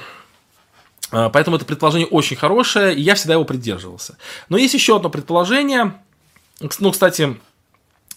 поэтому 1.13 1.57
это 1.57 1.65
предположение 1.65 2.09
очень 2.09 2.37
хорошее, 2.37 2.95
и 2.95 3.01
я 3.01 3.15
всегда 3.15 3.35
его 3.35 3.45
придерживался. 3.45 4.17
Но 4.49 4.57
есть 4.57 4.75
еще 4.75 4.97
одно 4.97 5.11
предположение. 5.11 5.95
Ну, 6.79 6.91
кстати, 6.91 7.39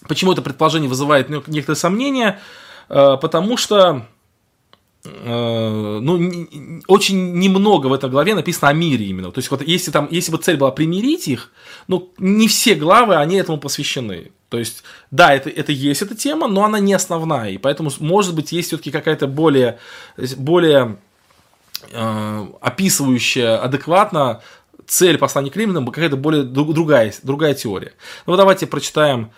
почему 0.08 0.32
это 0.32 0.42
предположение 0.42 0.88
вызывает 0.88 1.28
некоторые 1.28 1.76
сомнения? 1.76 2.40
А, 2.88 3.16
потому 3.16 3.56
что 3.56 4.06
а, 5.04 6.00
ну, 6.00 6.48
очень 6.88 7.34
немного 7.38 7.86
в 7.86 7.92
этой 7.92 8.10
главе 8.10 8.34
написано 8.34 8.68
о 8.68 8.72
мире 8.72 9.06
именно. 9.06 9.30
То 9.30 9.38
есть, 9.38 9.50
вот 9.50 9.62
если, 9.62 9.90
там, 9.90 10.08
если 10.10 10.32
бы 10.32 10.38
цель 10.38 10.56
была 10.56 10.70
примирить 10.70 11.28
их, 11.28 11.52
ну, 11.88 12.12
не 12.18 12.48
все 12.48 12.74
главы, 12.74 13.16
они 13.16 13.36
этому 13.36 13.58
посвящены. 13.58 14.32
То 14.48 14.58
есть, 14.58 14.84
да, 15.10 15.34
это, 15.34 15.50
это 15.50 15.72
есть 15.72 16.02
эта 16.02 16.14
тема, 16.14 16.48
но 16.48 16.64
она 16.64 16.78
не 16.78 16.94
основная. 16.94 17.50
И 17.50 17.58
поэтому, 17.58 17.90
может 17.98 18.34
быть, 18.34 18.52
есть 18.52 18.68
все-таки 18.68 18.90
какая-то 18.90 19.26
более, 19.26 19.78
более 20.36 20.98
описывающая 22.60 23.62
адекватно 23.62 24.40
цель 24.86 25.18
послания 25.18 25.50
к 25.50 25.56
римлянам, 25.56 25.86
какая-то 25.86 26.16
более 26.16 26.42
другая, 26.42 27.12
другая 27.22 27.54
теория. 27.54 27.92
Ну, 28.26 28.36
давайте 28.36 28.66
прочитаем 28.66 29.30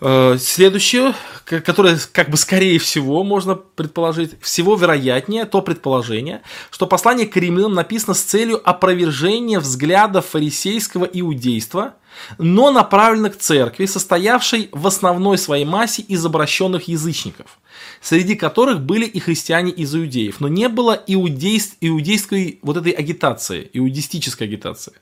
э, 0.00 0.36
следующую, 0.38 1.14
которая, 1.44 1.98
как 2.12 2.28
бы 2.28 2.36
скорее 2.36 2.78
всего, 2.78 3.22
можно 3.24 3.54
предположить, 3.54 4.40
всего 4.40 4.74
вероятнее 4.76 5.44
то 5.44 5.62
предположение, 5.62 6.42
что 6.70 6.86
послание 6.86 7.26
к 7.26 7.36
римлянам 7.36 7.74
написано 7.74 8.14
с 8.14 8.22
целью 8.22 8.60
опровержения 8.68 9.60
взглядов 9.60 10.26
фарисейского 10.26 11.04
иудейства, 11.04 11.94
но 12.38 12.70
направлено 12.70 13.30
к 13.30 13.36
церкви, 13.36 13.86
состоявшей 13.86 14.68
в 14.72 14.86
основной 14.86 15.38
своей 15.38 15.64
массе 15.64 16.02
из 16.02 16.24
обращенных 16.24 16.88
язычников– 16.88 17.58
среди 18.02 18.34
которых 18.34 18.80
были 18.80 19.06
и 19.06 19.20
христиане 19.20 19.70
из 19.70 19.94
иудеев, 19.94 20.40
но 20.40 20.48
не 20.48 20.68
было 20.68 21.00
иудейств, 21.06 21.76
иудейской 21.80 22.58
вот 22.62 22.76
этой 22.76 22.92
агитации, 22.92 23.70
иудистической 23.72 24.48
агитации. 24.48 24.92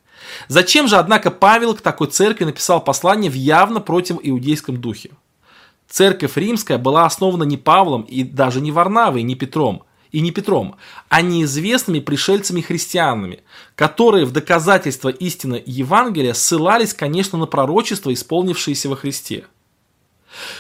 Зачем 0.49 0.87
же, 0.87 0.97
однако, 0.97 1.31
Павел 1.31 1.75
к 1.75 1.81
такой 1.81 2.09
церкви 2.09 2.45
написал 2.45 2.85
послание 2.85 3.31
в 3.31 3.35
явно 3.35 3.81
против 3.81 4.19
иудейском 4.23 4.77
духе? 4.77 5.11
Церковь 5.89 6.37
римская 6.37 6.79
была 6.79 7.07
основана 7.07 7.45
не 7.45 7.57
Павлом 7.57 8.03
и 8.03 8.23
даже 8.23 8.61
не 8.61 8.71
Варнавой, 8.71 9.23
не 9.23 9.35
Петром, 9.35 9.85
и 10.13 10.21
не 10.21 10.31
Петром, 10.31 10.77
а 11.09 11.23
неизвестными 11.23 12.01
пришельцами-христианами, 12.01 13.41
которые 13.75 14.25
в 14.25 14.33
доказательство 14.33 15.09
истины 15.09 15.63
Евангелия 15.65 16.35
ссылались, 16.35 16.95
конечно, 16.95 17.39
на 17.39 17.47
пророчества, 17.47 18.13
исполнившиеся 18.13 18.89
во 18.89 18.97
Христе– 18.97 19.45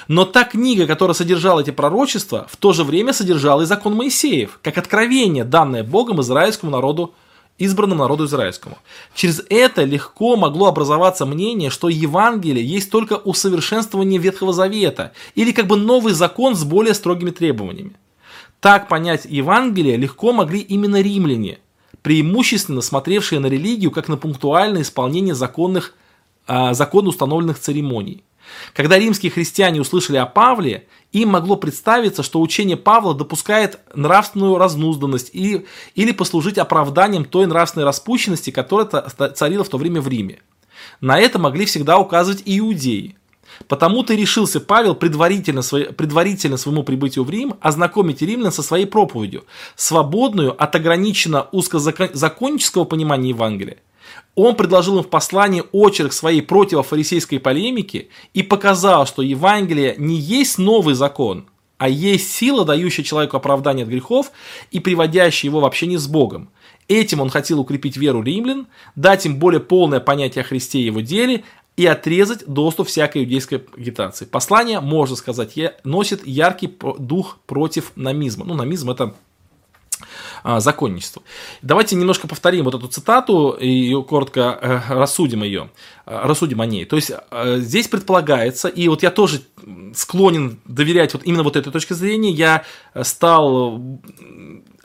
но 0.08 0.24
та 0.24 0.44
книга, 0.44 0.86
которая 0.86 1.14
содержала 1.14 1.60
эти 1.60 1.70
пророчества, 1.70 2.46
в 2.50 2.56
то 2.56 2.72
же 2.72 2.84
время 2.84 3.12
содержала 3.12 3.62
и 3.62 3.66
закон 3.66 3.94
Моисеев, 3.94 4.58
как 4.62 4.78
откровение, 4.78 5.44
данное 5.44 5.84
Богом 5.84 6.20
израильскому 6.20 6.72
народу, 6.72 7.14
избранному 7.59 8.03
народу 8.03 8.24
израильскому. 8.24 8.78
Через 9.14 9.42
это 9.48 9.84
легко 9.84 10.36
могло 10.36 10.66
образоваться 10.66 11.26
мнение, 11.26 11.70
что 11.70 11.88
Евангелие 11.88 12.64
есть 12.64 12.90
только 12.90 13.14
усовершенствование 13.14 14.18
Ветхого 14.18 14.53
Завета, 14.53 15.12
или 15.34 15.53
как 15.53 15.66
бы 15.66 15.76
новый 15.76 16.14
закон 16.14 16.57
с 16.57 16.64
более 16.64 16.94
строгими 16.94 17.30
требованиями. 17.30 17.92
Так 18.61 18.88
понять 18.88 19.24
Евангелие 19.24 19.96
легко 19.96 20.32
могли 20.32 20.61
именно 20.61 21.00
римляне, 21.00 21.58
преимущественно 22.02 22.82
смотревшие 22.82 23.40
на 23.40 23.46
религию 23.46 23.90
как 23.90 24.08
на 24.08 24.16
пунктуальное 24.16 24.82
исполнение 24.82 25.34
законных, 25.34 25.94
э, 26.46 26.74
законно 26.74 27.08
установленных 27.08 27.58
церемоний. 27.58 28.22
Когда 28.74 28.98
римские 28.98 29.30
христиане 29.30 29.80
услышали 29.80 30.16
о 30.16 30.26
Павле, 30.26 30.86
им 31.12 31.30
могло 31.30 31.56
представиться, 31.56 32.22
что 32.22 32.40
учение 32.40 32.76
Павла 32.76 33.14
допускает 33.14 33.80
нравственную 33.94 34.58
разнузданность 34.58 35.30
и, 35.32 35.66
или 35.94 36.12
послужить 36.12 36.58
оправданием 36.58 37.24
той 37.24 37.46
нравственной 37.46 37.86
распущенности, 37.86 38.50
которая 38.50 38.86
царила 39.34 39.64
в 39.64 39.68
то 39.68 39.78
время 39.78 40.00
в 40.00 40.08
Риме. 40.08 40.40
На 41.00 41.18
это 41.18 41.38
могли 41.38 41.64
всегда 41.64 41.98
указывать 41.98 42.42
и 42.44 42.58
иудеи. 42.58 43.16
Потому-то 43.68 44.14
и 44.14 44.16
решился 44.16 44.61
Павел 44.61 44.94
предварительно, 44.94 45.62
предварительно 45.62 46.56
своему 46.56 46.82
прибытию 46.82 47.24
в 47.24 47.30
Рим 47.30 47.54
ознакомить 47.61 48.22
римлян 48.22 48.52
со 48.52 48.62
своей 48.62 48.86
проповедью, 48.86 49.44
свободную 49.76 50.61
от 50.61 50.74
ограниченно 50.74 51.46
узкозаконнического 51.52 52.84
понимания 52.84 53.30
Евангелия. 53.30 53.78
Он 54.34 54.56
предложил 54.56 54.98
им 54.98 55.04
в 55.04 55.08
послании 55.08 55.64
очерк 55.72 56.12
своей 56.12 56.40
противофарисейской 56.40 57.38
полемики 57.38 58.08
и 58.32 58.42
показал, 58.42 59.06
что 59.06 59.22
Евангелие 59.22 59.94
не 59.98 60.16
есть 60.16 60.58
новый 60.58 60.94
закон, 60.94 61.46
а 61.78 61.88
есть 61.88 62.32
сила, 62.32 62.64
дающая 62.64 63.04
человеку 63.04 63.36
оправдание 63.36 63.84
от 63.84 63.90
грехов 63.90 64.32
и 64.70 64.80
приводящая 64.80 65.50
его 65.50 65.61
в 65.61 65.64
общение 65.64 65.98
с 65.98 66.06
Богом. 66.06 66.50
Этим 66.88 67.20
он 67.20 67.30
хотел 67.30 67.61
укрепить 67.61 67.96
веру 67.96 68.22
римлян, 68.22 68.66
дать 68.96 69.24
им 69.24 69.38
более 69.38 69.61
полное 69.61 70.00
понятие 70.00 70.42
о 70.42 70.46
Христе 70.46 70.80
и 70.80 70.86
его 70.86 71.00
деле 71.00 71.44
и 71.81 71.87
отрезать 71.87 72.45
доступ 72.47 72.89
всякой 72.89 73.22
иудейской 73.22 73.64
агитации. 73.74 74.26
Послание, 74.26 74.81
можно 74.81 75.16
сказать, 75.16 75.55
носит 75.83 76.26
яркий 76.26 76.70
дух 76.99 77.39
против 77.47 77.93
намизма. 77.97 78.45
Ну, 78.45 78.53
намизм 78.53 78.91
это 78.91 79.14
а, 80.43 80.61
законничеству. 80.61 81.22
Давайте 81.62 81.97
немножко 81.97 82.28
повторим 82.28 82.66
вот 82.66 82.74
эту 82.74 82.87
цитату 82.89 83.57
и 83.59 83.95
коротко 84.03 84.59
э, 84.61 84.81
рассудим 84.95 85.43
ее, 85.43 85.70
э, 86.05 86.20
рассудим 86.22 86.61
о 86.61 86.66
ней. 86.66 86.85
То 86.85 86.97
есть 86.97 87.12
э, 87.31 87.57
здесь 87.61 87.89
предполагается, 87.89 88.68
и 88.68 88.87
вот 88.89 89.03
я 89.03 89.11
тоже 89.11 89.41
склонен 89.95 90.61
доверять 90.66 91.14
вот 91.14 91.24
именно 91.24 91.45
вот 91.45 91.57
этой 91.57 91.72
точке 91.72 91.95
зрения, 91.95 92.31
я 92.31 92.64
стал 93.03 93.81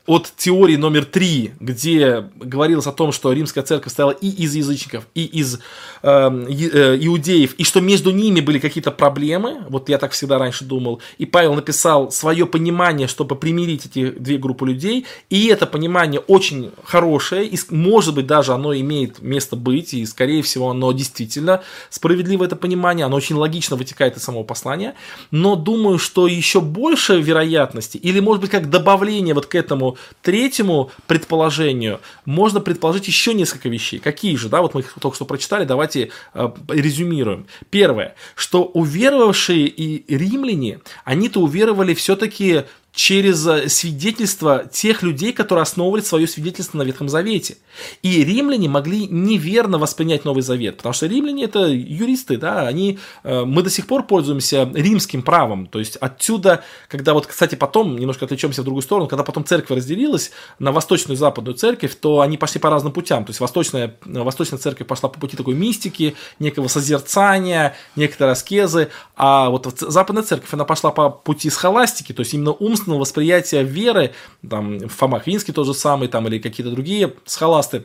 от 0.08 0.32
теории 0.38 0.76
номер 0.76 1.06
три, 1.06 1.54
где 1.60 2.30
говорилось 2.36 2.86
о 2.86 2.92
том, 2.92 3.12
что 3.12 3.34
римская 3.34 3.64
церковь 3.64 3.92
стояла 3.92 4.12
и 4.12 4.30
из 4.30 4.54
язычников, 4.54 5.08
и 5.16 5.26
из 5.26 5.60
э, 6.04 6.10
иудеев, 6.10 7.56
и 7.56 7.64
что 7.64 7.82
между 7.82 8.12
ними 8.12 8.40
были 8.40 8.60
какие-то 8.60 8.92
проблемы, 8.92 9.64
вот 9.68 9.90
я 9.90 9.98
так 9.98 10.12
всегда 10.12 10.38
раньше 10.38 10.64
думал, 10.64 11.02
и 11.18 11.26
Павел 11.26 11.56
написал 11.56 12.12
свое 12.12 12.46
понимание, 12.46 13.08
чтобы 13.08 13.36
примирить 13.36 13.88
эти 13.88 14.12
две 14.12 14.38
группы 14.38 14.68
людей, 14.68 15.08
и 15.32 15.48
это 15.48 15.66
понимание 15.66 16.20
очень 16.20 16.72
хорошее, 16.84 17.48
и 17.48 17.58
может 17.72 18.14
быть 18.14 18.28
даже 18.28 18.54
оно 18.54 18.76
имеет 18.76 19.24
место 19.24 19.56
быть, 19.56 19.96
и 19.96 20.06
скорее 20.06 20.44
всего 20.44 20.70
оно 20.70 20.92
действительно 20.92 21.64
справедливо 21.90 22.44
это 22.44 22.56
понимание, 22.56 23.08
оно 23.08 23.16
очень 23.16 23.36
логично 23.36 23.76
вытекает 23.76 24.18
из 24.18 24.24
самого 24.24 24.44
послания, 24.44 24.94
но 25.32 25.56
думаю, 25.56 25.98
что 25.98 26.28
еще 26.28 26.62
больше 26.62 27.20
вероятности, 27.20 27.98
или 27.98 28.20
может 28.20 28.42
быть 28.42 28.52
как 28.52 28.70
добавление 28.70 29.34
вот 29.34 29.48
к 29.48 29.56
этому 29.56 29.95
третьему 30.22 30.92
предположению 31.08 32.00
можно 32.26 32.60
предположить 32.60 33.08
еще 33.08 33.34
несколько 33.34 33.70
вещей. 33.70 34.00
Какие 34.00 34.36
же, 34.36 34.50
да, 34.50 34.62
вот 34.62 34.74
мы 34.74 34.82
их 34.82 34.96
только 35.00 35.16
что 35.16 35.26
прочитали, 35.26 35.66
давайте 35.66 36.12
э, 36.34 36.52
резюмируем. 36.68 37.48
Первое, 37.70 38.16
что 38.36 38.64
уверовавшие 38.64 39.68
и 39.68 40.16
римляне, 40.16 40.80
они-то 41.04 41.42
уверовали 41.42 41.94
все-таки 41.94 42.64
через 42.96 43.46
э, 43.46 43.68
свидетельство 43.68 44.66
тех 44.72 45.04
людей, 45.04 45.34
которые 45.34 45.64
основывали 45.64 46.02
свое 46.02 46.28
свидетельство 46.28 46.78
на 46.78 46.84
Ветхом 46.84 47.10
Завете. 47.10 47.58
И 48.02 48.24
римляне 48.24 48.70
могли 48.70 49.06
неверно 49.08 49.78
воспринять 49.78 50.24
Новый 50.24 50.42
Завет, 50.42 50.78
потому 50.78 50.94
что 50.94 51.06
римляне 51.06 51.44
это 51.44 51.68
юристы, 51.68 52.38
да, 52.38 52.62
они, 52.62 53.00
э, 53.24 53.44
мы 53.44 53.62
до 53.64 53.70
сих 53.70 53.86
пор 53.86 54.08
пользуемся 54.08 54.72
римским 54.74 55.22
правом, 55.22 55.68
то 55.68 55.80
есть 55.80 55.98
отсюда, 55.98 56.64
когда 56.88 57.14
вот, 57.14 57.28
кстати, 57.28 57.56
потом, 57.56 57.98
немножко 57.98 58.26
отвлечемся 58.26 58.62
в 58.62 58.64
другую 58.66 58.82
сторону, 58.82 59.10
когда 59.10 59.24
потом 59.24 59.44
церковь 59.44 59.78
разделилась 59.78 60.32
на 60.60 60.72
восточную 60.72 61.18
и 61.18 61.20
западную 61.20 61.56
церковь, 61.56 61.96
то 61.96 62.22
они 62.22 62.38
пошли 62.38 62.62
по 62.62 62.70
разным 62.70 62.94
путям, 62.94 63.26
то 63.26 63.32
есть 63.32 63.42
восточная, 63.42 63.98
восточная 64.06 64.58
церковь 64.58 64.88
пошла 64.88 65.10
по 65.10 65.20
пути 65.20 65.36
такой 65.36 65.54
мистики, 65.54 66.16
некого 66.40 66.70
созерцания, 66.70 67.76
некоторой 67.98 68.34
аскезы, 68.34 68.90
а 69.18 69.50
вот 69.50 69.66
западная 69.82 70.24
церковь, 70.24 70.54
она 70.54 70.64
пошла 70.64 70.92
по 70.92 71.10
пути 71.10 71.50
схоластики, 71.50 72.14
то 72.14 72.22
есть 72.22 72.34
именно 72.34 72.54
умственного 72.54 72.85
собственного 72.86 73.00
восприятия 73.00 73.64
веры, 73.64 74.12
там, 74.48 74.80
Фома 74.88 75.20
Хвинский 75.20 75.54
тот 75.54 75.66
же 75.66 75.74
самый, 75.74 76.08
там, 76.08 76.28
или 76.28 76.40
какие-то 76.40 76.72
другие 76.72 77.14
схоласты, 77.26 77.84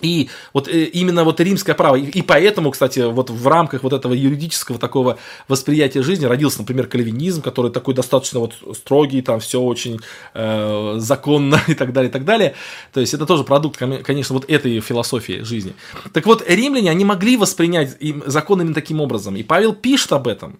и 0.00 0.28
вот 0.52 0.66
э, 0.68 0.84
именно 0.84 1.22
вот 1.22 1.40
римское 1.40 1.76
право, 1.76 1.96
и, 1.96 2.22
поэтому, 2.22 2.70
кстати, 2.70 3.00
вот 3.00 3.30
в 3.30 3.46
рамках 3.46 3.84
вот 3.84 3.92
этого 3.92 4.14
юридического 4.14 4.78
такого 4.78 5.18
восприятия 5.48 6.02
жизни 6.02 6.24
родился, 6.24 6.58
например, 6.58 6.86
кальвинизм, 6.88 7.40
который 7.40 7.70
такой 7.70 7.94
достаточно 7.94 8.40
вот 8.40 8.54
строгий, 8.76 9.22
там 9.22 9.38
все 9.38 9.60
очень 9.60 10.00
э, 10.34 10.94
законно 10.98 11.60
и 11.68 11.74
так 11.74 11.92
далее, 11.92 12.10
и 12.10 12.12
так 12.12 12.24
далее. 12.24 12.54
То 12.92 13.00
есть 13.00 13.14
это 13.14 13.26
тоже 13.26 13.44
продукт, 13.44 13.76
конечно, 13.76 14.34
вот 14.34 14.50
этой 14.50 14.80
философии 14.80 15.42
жизни. 15.44 15.74
Так 16.12 16.26
вот, 16.26 16.42
римляне, 16.48 16.90
они 16.90 17.04
могли 17.04 17.36
воспринять 17.36 17.96
закон 18.26 18.60
именно 18.60 18.74
таким 18.74 19.00
образом, 19.00 19.36
и 19.36 19.42
Павел 19.42 19.72
пишет 19.72 20.12
об 20.12 20.26
этом. 20.26 20.58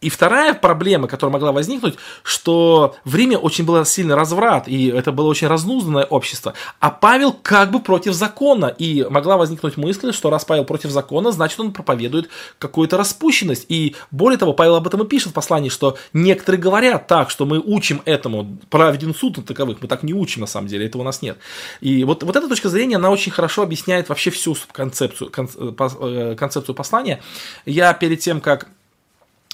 И 0.00 0.10
вторая 0.10 0.54
проблема, 0.54 1.08
которая 1.08 1.32
могла 1.32 1.50
возникнуть, 1.50 1.96
что 2.22 2.94
в 3.04 3.16
Риме 3.16 3.36
очень 3.36 3.64
был 3.64 3.84
сильный 3.84 4.14
разврат, 4.14 4.68
и 4.68 4.86
это 4.86 5.10
было 5.10 5.26
очень 5.26 5.48
разнузданное 5.48 6.04
общество. 6.04 6.54
А 6.78 6.90
Павел 6.90 7.32
как 7.32 7.72
бы 7.72 7.80
против 7.80 8.12
закона, 8.12 8.66
и 8.66 9.04
могла 9.10 9.36
возникнуть 9.36 9.76
мысль, 9.76 10.12
что 10.12 10.30
раз 10.30 10.44
Павел 10.44 10.64
против 10.64 10.90
закона, 10.90 11.32
значит 11.32 11.58
он 11.58 11.72
проповедует 11.72 12.28
какую-то 12.60 12.96
распущенность. 12.96 13.66
И 13.68 13.96
более 14.12 14.38
того, 14.38 14.52
Павел 14.52 14.76
об 14.76 14.86
этом 14.86 15.02
и 15.02 15.06
пишет 15.06 15.30
в 15.30 15.34
послании, 15.34 15.68
что 15.68 15.98
некоторые 16.12 16.60
говорят 16.60 17.08
так, 17.08 17.28
что 17.30 17.44
мы 17.44 17.58
учим 17.58 18.00
этому, 18.04 18.56
праведен 18.70 19.12
суд 19.12 19.38
на 19.38 19.42
таковых, 19.42 19.78
мы 19.82 19.88
так 19.88 20.04
не 20.04 20.14
учим 20.14 20.42
на 20.42 20.46
самом 20.46 20.68
деле, 20.68 20.86
этого 20.86 21.02
у 21.02 21.04
нас 21.04 21.22
нет. 21.22 21.38
И 21.80 22.04
вот, 22.04 22.22
вот 22.22 22.36
эта 22.36 22.48
точка 22.48 22.68
зрения, 22.68 22.96
она 22.96 23.10
очень 23.10 23.32
хорошо 23.32 23.62
объясняет 23.62 24.08
вообще 24.08 24.30
всю 24.30 24.56
концепцию, 24.70 25.32
э, 25.36 26.36
концепцию 26.38 26.74
послания. 26.76 27.20
Я 27.66 27.92
перед 27.94 28.20
тем, 28.20 28.40
как 28.40 28.68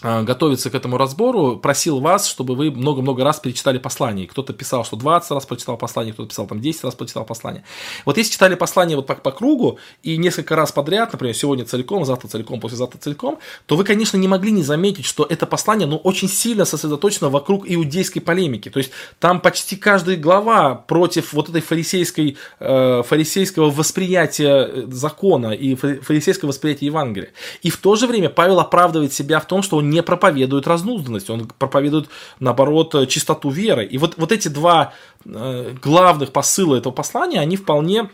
готовиться 0.05 0.71
к 0.71 0.75
этому 0.75 0.99
разбору, 0.99 1.57
просил 1.57 2.01
вас, 2.01 2.27
чтобы 2.29 2.55
вы 2.55 2.71
много-много 2.71 3.25
раз 3.25 3.41
перечитали 3.41 3.79
послание. 3.79 4.27
Кто-то 4.27 4.53
писал, 4.53 4.85
что 4.85 4.97
20 4.97 5.31
раз 5.31 5.47
прочитал 5.47 5.79
послание, 5.79 6.13
кто-то 6.13 6.29
писал 6.29 6.47
там 6.47 6.61
10 6.61 6.85
раз 6.85 6.95
прочитал 6.95 7.25
послание. 7.25 7.65
Вот 8.05 8.19
если 8.19 8.33
читали 8.33 8.55
послание 8.55 8.97
вот 8.97 9.07
по, 9.07 9.15
по 9.15 9.33
кругу 9.33 9.79
и 10.03 10.19
несколько 10.19 10.57
раз 10.57 10.73
подряд, 10.73 11.13
например, 11.13 11.35
сегодня 11.35 11.65
целиком, 11.65 12.05
завтра 12.05 12.29
целиком, 12.29 12.61
послезавтра 12.61 12.99
целиком, 12.99 13.39
то 13.65 13.77
вы, 13.77 13.85
конечно, 13.85 14.19
не 14.19 14.29
могли 14.29 14.53
не 14.53 14.63
заметить, 14.63 15.07
что 15.07 15.27
это 15.29 15.47
послание, 15.47 15.87
ну, 15.87 15.97
очень 15.97 16.29
сильно 16.29 16.67
сосредоточено 16.67 17.31
вокруг 17.31 17.65
иудейской 17.67 18.21
полемики. 18.21 18.69
То 18.69 18.79
есть 18.79 18.91
там 19.19 19.41
почти 19.41 19.77
каждая 19.77 20.17
глава 20.17 20.75
против 20.75 21.33
вот 21.33 21.49
этой 21.49 21.63
фарисейской, 21.63 22.37
э, 22.61 23.03
фарисейского 23.07 23.71
восприятия 23.71 24.69
э, 24.69 24.87
закона 24.91 25.53
и 25.53 25.75
фарисейского 25.75 26.51
восприятия 26.51 26.87
Евангелия. 26.87 27.31
И 27.63 27.71
в 27.71 27.79
то 27.79 27.97
же 27.97 28.07
время 28.07 28.29
Павел 28.29 28.61
оправдывает 28.61 29.15
себя 29.15 29.41
в 29.41 29.47
том, 29.47 29.63
что 29.63 29.79
он 29.79 29.94
не 29.95 30.03
проповедует 30.03 30.67
разнузданность, 30.67 31.31
он 31.31 31.47
проповедует, 31.47 32.09
наоборот, 32.41 33.09
чистоту 33.09 33.51
веры. 33.51 33.87
И 33.87 33.99
вот, 33.99 34.19
вот 34.19 34.33
эти 34.33 34.49
два 34.49 34.93
э, 35.25 35.75
главных 35.83 36.33
посыла 36.33 36.77
этого 36.77 36.93
послания, 36.93 37.41
они 37.41 37.57
вполне 37.57 38.11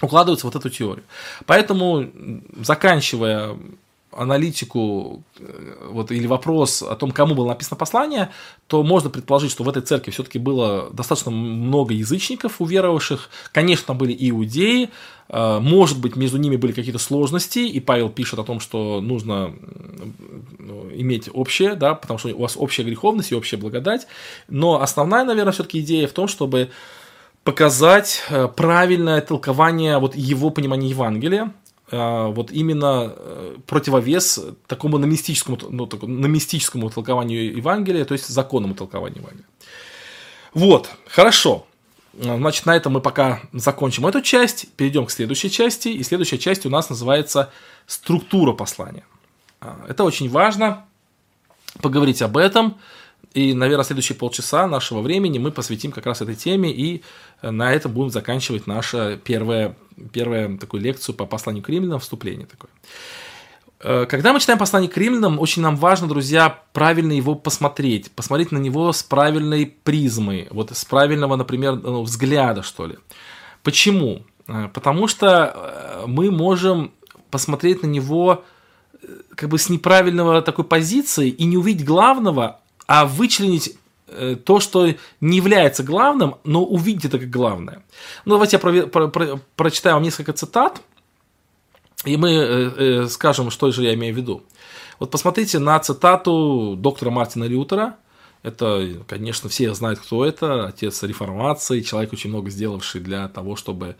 укладываются 0.00 0.46
в 0.46 0.56
эту 0.56 0.70
теорию. 0.70 1.04
Поэтому, 1.46 2.10
заканчивая 2.60 3.56
аналитику 4.12 5.22
э, 5.38 5.88
вот, 5.90 6.10
или 6.10 6.26
вопрос 6.26 6.82
о 6.82 6.96
том, 6.96 7.10
кому 7.12 7.34
было 7.34 7.48
написано 7.48 7.76
послание, 7.76 8.30
то 8.66 8.82
можно 8.82 9.10
предположить, 9.10 9.50
что 9.50 9.64
в 9.64 9.68
этой 9.68 9.82
церкви 9.82 10.10
все-таки 10.10 10.38
было 10.38 10.90
достаточно 10.92 11.30
много 11.30 11.94
язычников 11.94 12.60
уверовавших. 12.60 13.30
Конечно, 13.52 13.86
там 13.88 13.98
были 13.98 14.16
иудеи, 14.18 14.90
э, 15.28 15.58
может 15.60 16.00
быть, 16.00 16.16
между 16.16 16.38
ними 16.38 16.56
были 16.56 16.72
какие-то 16.72 16.98
сложности, 16.98 17.60
и 17.60 17.78
Павел 17.80 18.08
пишет 18.08 18.38
о 18.38 18.44
том, 18.44 18.60
что 18.60 19.00
нужно 19.00 19.54
ну, 20.58 20.90
иметь 20.92 21.28
общее, 21.32 21.74
да, 21.74 21.94
потому 21.94 22.18
что 22.18 22.28
у 22.30 22.40
вас 22.40 22.56
общая 22.56 22.82
греховность 22.82 23.32
и 23.32 23.34
общая 23.34 23.56
благодать. 23.56 24.06
Но 24.48 24.82
основная, 24.82 25.24
наверное, 25.24 25.52
все-таки 25.52 25.80
идея 25.80 26.08
в 26.08 26.12
том, 26.12 26.26
чтобы 26.26 26.70
показать 27.44 28.22
э, 28.28 28.48
правильное 28.48 29.20
толкование 29.20 29.98
вот 29.98 30.14
его 30.14 30.50
понимания 30.50 30.88
Евангелия, 30.88 31.52
вот 31.96 32.52
именно 32.52 33.12
э, 33.16 33.56
противовес 33.66 34.40
такому 34.66 34.98
номистическому, 34.98 35.58
ну, 35.70 35.86
такому 35.86 36.14
номистическому 36.14 36.90
толкованию 36.90 37.56
Евангелия, 37.56 38.04
то 38.04 38.12
есть 38.12 38.28
законному 38.28 38.74
толкованию 38.74 39.22
Евангелия. 39.22 39.46
Вот, 40.54 40.88
хорошо. 41.06 41.66
Значит, 42.12 42.66
на 42.66 42.74
этом 42.76 42.94
мы 42.94 43.00
пока 43.00 43.40
закончим 43.52 44.06
эту 44.06 44.20
часть, 44.20 44.72
перейдем 44.74 45.06
к 45.06 45.10
следующей 45.10 45.50
части, 45.50 45.88
и 45.88 46.02
следующая 46.02 46.38
часть 46.38 46.66
у 46.66 46.70
нас 46.70 46.90
называется 46.90 47.52
«Структура 47.86 48.52
послания». 48.52 49.04
А, 49.60 49.86
это 49.88 50.02
очень 50.04 50.28
важно, 50.28 50.86
поговорить 51.80 52.20
об 52.22 52.36
этом, 52.36 52.78
И, 53.34 53.54
наверное, 53.54 53.84
следующие 53.84 54.16
полчаса 54.16 54.66
нашего 54.66 55.00
времени 55.00 55.38
мы 55.38 55.52
посвятим 55.52 55.92
как 55.92 56.06
раз 56.06 56.20
этой 56.20 56.34
теме, 56.34 56.72
и 56.72 57.02
на 57.42 57.72
этом 57.72 57.92
будем 57.92 58.10
заканчивать 58.10 58.66
нашу 58.66 59.18
первую, 59.22 59.76
первую 60.12 60.58
такую 60.58 60.82
лекцию 60.82 61.14
по 61.14 61.26
посланию 61.26 61.62
к 61.62 61.68
римлянам, 61.68 62.00
вступление 62.00 62.46
такое. 62.46 62.70
Э, 63.82 64.06
когда 64.06 64.32
мы 64.32 64.40
читаем 64.40 64.58
послание 64.58 64.90
к 64.90 64.96
римлянам, 64.96 65.38
очень 65.38 65.62
нам 65.62 65.76
важно, 65.76 66.06
друзья, 66.06 66.62
правильно 66.72 67.12
его 67.12 67.34
посмотреть, 67.34 68.10
посмотреть 68.12 68.52
на 68.52 68.58
него 68.58 68.92
с 68.92 69.02
правильной 69.02 69.66
призмой, 69.66 70.48
вот 70.50 70.76
с 70.76 70.84
правильного, 70.84 71.36
например, 71.36 71.76
ну, 71.76 72.02
взгляда, 72.02 72.62
что 72.62 72.86
ли. 72.86 72.96
Почему? 73.62 74.22
Э, 74.46 74.68
потому 74.72 75.08
что 75.08 75.54
э, 75.54 76.04
мы 76.06 76.30
можем 76.30 76.92
посмотреть 77.30 77.82
на 77.82 77.86
него 77.86 78.44
как 79.34 79.48
бы 79.48 79.58
с 79.58 79.70
неправильного 79.70 80.42
такой 80.42 80.64
позиции 80.64 81.30
и 81.30 81.44
не 81.44 81.56
увидеть 81.56 81.86
главного, 81.86 82.59
а 82.90 83.06
вычленить 83.06 83.76
то, 84.44 84.58
что 84.58 84.88
не 85.20 85.36
является 85.36 85.84
главным, 85.84 86.34
но 86.42 86.64
увидеть 86.64 87.04
это 87.04 87.20
как 87.20 87.30
главное. 87.30 87.84
Ну, 88.24 88.32
давайте 88.32 88.56
я 88.56 88.58
про, 88.58 88.88
про, 88.88 89.06
про, 89.06 89.40
прочитаю 89.54 89.94
вам 89.94 90.02
несколько 90.02 90.32
цитат 90.32 90.82
и 92.04 92.16
мы 92.16 92.30
э, 92.30 92.70
э, 92.76 93.06
скажем, 93.08 93.50
что 93.50 93.70
же 93.70 93.82
я 93.82 93.94
имею 93.94 94.14
в 94.14 94.16
виду. 94.16 94.42
Вот 94.98 95.10
посмотрите 95.10 95.58
на 95.58 95.78
цитату 95.78 96.74
доктора 96.78 97.10
Мартина 97.10 97.44
Лютера. 97.44 97.96
Это, 98.42 99.04
конечно, 99.06 99.50
все 99.50 99.74
знают, 99.74 100.00
кто 100.00 100.24
это. 100.24 100.66
Отец 100.66 101.02
реформации, 101.02 101.82
человек, 101.82 102.12
очень 102.12 102.30
много 102.30 102.48
сделавший 102.48 103.02
для 103.02 103.28
того, 103.28 103.54
чтобы 103.54 103.86
э, 103.86 103.94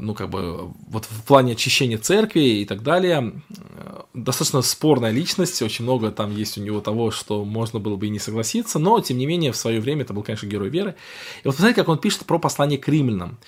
ну, 0.00 0.14
как 0.14 0.28
бы, 0.28 0.72
вот 0.88 1.04
в 1.04 1.22
плане 1.22 1.52
очищения 1.52 1.96
церкви 1.96 2.40
и 2.40 2.64
так 2.64 2.82
далее, 2.82 3.42
э, 3.50 4.00
достаточно 4.12 4.60
спорная 4.62 5.12
личность, 5.12 5.62
очень 5.62 5.84
много 5.84 6.10
там 6.10 6.34
есть 6.34 6.58
у 6.58 6.62
него 6.62 6.80
того, 6.80 7.12
что 7.12 7.44
можно 7.44 7.78
было 7.78 7.94
бы 7.94 8.06
и 8.06 8.10
не 8.10 8.18
согласиться, 8.18 8.80
но, 8.80 9.00
тем 9.00 9.18
не 9.18 9.26
менее, 9.26 9.52
в 9.52 9.56
свое 9.56 9.80
время 9.80 10.02
это 10.02 10.14
был, 10.14 10.24
конечно, 10.24 10.46
герой 10.46 10.68
веры. 10.68 10.96
И 11.44 11.46
вот 11.46 11.54
посмотрите, 11.54 11.80
как 11.80 11.88
он 11.88 11.98
пишет 11.98 12.26
про 12.26 12.38
послание 12.38 12.78
к 12.78 12.88
римлянам. 12.88 13.38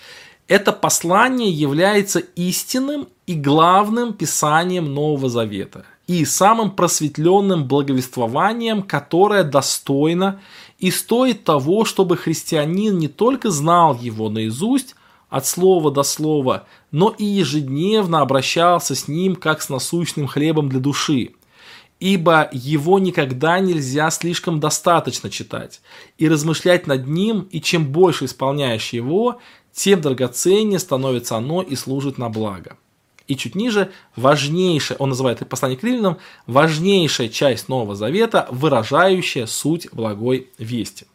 Это 0.46 0.72
послание 0.72 1.50
является 1.50 2.20
истинным 2.20 3.08
и 3.26 3.34
главным 3.34 4.12
писанием 4.12 4.92
Нового 4.92 5.28
Завета 5.28 5.84
и 6.06 6.24
самым 6.24 6.70
просветленным 6.70 7.66
благовествованием, 7.66 8.82
которое 8.82 9.42
достойно 9.42 10.40
и 10.78 10.90
стоит 10.90 11.44
того, 11.44 11.84
чтобы 11.84 12.16
христианин 12.16 12.98
не 12.98 13.08
только 13.08 13.50
знал 13.50 13.98
его 13.98 14.28
наизусть, 14.28 14.94
от 15.34 15.48
слова 15.48 15.90
до 15.90 16.04
слова, 16.04 16.64
но 16.92 17.12
и 17.18 17.24
ежедневно 17.24 18.20
обращался 18.20 18.94
с 18.94 19.08
ним 19.08 19.34
как 19.34 19.62
с 19.62 19.68
насущным 19.68 20.28
хлебом 20.28 20.68
для 20.68 20.78
души, 20.78 21.32
ибо 21.98 22.48
его 22.52 23.00
никогда 23.00 23.58
нельзя 23.58 24.10
слишком 24.10 24.60
достаточно 24.60 25.28
читать 25.30 25.80
и 26.18 26.28
размышлять 26.28 26.86
над 26.86 27.08
ним, 27.08 27.48
и 27.50 27.60
чем 27.60 27.88
больше 27.88 28.26
исполняешь 28.26 28.92
его, 28.92 29.40
тем 29.72 30.00
драгоценнее 30.00 30.78
становится 30.78 31.36
оно 31.36 31.62
и 31.62 31.74
служит 31.74 32.16
на 32.16 32.28
благо. 32.28 32.76
И 33.26 33.34
чуть 33.34 33.56
ниже, 33.56 33.90
важнейшая, 34.14 34.98
он 34.98 35.08
называет 35.08 35.38
это 35.38 35.46
послание 35.46 35.76
к 35.76 35.82
римлянам, 35.82 36.18
важнейшая 36.46 37.28
часть 37.28 37.68
Нового 37.68 37.96
Завета, 37.96 38.46
выражающая 38.52 39.46
суть 39.46 39.88
благой 39.90 40.50
вести. 40.58 41.06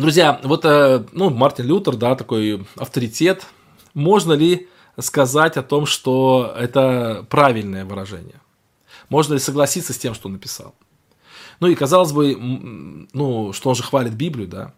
Друзья, 0.00 0.40
вот 0.42 0.64
э, 0.64 1.04
ну, 1.12 1.30
Мартин 1.30 1.66
Лютер, 1.66 1.96
да, 1.96 2.14
такой 2.14 2.66
авторитет. 2.76 3.46
Можно 3.92 4.32
ли 4.32 4.68
сказать 4.98 5.56
о 5.56 5.62
том, 5.62 5.84
что 5.86 6.54
это 6.58 7.26
правильное 7.28 7.84
выражение? 7.84 8.40
Можно 9.08 9.34
ли 9.34 9.40
согласиться 9.40 9.92
с 9.92 9.98
тем, 9.98 10.14
что 10.14 10.28
он 10.28 10.34
написал? 10.34 10.74
Ну 11.60 11.66
и 11.66 11.74
казалось 11.74 12.12
бы, 12.12 12.34
ну, 13.12 13.52
что 13.52 13.68
он 13.68 13.74
же 13.74 13.82
хвалит 13.82 14.14
Библию, 14.14 14.48
да 14.48 14.72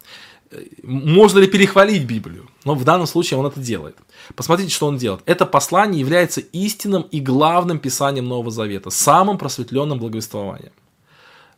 можно 0.82 1.38
ли 1.38 1.46
перехвалить 1.46 2.04
Библию? 2.04 2.48
Но 2.64 2.74
в 2.74 2.84
данном 2.84 3.06
случае 3.06 3.38
он 3.38 3.46
это 3.46 3.60
делает. 3.60 3.96
Посмотрите, 4.34 4.72
что 4.72 4.86
он 4.86 4.96
делает. 4.98 5.22
Это 5.26 5.46
послание 5.46 6.00
является 6.00 6.40
истинным 6.40 7.02
и 7.02 7.20
главным 7.20 7.78
писанием 7.78 8.26
Нового 8.26 8.50
Завета, 8.50 8.90
самым 8.90 9.38
просветленным 9.38 9.98
благовествованием. 9.98 10.72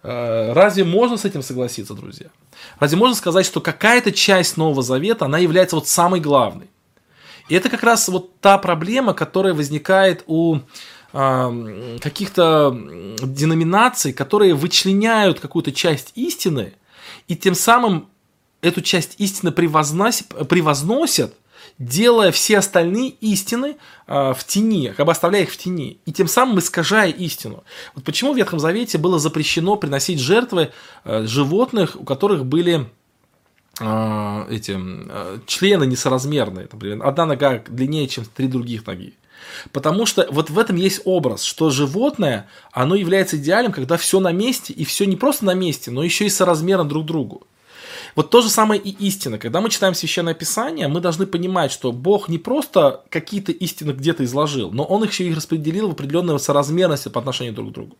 Э, 0.04 0.52
разве 0.52 0.84
можно 0.84 1.16
с 1.16 1.24
этим 1.24 1.42
согласиться, 1.42 1.94
друзья? 1.94 2.26
Разве 2.78 2.98
можно 2.98 3.16
сказать, 3.16 3.46
что 3.46 3.60
какая-то 3.60 4.12
часть 4.12 4.58
Нового 4.58 4.82
Завета, 4.82 5.24
она 5.24 5.38
является 5.38 5.76
вот 5.76 5.88
самой 5.88 6.20
главной? 6.20 6.68
И 7.48 7.54
это 7.54 7.70
как 7.70 7.82
раз 7.82 8.08
вот 8.08 8.38
та 8.40 8.58
проблема, 8.58 9.14
которая 9.14 9.54
возникает 9.54 10.22
у 10.26 10.60
каких-то 11.12 12.76
деноминаций, 13.22 14.12
которые 14.12 14.54
вычленяют 14.54 15.38
какую-то 15.38 15.70
часть 15.70 16.10
истины 16.16 16.74
и 17.28 17.36
тем 17.36 17.54
самым 17.54 18.08
эту 18.62 18.80
часть 18.80 19.14
истины 19.18 19.52
превозносят, 19.52 21.34
делая 21.78 22.32
все 22.32 22.58
остальные 22.58 23.10
истины 23.20 23.76
э, 24.06 24.34
в 24.34 24.44
тени, 24.44 24.92
как 24.96 25.06
бы 25.06 25.12
оставляя 25.12 25.42
их 25.42 25.50
в 25.50 25.56
тени, 25.56 25.98
и 26.06 26.12
тем 26.12 26.28
самым 26.28 26.58
искажая 26.58 27.10
истину. 27.10 27.64
Вот 27.94 28.04
почему 28.04 28.32
в 28.32 28.36
Ветхом 28.36 28.58
Завете 28.58 28.98
было 28.98 29.18
запрещено 29.18 29.76
приносить 29.76 30.20
жертвы 30.20 30.70
э, 31.04 31.24
животных, 31.26 31.96
у 31.98 32.04
которых 32.04 32.44
были 32.46 32.88
э, 33.80 34.46
эти 34.50 34.76
э, 34.76 35.38
члены 35.46 35.84
несоразмерные, 35.84 36.68
например, 36.70 37.06
одна 37.06 37.26
нога 37.26 37.62
длиннее, 37.66 38.08
чем 38.08 38.24
три 38.24 38.48
других 38.48 38.86
ноги. 38.86 39.14
Потому 39.72 40.06
что 40.06 40.26
вот 40.30 40.50
в 40.50 40.58
этом 40.58 40.76
есть 40.76 41.02
образ, 41.04 41.42
что 41.42 41.70
животное, 41.70 42.48
оно 42.72 42.94
является 42.94 43.36
идеалем, 43.36 43.72
когда 43.72 43.96
все 43.96 44.20
на 44.20 44.32
месте, 44.32 44.72
и 44.72 44.84
все 44.84 45.04
не 45.06 45.16
просто 45.16 45.44
на 45.44 45.54
месте, 45.54 45.90
но 45.90 46.02
еще 46.02 46.26
и 46.26 46.30
соразмерно 46.30 46.84
друг 46.84 47.04
другу. 47.04 47.46
Вот 48.14 48.30
то 48.30 48.40
же 48.42 48.48
самое 48.48 48.80
и 48.80 48.90
истина. 49.06 49.38
Когда 49.38 49.60
мы 49.60 49.70
читаем 49.70 49.94
Священное 49.94 50.34
Писание, 50.34 50.88
мы 50.88 51.00
должны 51.00 51.26
понимать, 51.26 51.72
что 51.72 51.90
Бог 51.90 52.28
не 52.28 52.38
просто 52.38 53.02
какие-то 53.08 53.50
истины 53.50 53.90
где-то 53.90 54.24
изложил, 54.24 54.70
но 54.70 54.84
Он 54.84 55.02
их 55.04 55.10
еще 55.10 55.24
и 55.24 55.34
распределил 55.34 55.88
в 55.88 55.92
определенной 55.92 56.38
соразмерности 56.38 57.08
по 57.08 57.20
отношению 57.20 57.54
друг 57.54 57.70
к 57.70 57.72
другу. 57.72 57.96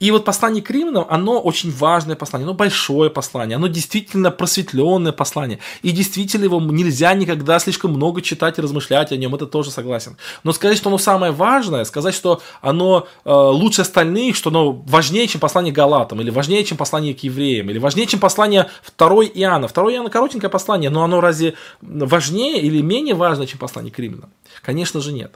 И 0.00 0.10
вот 0.10 0.24
послание 0.24 0.62
к 0.62 0.70
римлянам, 0.70 1.06
оно 1.08 1.40
очень 1.40 1.70
важное 1.70 2.16
послание, 2.16 2.46
оно 2.46 2.54
большое 2.54 3.10
послание, 3.10 3.56
оно 3.56 3.66
действительно 3.66 4.30
просветленное 4.30 5.12
послание. 5.12 5.58
И 5.82 5.90
действительно 5.90 6.44
его 6.44 6.60
нельзя 6.60 7.12
никогда 7.14 7.58
слишком 7.58 7.92
много 7.92 8.22
читать 8.22 8.58
и 8.58 8.62
размышлять 8.62 9.12
о 9.12 9.16
нем, 9.16 9.34
это 9.34 9.46
тоже 9.46 9.70
согласен. 9.70 10.16
Но 10.44 10.52
сказать, 10.52 10.78
что 10.78 10.88
оно 10.88 10.98
самое 10.98 11.32
важное, 11.32 11.84
сказать, 11.84 12.14
что 12.14 12.40
оно 12.62 13.06
э, 13.24 13.32
лучше 13.32 13.82
остальных, 13.82 14.36
что 14.36 14.50
оно 14.50 14.72
важнее, 14.72 15.26
чем 15.26 15.40
послание 15.40 15.72
Галатам, 15.72 16.20
или 16.20 16.30
важнее, 16.30 16.64
чем 16.64 16.78
послание 16.78 17.14
к 17.14 17.20
евреям, 17.20 17.68
или 17.70 17.78
важнее, 17.78 18.06
чем 18.06 18.20
послание 18.20 18.68
второй 18.82 19.26
Иоанна. 19.42 19.68
Второе 19.68 19.94
Иоанна 19.94 20.10
коротенькое 20.10 20.50
послание, 20.50 20.90
но 20.90 21.04
оно 21.04 21.20
разве 21.20 21.54
важнее 21.80 22.60
или 22.60 22.80
менее 22.80 23.14
важно, 23.14 23.46
чем 23.46 23.58
послание 23.58 23.92
к 23.92 23.98
римлянам? 23.98 24.30
Конечно 24.62 25.00
же 25.00 25.12
нет. 25.12 25.34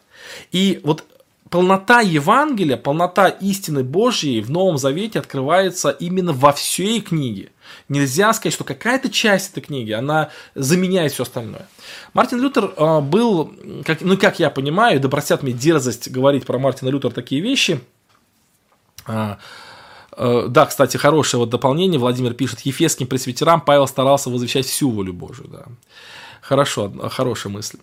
И 0.53 0.81
вот 0.85 1.05
полнота 1.51 2.01
Евангелия, 2.01 2.77
полнота 2.77 3.29
истины 3.29 3.85
Божьей 3.85 4.41
в 4.41 4.51
Новом 4.51 4.79
Завете 4.79 5.19
открывается 5.19 5.91
именно 5.91 6.33
во 6.33 6.53
всей 6.53 7.01
книге. 7.01 7.51
Нельзя 7.89 8.33
сказать, 8.33 8.55
что 8.55 8.65
какая-то 8.65 9.11
часть 9.11 9.53
этой 9.53 9.61
книги, 9.61 9.93
она 9.93 10.31
заменяет 10.55 11.13
все 11.13 11.25
остальное. 11.25 11.69
Мартин 12.15 12.41
Лютер 12.41 12.73
э, 12.77 13.01
был, 13.01 13.53
как, 13.85 14.01
ну 14.01 14.17
как 14.17 14.39
я 14.39 14.51
понимаю, 14.51 15.01
да 15.01 15.09
простят 15.09 15.43
мне 15.43 15.53
дерзость 15.53 16.11
говорить 16.11 16.47
про 16.47 16.59
Мартина 16.59 16.91
Лютера 16.91 17.13
такие 17.13 17.41
вещи, 17.41 17.81
Э, 19.07 19.37
да, 20.17 20.67
кстати, 20.67 20.97
хорошее 20.97 21.41
вот 21.41 21.51
дополнение. 21.51 21.99
Владимир 21.99 22.35
пишет, 22.35 22.61
ефесским 22.61 23.07
пресвитерам 23.07 23.61
Павел 23.61 23.87
старался 23.87 24.31
возвещать 24.31 24.67
всю 24.67 24.91
волю 24.91 25.13
Божию. 25.13 25.49
Да. 25.49 25.67
Хорошо, 26.49 26.93
хорошая 27.11 27.53
мысль. 27.53 27.79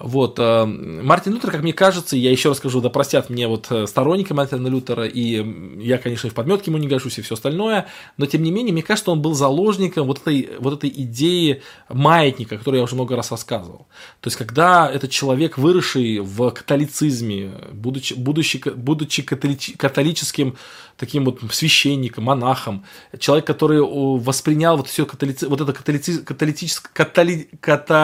Вот, 0.00 0.40
э, 0.40 0.64
Мартин 0.64 1.34
Лютер, 1.34 1.52
как 1.52 1.62
мне 1.62 1.72
кажется, 1.72 2.16
я 2.16 2.32
еще 2.32 2.48
раз 2.48 2.58
скажу, 2.58 2.80
да 2.80 2.90
простят 2.90 3.30
мне 3.30 3.46
вот 3.46 3.68
э, 3.70 3.86
сторонники 3.86 4.32
Мартина 4.32 4.66
Лютера, 4.66 5.06
и 5.06 5.80
я, 5.80 5.98
конечно, 5.98 6.26
и 6.26 6.30
в 6.30 6.34
подметке 6.34 6.72
ему 6.72 6.78
не 6.78 6.88
гожусь, 6.88 7.18
и 7.18 7.22
все 7.22 7.34
остальное, 7.34 7.86
но 8.16 8.26
тем 8.26 8.42
не 8.42 8.50
менее, 8.50 8.72
мне 8.72 8.82
кажется, 8.82 9.12
он 9.12 9.22
был 9.22 9.34
заложником 9.34 10.08
вот 10.08 10.20
этой, 10.22 10.50
вот 10.58 10.74
этой 10.74 10.90
идеи 10.90 11.62
маятника, 11.88 12.58
которую 12.58 12.78
я 12.78 12.84
уже 12.84 12.96
много 12.96 13.14
раз 13.14 13.30
рассказывал. 13.30 13.86
То 14.20 14.26
есть, 14.26 14.36
когда 14.36 14.90
этот 14.90 15.12
человек, 15.12 15.56
выросший 15.56 16.18
в 16.18 16.50
католицизме, 16.50 17.52
будучи, 17.70 18.14
будучи, 18.14 18.60
будучи 18.74 19.22
католическим 19.22 20.56
таким 20.98 21.24
вот 21.24 21.40
священником, 21.52 22.24
монахом, 22.24 22.84
человек, 23.18 23.46
который 23.46 23.80
воспринял 23.80 24.76
вот 24.76 24.88
все 24.88 25.06
католици, 25.06 25.46
вот 25.46 25.60
это 25.60 25.72
католици, 25.72 26.18
католическое, 26.18 26.90
католи, 26.92 27.48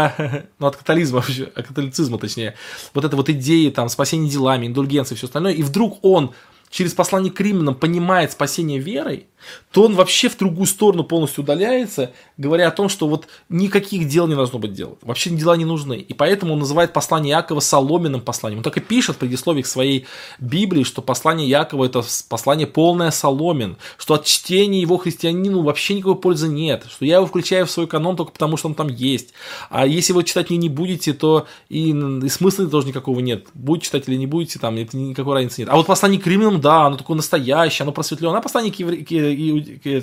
ката, 0.08 0.46
ну 0.58 0.66
от 0.66 0.76
католизма 0.76 1.16
вообще, 1.16 1.44
от 1.54 1.66
католицизма 1.66 2.18
точнее, 2.18 2.54
вот 2.92 3.04
это 3.04 3.16
вот 3.16 3.28
идеи 3.28 3.70
там 3.70 3.88
спасения 3.88 4.28
делами, 4.28 4.66
индульгенции, 4.66 5.14
все 5.14 5.26
остальное, 5.26 5.52
и 5.52 5.62
вдруг 5.62 5.98
он 6.02 6.32
через 6.74 6.92
послание 6.92 7.30
к 7.30 7.40
римлянам 7.40 7.76
понимает 7.76 8.32
спасение 8.32 8.80
верой, 8.80 9.28
то 9.70 9.84
он 9.84 9.94
вообще 9.94 10.28
в 10.28 10.36
другую 10.36 10.66
сторону 10.66 11.04
полностью 11.04 11.44
удаляется, 11.44 12.12
говоря 12.36 12.68
о 12.68 12.70
том, 12.70 12.88
что 12.88 13.08
вот 13.08 13.28
никаких 13.48 14.08
дел 14.08 14.26
не 14.26 14.34
должно 14.34 14.58
быть 14.58 14.72
делать. 14.72 14.98
Вообще 15.02 15.30
дела 15.30 15.56
не 15.56 15.64
нужны. 15.64 15.98
И 15.98 16.14
поэтому 16.14 16.54
он 16.54 16.60
называет 16.60 16.92
послание 16.92 17.36
Якова 17.36 17.60
соломенным 17.60 18.20
посланием. 18.20 18.58
Он 18.58 18.64
так 18.64 18.76
и 18.76 18.80
пишет 18.80 19.16
в 19.16 19.18
предисловии 19.18 19.62
к 19.62 19.66
своей 19.66 20.06
Библии, 20.38 20.82
что 20.82 21.02
послание 21.02 21.48
Якова 21.48 21.84
это 21.84 22.02
послание 22.28 22.66
полное 22.66 23.10
соломен, 23.10 23.76
что 23.96 24.14
от 24.14 24.24
чтения 24.24 24.80
его 24.80 24.96
христианину 24.96 25.62
вообще 25.62 25.94
никакой 25.94 26.16
пользы 26.16 26.48
нет, 26.48 26.84
что 26.88 27.04
я 27.04 27.16
его 27.16 27.26
включаю 27.26 27.66
в 27.66 27.70
свой 27.70 27.86
канон 27.86 28.16
только 28.16 28.32
потому, 28.32 28.56
что 28.56 28.68
он 28.68 28.74
там 28.74 28.88
есть. 28.88 29.34
А 29.70 29.86
если 29.86 30.12
вы 30.12 30.24
читать 30.24 30.50
не, 30.50 30.56
не 30.56 30.68
будете, 30.68 31.12
то 31.12 31.46
и, 31.68 31.90
и 31.90 32.28
смысла 32.28 32.66
тоже 32.66 32.88
никакого 32.88 33.20
нет. 33.20 33.46
Будете 33.54 33.86
читать 33.86 34.08
или 34.08 34.16
не 34.16 34.26
будете, 34.26 34.58
там 34.58 34.76
это 34.76 34.96
никакой 34.96 35.34
разницы 35.34 35.62
нет. 35.62 35.70
А 35.70 35.76
вот 35.76 35.86
послание 35.86 36.20
к 36.20 36.26
римлянам, 36.26 36.60
да, 36.64 36.86
оно 36.86 36.96
такое 36.96 37.16
настоящее, 37.16 37.84
оно 37.84 37.92
просветленное. 37.92 38.38
А 38.38 38.42
послание. 38.42 38.72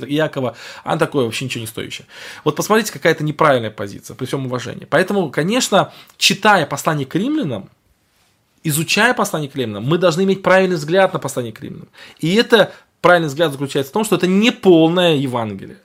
Якова, 0.07 0.55
она 0.83 0.97
такое 0.97 1.25
вообще 1.25 1.45
ничего 1.45 1.61
не 1.61 1.67
стоящее. 1.67 2.05
Вот 2.43 2.55
посмотрите, 2.55 2.93
какая-то 2.93 3.23
неправильная 3.23 3.71
позиция, 3.71 4.15
при 4.15 4.25
всем 4.25 4.45
уважении. 4.45 4.85
Поэтому, 4.85 5.31
конечно, 5.31 5.91
читая 6.17 6.67
послание 6.67 7.07
к 7.07 7.15
римлянам, 7.15 7.69
изучая 8.63 9.15
послание 9.15 9.49
к 9.49 9.55
римлянам, 9.55 9.85
мы 9.85 9.97
должны 9.97 10.21
иметь 10.21 10.43
правильный 10.43 10.75
взгляд 10.75 11.13
на 11.13 11.19
послание 11.19 11.51
к 11.51 11.59
римлянам. 11.61 11.89
И 12.19 12.35
это 12.35 12.71
правильный 13.01 13.29
взгляд 13.29 13.51
заключается 13.51 13.89
в 13.89 13.93
том, 13.93 14.03
что 14.03 14.15
это 14.15 14.27
не 14.27 14.51
полное 14.51 15.15
Евангелие 15.15 15.79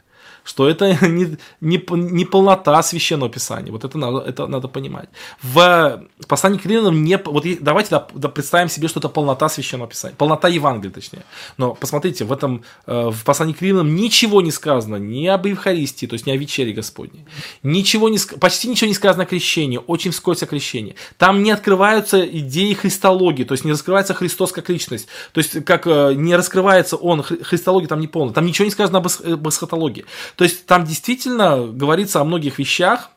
что 0.47 0.69
это 0.69 1.07
не, 1.07 1.37
не, 1.61 1.83
не 1.91 2.25
полнота 2.25 2.83
священного 2.83 3.31
писания. 3.31 3.73
Вот 3.73 3.85
это 3.85 3.99
надо, 3.99 4.19
это 4.21 4.47
надо 4.47 4.69
понимать. 4.69 5.09
В 5.43 6.05
послании 6.29 6.59
к 6.59 6.67
римлянам 6.67 7.03
не... 7.03 7.19
Вот 7.19 7.45
давайте 7.61 7.91
да, 7.91 8.07
да, 8.15 8.29
представим 8.29 8.69
себе, 8.69 8.89
что 8.89 9.01
это 9.01 9.09
полнота 9.09 9.49
священного 9.49 9.91
писания. 9.91 10.17
Полнота 10.17 10.49
Евангелия, 10.49 10.93
точнее. 10.93 11.25
Но 11.59 11.75
посмотрите, 11.75 12.25
в 12.25 12.33
этом 12.33 12.63
э, 12.87 13.11
в 13.11 13.25
послании 13.25 13.55
к 13.55 13.61
римлянам 13.61 13.95
ничего 13.97 14.41
не 14.41 14.53
сказано 14.53 14.97
ни 14.97 15.27
об 15.27 15.47
Евхаристии, 15.47 16.07
то 16.07 16.15
есть 16.15 16.27
ни 16.27 16.31
о 16.31 16.37
вечере 16.37 16.73
Господней. 16.73 17.25
Ничего 17.65 18.09
не, 18.09 18.19
почти 18.41 18.69
ничего 18.69 18.89
не 18.89 18.95
сказано 18.95 19.25
о 19.25 19.27
крещении, 19.27 19.81
очень 19.85 20.13
вскользь 20.13 20.45
о 20.45 20.47
крещении. 20.47 20.95
Там 21.19 21.43
не 21.43 21.51
открываются 21.51 22.25
идеи 22.25 22.73
христологии, 22.75 23.43
то 23.43 23.53
есть 23.53 23.65
не 23.65 23.73
раскрывается 23.73 24.15
Христос 24.15 24.53
как 24.53 24.69
личность. 24.69 25.09
То 25.33 25.41
есть 25.41 25.65
как 25.65 25.87
э, 25.89 26.15
не 26.15 26.37
раскрывается 26.37 26.97
он, 26.97 27.23
христология 27.23 27.89
там 27.89 27.99
не 27.99 28.07
полная. 28.07 28.33
Там 28.33 28.47
ничего 28.47 28.65
не 28.65 28.71
сказано 28.71 28.99
об 28.99 29.49
эсхатологии. 29.49 30.05
То 30.37 30.45
есть 30.45 30.67
там 30.67 30.85
действительно 30.85 31.67
говорится 31.67 32.21
о 32.21 32.25
многих 32.25 32.59
вещах, 32.59 33.11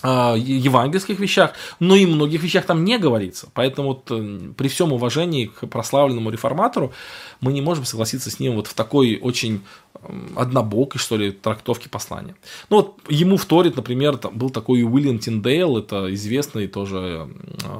а, 0.00 0.36
евангельских 0.36 1.18
вещах, 1.18 1.54
но 1.80 1.96
и 1.96 2.06
многих 2.06 2.44
вещах 2.44 2.66
там 2.66 2.84
не 2.84 2.98
говорится. 2.98 3.48
Поэтому 3.52 3.88
вот 3.88 4.04
э, 4.10 4.52
при 4.56 4.68
всем 4.68 4.92
уважении 4.92 5.46
к 5.46 5.66
прославленному 5.66 6.30
реформатору 6.30 6.92
мы 7.40 7.52
не 7.52 7.60
можем 7.60 7.84
согласиться 7.84 8.30
с 8.30 8.38
ним 8.38 8.54
вот 8.54 8.68
в 8.68 8.74
такой 8.74 9.18
очень 9.20 9.62
однобокой, 10.36 11.00
что 11.00 11.16
ли, 11.16 11.32
трактовке 11.32 11.88
послания. 11.88 12.36
Ну 12.70 12.76
вот 12.76 12.98
ему 13.08 13.36
вторит, 13.36 13.74
например, 13.74 14.18
там 14.18 14.38
был 14.38 14.50
такой 14.50 14.84
Уильям 14.84 15.18
Тиндейл, 15.18 15.76
это 15.76 16.14
известный 16.14 16.68
тоже 16.68 17.28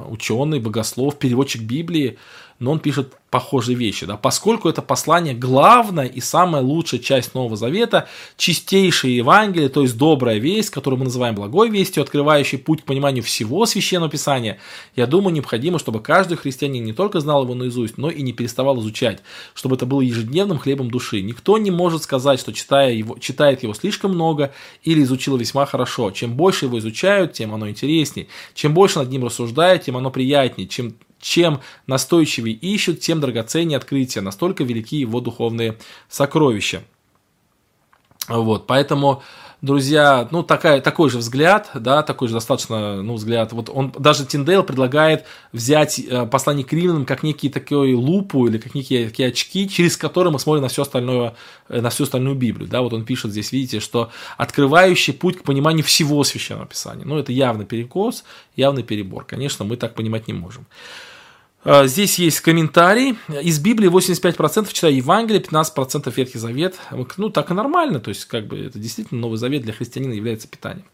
ученый, 0.09 0.59
богослов, 0.59 1.16
переводчик 1.20 1.62
Библии, 1.62 2.18
но 2.59 2.72
он 2.72 2.80
пишет 2.80 3.14
похожие 3.30 3.76
вещи, 3.76 4.06
да, 4.06 4.16
поскольку 4.16 4.68
это 4.68 4.80
послание 4.80 5.34
главная 5.34 6.06
и 6.06 6.20
самая 6.20 6.62
лучшая 6.62 6.98
часть 6.98 7.34
Нового 7.34 7.56
Завета, 7.56 8.09
чистейшее 8.36 9.16
Евангелие, 9.16 9.68
то 9.68 9.82
есть 9.82 9.98
добрая 9.98 10.38
весть, 10.38 10.70
которую 10.70 10.98
мы 10.98 11.04
называем 11.04 11.34
благой 11.34 11.68
вестью, 11.68 12.02
открывающей 12.02 12.59
путь 12.59 12.82
к 12.82 12.84
пониманию 12.84 13.22
всего 13.22 13.66
Священного 13.66 14.11
Писания, 14.11 14.59
я 14.96 15.06
думаю, 15.06 15.34
необходимо, 15.34 15.78
чтобы 15.78 16.00
каждый 16.00 16.38
христианин 16.38 16.84
не 16.84 16.94
только 16.94 17.20
знал 17.20 17.44
его 17.44 17.54
наизусть, 17.54 17.98
но 17.98 18.11
и 18.11 18.22
не 18.22 18.32
переставал 18.32 18.80
изучать, 18.80 19.20
чтобы 19.54 19.76
это 19.76 19.84
было 19.84 20.00
ежедневным 20.00 20.59
хлебом 20.59 20.90
души. 20.90 21.20
Никто 21.20 21.59
не 21.59 21.70
может 21.70 22.02
сказать, 22.02 22.40
что 22.40 22.52
читая 22.52 22.92
его, 22.92 23.18
читает 23.18 23.62
его 23.62 23.74
слишком 23.74 24.12
много 24.14 24.52
или 24.84 25.02
изучил 25.02 25.36
весьма 25.36 25.66
хорошо. 25.66 26.11
Чем 26.11 26.34
больше 26.34 26.64
его 26.64 26.78
изучают, 26.78 27.34
тем 27.34 27.54
оно 27.54 27.68
интереснее. 27.68 28.28
Чем 28.54 28.72
больше 28.72 29.00
над 29.00 29.11
ним 29.11 29.24
рассуждают, 29.24 29.82
тем 29.82 29.96
оно 29.96 30.11
приятнее. 30.11 30.66
Чем 30.66 30.94
чем 31.21 31.61
настойчивее 31.87 32.55
ищут, 32.55 33.01
тем 33.01 33.21
драгоценнее 33.21 33.77
открытия, 33.77 34.21
настолько 34.21 34.64
велики 34.64 34.97
его 34.97 35.21
духовные 35.21 35.79
сокровища. 36.09 36.83
Вот, 38.29 38.66
поэтому, 38.66 39.23
друзья, 39.62 40.29
ну, 40.31 40.43
такая, 40.43 40.83
такой 40.83 41.09
же 41.09 41.16
взгляд, 41.16 41.71
да, 41.75 42.03
такой 42.03 42.29
же 42.29 42.35
достаточно, 42.35 43.03
ну, 43.03 43.14
взгляд, 43.14 43.53
вот 43.53 43.71
он, 43.71 43.91
даже 43.99 44.27
Тиндейл 44.27 44.62
предлагает 44.62 45.25
взять 45.53 45.99
э, 45.99 46.27
послание 46.27 46.64
к 46.64 46.73
римлянам 46.73 47.07
как 47.07 47.23
некий 47.23 47.49
такой 47.49 47.95
лупу 47.95 48.47
или 48.47 48.59
как 48.59 48.75
некие 48.75 49.09
такие 49.09 49.31
очки, 49.31 49.66
через 49.66 49.97
которые 49.97 50.31
мы 50.31 50.39
смотрим 50.39 50.62
на 50.62 50.69
все 50.69 50.83
остальное, 50.83 51.37
э, 51.71 51.81
на 51.81 51.89
всю 51.89 52.05
остальную 52.05 52.37
Библию, 52.37 52.69
да, 52.69 52.83
вот 52.83 52.93
он 52.93 53.07
пишет 53.07 53.31
здесь, 53.31 53.51
видите, 53.51 53.81
что 53.81 54.11
открывающий 54.37 55.14
путь 55.14 55.39
к 55.39 55.43
пониманию 55.43 55.85
всего 55.85 56.23
Священного 56.23 56.66
Писания, 56.66 57.07
ну, 57.07 57.19
это 57.19 57.33
явный 57.33 57.64
перекос, 57.64 58.25
явный 58.57 58.83
перебор, 58.83 59.25
конечно, 59.25 59.64
мы 59.64 59.77
так 59.77 59.95
понимать 59.95 60.29
не 60.29 60.35
можем. 60.35 60.66
А, 61.64 61.86
здесь 61.86 62.18
есть 62.18 62.40
комментарий. 62.40 63.18
Из 63.28 63.59
Библии 63.59 63.90
85% 63.90 64.72
читаю 64.72 64.94
Евангелие, 64.94 65.42
15% 65.42 66.12
Ветхий 66.14 66.38
Завет. 66.38 66.76
Ну, 67.16 67.30
так 67.30 67.50
и 67.50 67.54
нормально. 67.54 68.00
То 68.00 68.11
есть, 68.11 68.26
как 68.26 68.46
бы, 68.46 68.59
это 68.59 68.78
действительно 68.78 69.20
Новый 69.20 69.38
Завет 69.38 69.62
для 69.62 69.72
христианина 69.72 70.12
является 70.12 70.48
питанием. 70.48 70.86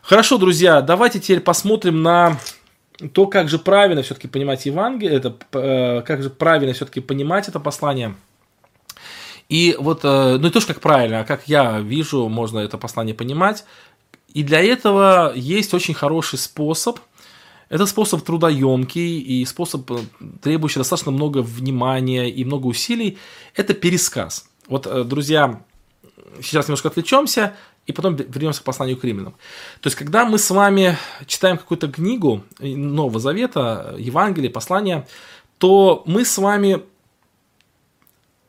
Хорошо, 0.00 0.38
друзья, 0.38 0.80
давайте 0.80 1.20
теперь 1.20 1.40
посмотрим 1.40 2.02
на 2.02 2.38
то, 3.12 3.26
как 3.26 3.48
же 3.48 3.58
правильно 3.58 4.02
все-таки 4.02 4.28
понимать 4.28 4.66
Евангелие, 4.66 5.16
это, 5.16 5.36
э, 5.52 6.02
как 6.02 6.22
же 6.22 6.30
правильно 6.30 6.72
все-таки 6.74 7.00
понимать 7.00 7.48
это 7.48 7.60
послание. 7.60 8.14
И 9.48 9.76
вот, 9.78 10.00
э, 10.02 10.38
ну 10.38 10.44
не 10.44 10.50
то, 10.50 10.60
как 10.66 10.80
правильно, 10.80 11.20
а 11.20 11.24
как 11.24 11.46
я 11.46 11.78
вижу, 11.80 12.28
можно 12.28 12.58
это 12.58 12.78
послание 12.78 13.14
понимать. 13.14 13.64
И 14.34 14.42
для 14.42 14.60
этого 14.60 15.32
есть 15.36 15.74
очень 15.74 15.94
хороший 15.94 16.38
способ– 16.38 16.98
это 17.72 17.86
способ 17.86 18.20
трудоемкий 18.22 19.18
и 19.18 19.46
способ, 19.46 19.90
э, 19.90 20.00
требующий 20.42 20.78
достаточно 20.78 21.10
много 21.10 21.38
внимания 21.38 22.30
и 22.30 22.44
много 22.44 22.66
усилий. 22.66 23.16
Это 23.54 23.72
пересказ. 23.72 24.46
Вот, 24.68 24.86
э, 24.86 25.04
друзья, 25.04 25.62
сейчас 26.42 26.68
немножко 26.68 26.88
отвлечемся 26.88 27.56
и 27.86 27.92
потом 27.92 28.16
вернемся 28.16 28.60
к 28.60 28.64
посланию 28.64 28.98
к 28.98 29.04
римлянам. 29.04 29.32
То 29.80 29.86
есть, 29.86 29.96
когда 29.96 30.26
мы 30.26 30.36
с 30.36 30.50
вами 30.50 30.98
читаем 31.26 31.56
какую-то 31.56 31.90
книгу 31.90 32.44
Нового 32.58 33.18
Завета, 33.18 33.96
Евангелие, 33.98 34.50
послание, 34.50 35.08
то 35.56 36.02
мы 36.04 36.26
с 36.26 36.36
вами 36.36 36.82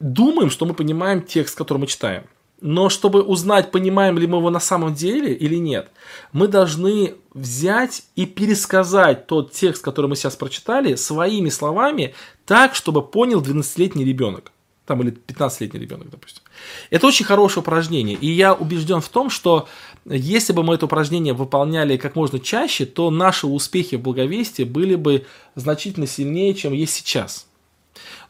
думаем, 0.02 0.50
что 0.50 0.66
мы 0.66 0.74
понимаем 0.74 1.22
текст, 1.22 1.58
который 1.58 1.78
мы 1.78 1.88
читаем. 1.88 2.26
Но 2.64 2.88
чтобы 2.88 3.22
узнать, 3.24 3.72
понимаем 3.72 4.18
ли 4.18 4.26
мы 4.26 4.38
его 4.38 4.50
на 4.50 4.62
самом 4.62 4.94
деле 4.94 5.34
или 5.34 5.56
нет, 5.58 5.92
мы 6.32 6.48
должны 6.48 7.16
взять 7.34 8.04
и 8.16 8.26
пересказать 8.26 9.28
тот 9.28 9.52
текст, 9.52 9.84
который 9.84 10.06
мы 10.06 10.16
сейчас 10.16 10.38
прочитали, 10.38 10.96
своими 10.96 11.50
словами, 11.50 12.16
так, 12.46 12.74
чтобы 12.74 13.02
понял 13.02 13.42
12-летний 13.42 14.06
ребенок. 14.06 14.54
Там 14.86 15.02
или 15.02 15.12
15-летний 15.12 15.78
ребенок, 15.78 16.10
допустим. 16.10 16.42
Это 16.90 17.06
очень 17.06 17.26
хорошее 17.26 17.64
упражнение. 17.64 18.16
И 18.16 18.28
я 18.28 18.54
убежден 18.54 19.02
в 19.02 19.10
том, 19.10 19.30
что 19.30 19.68
если 20.06 20.54
бы 20.54 20.64
мы 20.64 20.76
это 20.76 20.86
упражнение 20.86 21.34
выполняли 21.34 21.98
как 21.98 22.16
можно 22.16 22.40
чаще, 22.40 22.86
то 22.86 23.12
наши 23.12 23.46
успехи 23.46 23.96
в 23.96 24.02
благовестии 24.02 24.64
были 24.64 24.96
бы 24.96 25.26
значительно 25.56 26.08
сильнее, 26.08 26.54
чем 26.54 26.72
есть 26.72 26.94
сейчас. 26.94 27.46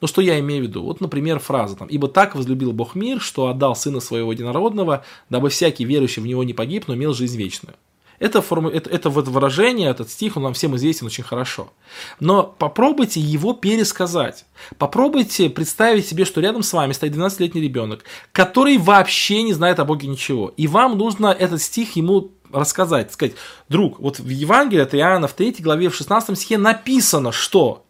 Ну, 0.01 0.07
что 0.07 0.21
я 0.21 0.39
имею 0.39 0.63
в 0.63 0.67
виду? 0.67 0.83
Вот, 0.83 1.01
например, 1.01 1.39
фраза 1.39 1.75
там, 1.75 1.87
«Ибо 1.87 2.07
так 2.07 2.35
возлюбил 2.35 2.71
Бог 2.71 2.95
мир, 2.95 3.21
что 3.21 3.47
отдал 3.47 3.75
Сына 3.75 3.99
Своего 3.99 4.31
Единородного, 4.31 5.05
дабы 5.29 5.49
всякий 5.49 5.85
верующий 5.85 6.21
в 6.21 6.27
Него 6.27 6.43
не 6.43 6.53
погиб, 6.53 6.85
но 6.87 6.95
имел 6.95 7.13
жизнь 7.13 7.37
вечную». 7.37 7.75
Это, 8.19 8.41
форму, 8.41 8.69
это, 8.69 8.89
это 8.89 9.09
вот 9.09 9.27
выражение, 9.27 9.89
этот 9.89 10.09
стих, 10.09 10.37
он 10.37 10.43
нам 10.43 10.53
всем 10.53 10.75
известен 10.75 11.07
очень 11.07 11.25
хорошо. 11.25 11.73
Но 12.21 12.43
попробуйте 12.43 13.19
его 13.19 13.53
пересказать. 13.53 14.45
Попробуйте 14.77 15.49
представить 15.49 16.07
себе, 16.07 16.23
что 16.23 16.39
рядом 16.39 16.63
с 16.63 16.71
вами 16.71 16.93
стоит 16.93 17.13
12-летний 17.13 17.61
ребенок, 17.61 18.05
который 18.31 18.77
вообще 18.77 19.41
не 19.43 19.51
знает 19.51 19.79
о 19.79 19.85
Боге 19.85 20.07
ничего. 20.07 20.53
И 20.55 20.67
вам 20.67 20.97
нужно 20.97 21.27
этот 21.27 21.61
стих 21.61 21.97
ему 21.97 22.31
рассказать, 22.53 23.11
сказать, 23.11 23.33
друг, 23.67 23.99
вот 23.99 24.19
в 24.19 24.29
Евангелии 24.29 24.83
от 24.83 24.95
Иоанна 24.95 25.27
в 25.27 25.33
3 25.33 25.55
главе 25.59 25.89
в 25.89 25.95
16 25.95 26.37
стихе 26.37 26.57
написано, 26.57 27.31
что 27.31 27.82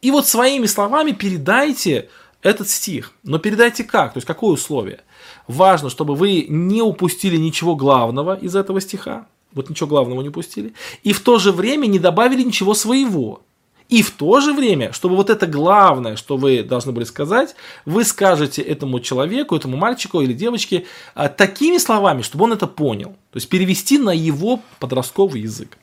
и 0.00 0.10
вот 0.10 0.26
своими 0.26 0.66
словами 0.66 1.12
передайте 1.12 2.08
этот 2.42 2.68
стих. 2.68 3.12
Но 3.24 3.38
передайте 3.38 3.84
как? 3.84 4.12
То 4.12 4.18
есть 4.18 4.26
какое 4.26 4.52
условие? 4.52 5.00
Важно, 5.46 5.90
чтобы 5.90 6.14
вы 6.14 6.46
не 6.48 6.82
упустили 6.82 7.36
ничего 7.36 7.74
главного 7.74 8.36
из 8.36 8.54
этого 8.54 8.80
стиха. 8.80 9.26
Вот 9.52 9.70
ничего 9.70 9.88
главного 9.88 10.22
не 10.22 10.28
упустили. 10.28 10.74
И 11.02 11.12
в 11.12 11.20
то 11.20 11.38
же 11.38 11.52
время 11.52 11.86
не 11.86 11.98
добавили 11.98 12.42
ничего 12.42 12.74
своего. 12.74 13.42
И 13.88 14.02
в 14.02 14.10
то 14.10 14.40
же 14.40 14.52
время, 14.52 14.92
чтобы 14.92 15.16
вот 15.16 15.30
это 15.30 15.46
главное, 15.46 16.16
что 16.16 16.36
вы 16.36 16.62
должны 16.62 16.92
были 16.92 17.04
сказать, 17.04 17.54
вы 17.86 18.04
скажете 18.04 18.60
этому 18.60 19.00
человеку, 19.00 19.56
этому 19.56 19.78
мальчику 19.78 20.20
или 20.20 20.34
девочке 20.34 20.84
а, 21.14 21.28
такими 21.30 21.78
словами, 21.78 22.20
чтобы 22.20 22.44
он 22.44 22.52
это 22.52 22.66
понял. 22.66 23.10
То 23.32 23.36
есть 23.36 23.48
перевести 23.48 23.96
на 23.96 24.10
его 24.10 24.60
подростковый 24.78 25.40
язык. 25.40 25.78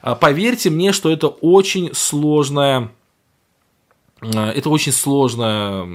А, 0.00 0.14
поверьте 0.14 0.70
мне, 0.70 0.92
что 0.92 1.10
это 1.10 1.26
очень 1.26 1.90
сложная 1.92 2.92
это 4.20 4.70
очень 4.70 4.92
сложное 4.92 5.86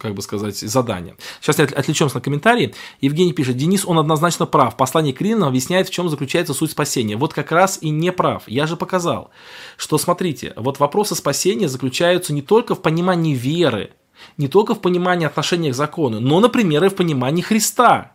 как 0.00 0.14
бы 0.14 0.22
сказать, 0.22 0.58
задание. 0.58 1.16
Сейчас 1.40 1.58
отвлечемся 1.60 2.16
на 2.16 2.20
комментарии. 2.20 2.74
Евгений 3.00 3.32
пишет, 3.32 3.56
Денис, 3.56 3.84
он 3.84 3.98
однозначно 3.98 4.46
прав. 4.46 4.76
Послание 4.76 5.12
к 5.12 5.20
Римлянам 5.20 5.48
объясняет, 5.48 5.88
в 5.88 5.92
чем 5.92 6.08
заключается 6.08 6.54
суть 6.54 6.72
спасения. 6.72 7.16
Вот 7.16 7.32
как 7.32 7.52
раз 7.52 7.78
и 7.80 7.90
не 7.90 8.12
прав. 8.12 8.42
Я 8.46 8.66
же 8.66 8.76
показал, 8.76 9.30
что, 9.76 9.98
смотрите, 9.98 10.52
вот 10.56 10.78
вопросы 10.78 11.14
спасения 11.14 11.68
заключаются 11.68 12.32
не 12.32 12.42
только 12.42 12.74
в 12.74 12.82
понимании 12.82 13.34
веры, 13.34 13.92
не 14.36 14.48
только 14.48 14.74
в 14.74 14.80
понимании 14.80 15.26
отношения 15.26 15.72
к 15.72 15.76
закону, 15.76 16.20
но, 16.20 16.40
например, 16.40 16.84
и 16.84 16.88
в 16.88 16.94
понимании 16.94 17.42
Христа. 17.42 18.12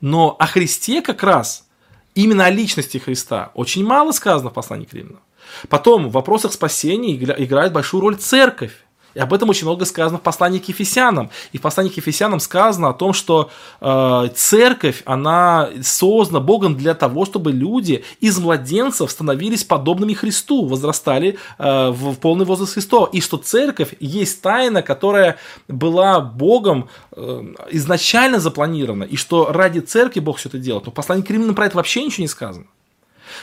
Но 0.00 0.36
о 0.38 0.46
Христе 0.46 1.02
как 1.02 1.22
раз, 1.22 1.68
именно 2.14 2.46
о 2.46 2.50
личности 2.50 2.98
Христа, 2.98 3.50
очень 3.54 3.84
мало 3.84 4.12
сказано 4.12 4.50
в 4.50 4.54
послании 4.54 4.86
к 4.86 4.94
Римлянам. 4.94 5.22
Потом 5.68 6.08
в 6.08 6.12
вопросах 6.12 6.52
спасения 6.52 7.14
играет 7.16 7.72
большую 7.72 8.00
роль 8.00 8.16
церковь. 8.16 8.72
И 9.14 9.20
об 9.20 9.32
этом 9.32 9.48
очень 9.50 9.66
много 9.66 9.84
сказано 9.84 10.18
в 10.18 10.22
послании 10.22 10.58
к 10.58 10.68
Ефесянам. 10.68 11.30
И 11.52 11.58
в 11.58 11.60
послании 11.60 11.90
к 11.90 11.96
Ефесянам 11.96 12.40
сказано 12.40 12.88
о 12.88 12.94
том, 12.94 13.12
что 13.12 13.50
э, 13.80 14.28
церковь, 14.34 15.02
она 15.04 15.68
создана 15.82 16.40
Богом 16.40 16.76
для 16.76 16.94
того, 16.94 17.24
чтобы 17.24 17.52
люди 17.52 18.04
из 18.20 18.38
младенцев 18.38 19.10
становились 19.10 19.64
подобными 19.64 20.14
Христу, 20.14 20.66
возрастали 20.66 21.38
э, 21.58 21.88
в, 21.90 22.12
в 22.12 22.18
полный 22.18 22.46
возраст 22.46 22.74
Христова. 22.74 23.08
И 23.12 23.20
что 23.20 23.36
церковь 23.36 23.94
есть 24.00 24.40
тайна, 24.40 24.82
которая 24.82 25.36
была 25.68 26.20
Богом 26.20 26.88
э, 27.14 27.54
изначально 27.70 28.40
запланирована. 28.40 29.04
И 29.04 29.16
что 29.16 29.52
ради 29.52 29.80
церкви 29.80 30.20
Бог 30.20 30.38
все 30.38 30.48
это 30.48 30.58
делает. 30.58 30.86
Но 30.86 30.92
в 30.92 30.94
послании 30.94 31.22
к 31.22 31.30
Римлянам 31.30 31.54
про 31.54 31.66
это 31.66 31.76
вообще 31.76 32.02
ничего 32.02 32.22
не 32.22 32.28
сказано. 32.28 32.66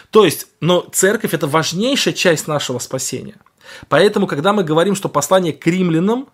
То 0.10 0.26
есть, 0.26 0.48
но 0.60 0.88
церковь 0.92 1.34
это 1.34 1.48
важнейшая 1.48 2.14
часть 2.14 2.48
нашего 2.48 2.80
спасения. 2.80 3.36
Поэтому, 3.88 4.28
когда 4.28 4.54
мы 4.54 4.64
говорим, 4.64 4.96
что 4.96 5.10
послание 5.10 5.54
к 5.54 5.66
римлянам 5.68 6.28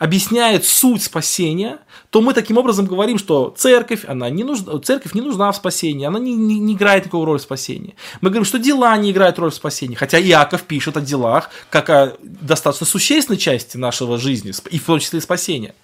объясняет 0.00 0.64
суть 0.64 1.02
спасения, 1.02 1.78
то 2.08 2.22
мы 2.22 2.32
таким 2.32 2.56
образом 2.56 2.86
говорим, 2.86 3.18
что 3.18 3.54
церковь, 3.54 4.06
она 4.08 4.30
не 4.30 4.44
нужна, 4.44 4.78
церковь 4.78 5.12
не 5.12 5.20
нужна 5.20 5.52
в 5.52 5.56
спасении, 5.56 6.06
она 6.06 6.18
не, 6.18 6.34
не, 6.34 6.58
не 6.58 6.72
играет 6.72 7.04
никакой 7.04 7.26
роли 7.26 7.38
в 7.38 7.42
спасении. 7.42 7.94
Мы 8.22 8.30
говорим, 8.30 8.46
что 8.46 8.58
дела 8.58 8.96
не 8.96 9.10
играют 9.10 9.38
роль 9.38 9.50
в 9.50 9.54
спасении, 9.54 9.94
хотя 9.94 10.18
Иаков 10.18 10.62
пишет 10.62 10.96
о 10.96 11.02
делах 11.02 11.50
как 11.68 11.90
о 11.90 12.16
достаточно 12.22 12.86
существенной 12.86 13.36
части 13.36 13.76
нашего 13.76 14.16
жизни, 14.16 14.54
и 14.70 14.78
в 14.78 14.84
том 14.84 15.00
числе 15.00 15.18
и 15.18 15.22
спасения. 15.22 15.74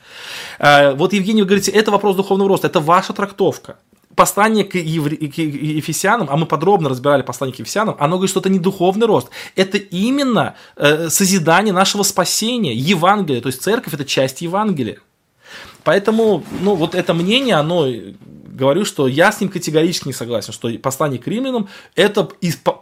Э, 0.58 0.94
вот, 0.94 1.12
Евгений, 1.12 1.42
вы 1.42 1.48
говорите, 1.48 1.70
это 1.70 1.90
вопрос 1.90 2.16
духовного 2.16 2.48
роста, 2.48 2.68
это 2.68 2.80
ваша 2.80 3.12
трактовка 3.12 3.76
послание 4.16 4.64
к, 4.64 4.74
евре... 4.74 5.16
к 5.16 5.38
Ефесянам, 5.38 6.28
а 6.30 6.36
мы 6.36 6.46
подробно 6.46 6.88
разбирали 6.88 7.22
послание 7.22 7.54
к 7.54 7.60
Ефесянам, 7.60 7.96
оно 7.98 8.16
говорит, 8.16 8.30
что 8.30 8.40
это 8.40 8.48
не 8.48 8.58
духовный 8.58 9.06
рост, 9.06 9.28
это 9.54 9.78
именно 9.78 10.56
э, 10.76 11.08
созидание 11.08 11.72
нашего 11.72 12.02
спасения, 12.02 12.74
Евангелие, 12.74 13.40
то 13.40 13.48
есть 13.48 13.62
церковь 13.62 13.94
это 13.94 14.04
часть 14.04 14.40
Евангелия. 14.40 14.98
Поэтому, 15.84 16.42
ну, 16.60 16.74
вот 16.74 16.96
это 16.96 17.14
мнение, 17.14 17.54
оно, 17.54 17.86
говорю, 18.56 18.84
что 18.84 19.06
я 19.06 19.30
с 19.30 19.40
ним 19.40 19.50
категорически 19.50 20.08
не 20.08 20.14
согласен, 20.14 20.52
что 20.52 20.68
послание 20.78 21.20
к 21.20 21.28
римлянам– 21.28 21.68
это 21.94 22.24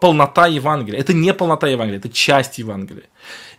полнота 0.00 0.46
Евангелия. 0.46 1.00
Это 1.00 1.12
не 1.12 1.34
полнота 1.34 1.66
Евангелия, 1.66 1.98
это 1.98 2.08
часть 2.08 2.58
Евангелия. 2.58 3.04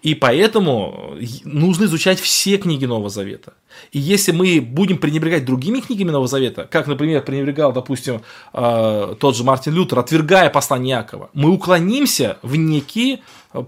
И 0.05 0.13
поэтому 0.13 1.15
нужно 1.45 1.85
изучать 1.85 2.19
все 2.19 2.57
книги 2.57 2.85
Нового 2.85 3.09
Завета. 3.09 3.53
И 3.91 3.97
если 3.97 4.31
мы 4.31 4.61
будем 4.61 4.99
пренебрегать 4.99 5.45
другими 5.45 5.79
книгами 5.79 6.11
Нового 6.11 6.27
Завета, 6.27 6.67
как, 6.69 6.85
например, 6.85 7.23
пренебрегал, 7.23 7.73
допустим, 7.73 8.21
э, 8.53 9.15
тот 9.19 9.35
же 9.35 9.43
Мартин 9.43 9.73
Лютер, 9.73 9.97
отвергая 9.97 10.51
послание 10.51 10.97
Якова, 10.97 11.31
мы 11.33 11.49
уклонимся 11.49 12.37
в 12.43 12.55
некие 12.55 13.21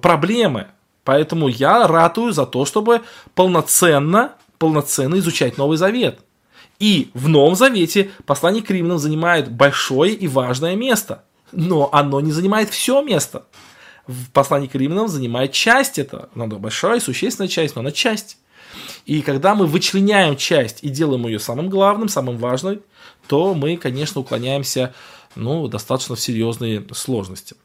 проблемы. 0.04 0.68
Поэтому 1.04 1.48
я 1.48 1.88
ратую 1.88 2.34
за 2.34 2.46
то, 2.46 2.66
чтобы 2.66 3.02
полноценно, 3.34 4.34
полноценно 4.60 5.16
изучать 5.16 5.58
Новый 5.58 5.78
Завет. 5.78 6.20
И 6.78 7.10
в 7.16 7.30
Новом 7.30 7.56
Завете 7.56 8.12
послание 8.28 8.62
к 8.62 8.70
римлянам 8.70 9.00
занимает 9.00 9.52
большое 9.52 10.14
и 10.14 10.28
важное 10.28 10.76
место. 10.76 11.24
Но 11.52 11.90
оно 11.92 12.22
не 12.22 12.32
занимает 12.32 12.70
все 12.70 13.02
место. 13.02 13.46
В 14.08 14.32
послании 14.32 14.68
к 14.68 14.76
римлянам 14.76 15.08
занимает 15.08 15.52
часть 15.52 16.00
этого. 16.00 16.30
Оно 16.34 16.48
большая, 16.48 17.00
существенная 17.00 17.50
часть, 17.50 17.76
но 17.76 17.82
она 17.82 17.92
часть. 17.92 18.38
И 19.06 19.22
когда 19.22 19.56
мы 19.56 19.66
вычленяем 19.66 20.38
часть 20.38 20.84
и 20.84 20.90
делаем 20.90 21.26
ее 21.28 21.40
самым 21.40 21.70
главным, 21.70 22.10
самым 22.10 22.38
важным, 22.38 22.82
то 23.28 23.54
мы, 23.54 23.78
конечно, 23.78 24.22
уклоняемся 24.22 24.94
ну, 25.36 25.68
достаточно 25.68 26.16
в 26.16 26.20
серьезные 26.20 26.86
сложности. 26.94 27.56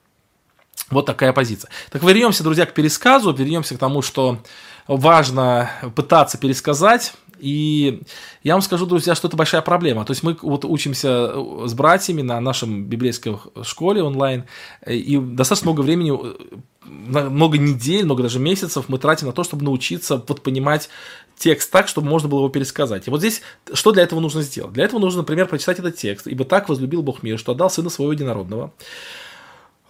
Вот 0.90 1.07
такая 1.07 1.32
позиция. 1.32 1.70
Так 1.90 2.03
вернемся, 2.03 2.43
друзья, 2.43 2.66
к 2.66 2.74
пересказу, 2.74 3.32
вернемся 3.32 3.74
к 3.74 3.78
тому, 3.78 4.03
что 4.03 4.43
важно 4.87 5.70
пытаться 5.95 6.39
пересказать. 6.39 7.14
И 7.39 8.03
я 8.45 8.55
вам 8.55 8.62
скажу, 8.62 8.87
друзья, 8.87 9.16
что 9.16 9.26
это 9.26 9.37
большая 9.37 9.62
проблема. 9.62 10.05
То 10.05 10.12
есть 10.12 10.22
мы 10.22 10.37
вот 10.43 10.64
учимся 10.64 11.33
с 11.66 11.74
братьями 11.74 12.22
на 12.22 12.41
нашем 12.41 12.85
библейской 12.85 13.37
школе 13.64 14.03
онлайн, 14.03 14.45
и 14.87 15.18
достаточно 15.18 15.70
много 15.70 15.80
времени 15.80 16.12
много 16.85 17.59
недель, 17.59 18.05
много 18.05 18.22
даже 18.22 18.39
месяцев 18.39 18.85
мы 18.89 18.99
тратим 18.99 19.26
на 19.26 19.33
то, 19.33 19.45
чтобы 19.45 19.64
научиться 19.64 20.22
вот 20.26 20.43
понимать 20.43 20.89
текст 21.37 21.70
так, 21.70 21.89
чтобы 21.89 22.09
можно 22.09 22.28
было 22.28 22.41
его 22.41 22.49
пересказать. 22.49 23.09
И 23.09 23.11
вот 23.11 23.18
здесь 23.18 23.43
что 23.72 23.93
для 23.93 24.03
этого 24.03 24.20
нужно 24.20 24.43
сделать? 24.43 24.72
Для 24.72 24.85
этого 24.85 25.01
нужно, 25.01 25.22
например, 25.22 25.47
прочитать 25.47 25.78
этот 25.78 25.97
текст. 25.97 26.26
«Ибо 26.26 26.45
так 26.45 26.68
возлюбил 26.68 27.03
Бог 27.03 27.22
мир, 27.22 27.39
что 27.39 27.53
отдал 27.53 27.70
Сына 27.70 27.91
Своего 27.91 28.12
Единородного». 28.12 28.72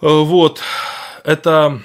Э, 0.01 0.23
вот. 0.23 0.61
Это 1.25 1.83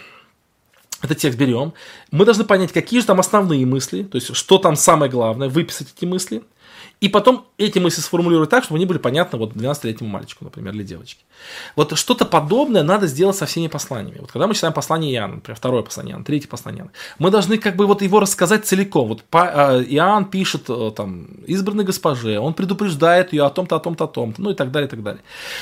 этот 1.02 1.18
текст 1.18 1.38
берем. 1.38 1.74
Мы 2.12 2.26
должны 2.26 2.44
понять, 2.44 2.72
какие 2.72 3.00
же 3.00 3.06
там 3.06 3.20
основные 3.20 3.66
мысли, 3.66 4.04
то 4.04 4.16
есть 4.16 4.36
что 4.36 4.58
там 4.58 4.76
самое 4.76 5.12
главное, 5.12 5.50
выписать 5.50 5.94
эти 5.96 6.06
мысли– 6.06 6.44
и 7.00 7.10
потом 7.10 7.46
эти 7.60 7.78
мысли 7.78 8.02
сформулировать 8.02 8.50
так, 8.50 8.64
чтобы 8.64 8.78
они 8.78 8.86
были 8.88 8.98
понятны 8.98 9.38
вот 9.38 9.54
12-летнему 9.54 10.10
мальчику, 10.10 10.46
например, 10.46 10.74
или 10.74 10.84
девочке. 10.84 11.22
Вот 11.76 11.96
что-то 11.96 12.26
подобное 12.26 12.82
надо 12.82 13.06
сделать 13.06 13.36
со 13.36 13.46
всеми 13.46 13.68
посланиями. 13.68 14.18
Вот 14.20 14.32
когда 14.32 14.48
мы 14.48 14.56
читаем 14.56 14.74
послание 14.74 15.14
Иоанна, 15.14 15.36
например, 15.36 15.58
второе 15.58 15.84
послание 15.84 16.14
Иоанна, 16.14 16.26
третье 16.26 16.48
послание 16.48 16.82
Иоанна, 16.82 16.94
мы 17.20 17.30
должны 17.30 17.60
как 17.60 17.76
бы 17.76 17.86
вот 17.86 18.02
его 18.02 18.20
рассказать 18.20 18.66
целиком. 18.66 19.10
Вот 19.10 19.24
а, 19.32 19.80
Иоанн 19.80 20.26
пишет 20.26 20.70
э, 20.70 20.92
там 20.96 21.28
избранной 21.46 21.84
госпоже, 21.84 22.40
он 22.40 22.56
предупреждает 22.56 23.32
ее 23.32 23.46
о 23.46 23.52
том-то, 23.52 23.76
о 23.76 23.80
том-то, 23.80 24.06
о 24.06 24.08
том-то, 24.08 24.42
ну 24.42 24.50
и 24.50 24.56
так 24.56 24.72
далее, 24.72 24.88
и 24.88 24.90
так 24.90 25.04
далее. 25.04 25.22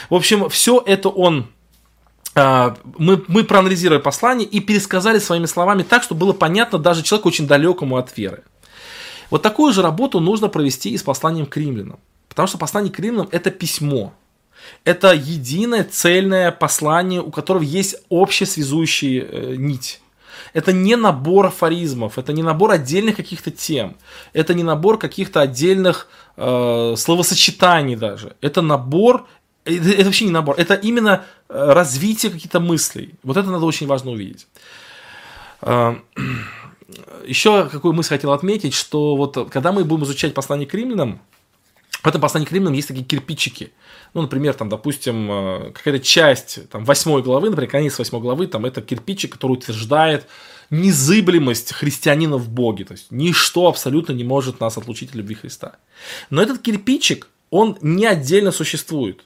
В 0.09 0.15
общем, 0.15 0.47
все 0.49 0.81
это 0.85 1.09
он 1.09 1.47
мы, 2.35 3.23
мы 3.27 3.43
проанализировали 3.45 4.01
послание 4.01 4.47
и 4.47 4.59
пересказали 4.59 5.19
своими 5.19 5.45
словами 5.45 5.83
так, 5.83 6.03
чтобы 6.03 6.19
было 6.19 6.33
понятно 6.33 6.79
даже 6.79 7.01
человеку 7.01 7.29
очень 7.29 7.47
далекому 7.47 7.97
от 7.97 8.15
веры. 8.17 8.43
Вот 9.29 9.41
такую 9.41 9.73
же 9.73 9.81
работу 9.81 10.19
нужно 10.19 10.49
провести 10.49 10.89
и 10.91 10.97
с 10.97 11.03
посланием 11.03 11.45
к 11.45 11.57
римлянам. 11.57 11.99
Потому 12.27 12.47
что 12.47 12.57
послание 12.57 12.91
к 12.91 12.99
римлянам– 12.99 13.29
это 13.31 13.51
письмо. 13.51 14.13
Это 14.83 15.13
единое 15.13 15.83
цельное 15.83 16.51
послание, 16.51 17.21
у 17.21 17.31
которого 17.31 17.63
есть 17.63 17.95
общая 18.09 18.45
связующая 18.45 19.21
э, 19.21 19.55
нить. 19.55 20.01
Это 20.53 20.73
не 20.73 20.95
набор 20.95 21.47
афоризмов, 21.47 22.17
это 22.17 22.33
не 22.33 22.43
набор 22.43 22.71
отдельных 22.71 23.15
каких-то 23.15 23.51
тем, 23.51 23.97
это 24.33 24.53
не 24.53 24.63
набор 24.63 24.97
каких-то 24.97 25.41
отдельных 25.41 26.07
э, 26.37 26.95
словосочетаний 26.97 27.95
даже. 27.95 28.35
Это 28.41 28.61
набор, 28.61 29.27
это, 29.65 29.89
это 29.89 30.05
вообще 30.05 30.25
не 30.25 30.31
набор, 30.31 30.55
это 30.57 30.75
именно 30.75 31.25
э, 31.49 31.73
развитие 31.73 32.31
каких-то 32.31 32.59
мыслей. 32.59 33.15
Вот 33.23 33.37
это 33.37 33.49
надо 33.49 33.65
очень 33.65 33.87
важно 33.87 34.11
увидеть. 34.11 34.47
Э, 35.61 35.95
еще 37.25 37.67
какую 37.67 37.93
мысль 37.93 38.09
хотел 38.09 38.31
отметить, 38.31 38.75
что 38.75 39.15
вот 39.15 39.49
когда 39.49 39.71
мы 39.71 39.83
будем 39.83 40.03
изучать 40.03 40.35
послание 40.35 40.67
к 40.67 40.73
римлянам, 40.75 41.19
в 42.03 42.07
этом 42.07 42.21
послании 42.21 42.45
к 42.45 42.51
римлянам 42.51 42.75
есть 42.75 42.87
такие 42.87 43.03
кирпичики. 43.03 43.71
Ну, 44.13 44.21
например, 44.21 44.53
там, 44.53 44.69
допустим, 44.69 45.31
э, 45.31 45.71
какая-то 45.71 46.05
часть 46.05 46.69
там, 46.69 46.85
восьмой 46.85 47.23
главы, 47.23 47.49
например, 47.49 47.71
конец 47.71 47.97
восьмой 47.97 48.21
главы, 48.21 48.45
там 48.45 48.65
это 48.65 48.83
кирпичик, 48.83 49.33
который 49.33 49.53
утверждает 49.53 50.27
незыблемость 50.69 51.73
христианина 51.73 52.37
в 52.37 52.47
Боге. 52.49 52.85
То 52.85 52.93
есть 52.93 53.07
ничто 53.09 53.67
абсолютно 53.67 54.13
не 54.13 54.23
может 54.23 54.59
нас 54.59 54.77
отлучить 54.77 55.09
от 55.09 55.15
любви 55.15 55.33
Христа. 55.33 55.77
Но 56.29 56.43
этот 56.43 56.61
кирпичик, 56.61 57.27
он 57.49 57.77
не 57.81 58.05
отдельно 58.05 58.51
существует. 58.51 59.25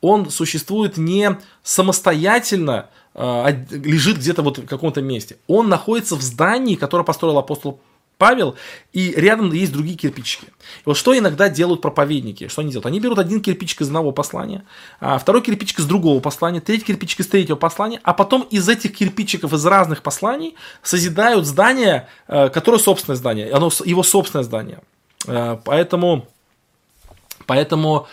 Он 0.00 0.30
существует 0.30 0.96
не 0.96 1.38
самостоятельно 1.62 2.88
а, 3.14 3.50
лежит 3.70 4.18
где-то 4.18 4.42
вот 4.42 4.58
в 4.58 4.66
каком-то 4.66 5.02
месте. 5.02 5.38
Он 5.48 5.68
находится 5.68 6.14
в 6.14 6.22
здании, 6.22 6.76
которое 6.76 7.04
построил 7.04 7.36
апостол 7.38 7.80
Павел, 8.16 8.56
и 8.92 9.12
рядом 9.12 9.52
есть 9.52 9.72
другие 9.72 9.96
кирпичики. 9.96 10.46
И 10.46 10.82
вот 10.84 10.96
что 10.96 11.16
иногда 11.16 11.48
делают 11.48 11.80
проповедники? 11.80 12.48
Что 12.48 12.62
они 12.62 12.70
делают? 12.70 12.86
Они 12.86 12.98
берут 12.98 13.18
один 13.20 13.40
кирпичик 13.40 13.80
из 13.80 13.86
одного 13.86 14.10
послания, 14.10 14.64
а 15.00 15.18
второй 15.18 15.40
кирпичик 15.40 15.78
из 15.78 15.84
другого 15.84 16.18
послания, 16.20 16.60
третий 16.60 16.84
кирпичик 16.84 17.20
из 17.20 17.28
третьего 17.28 17.56
послания, 17.56 18.00
а 18.02 18.14
потом 18.14 18.42
из 18.42 18.68
этих 18.68 18.96
кирпичиков 18.96 19.52
из 19.52 19.64
разных 19.64 20.02
посланий 20.02 20.56
созидают 20.82 21.46
здание, 21.46 22.08
которое 22.26 22.78
собственное 22.78 23.16
здание, 23.16 23.52
оно 23.52 23.70
его 23.84 24.02
собственное 24.02 24.42
здание. 24.42 24.80
Поэтому, 25.64 26.26
поэтому 27.46 28.08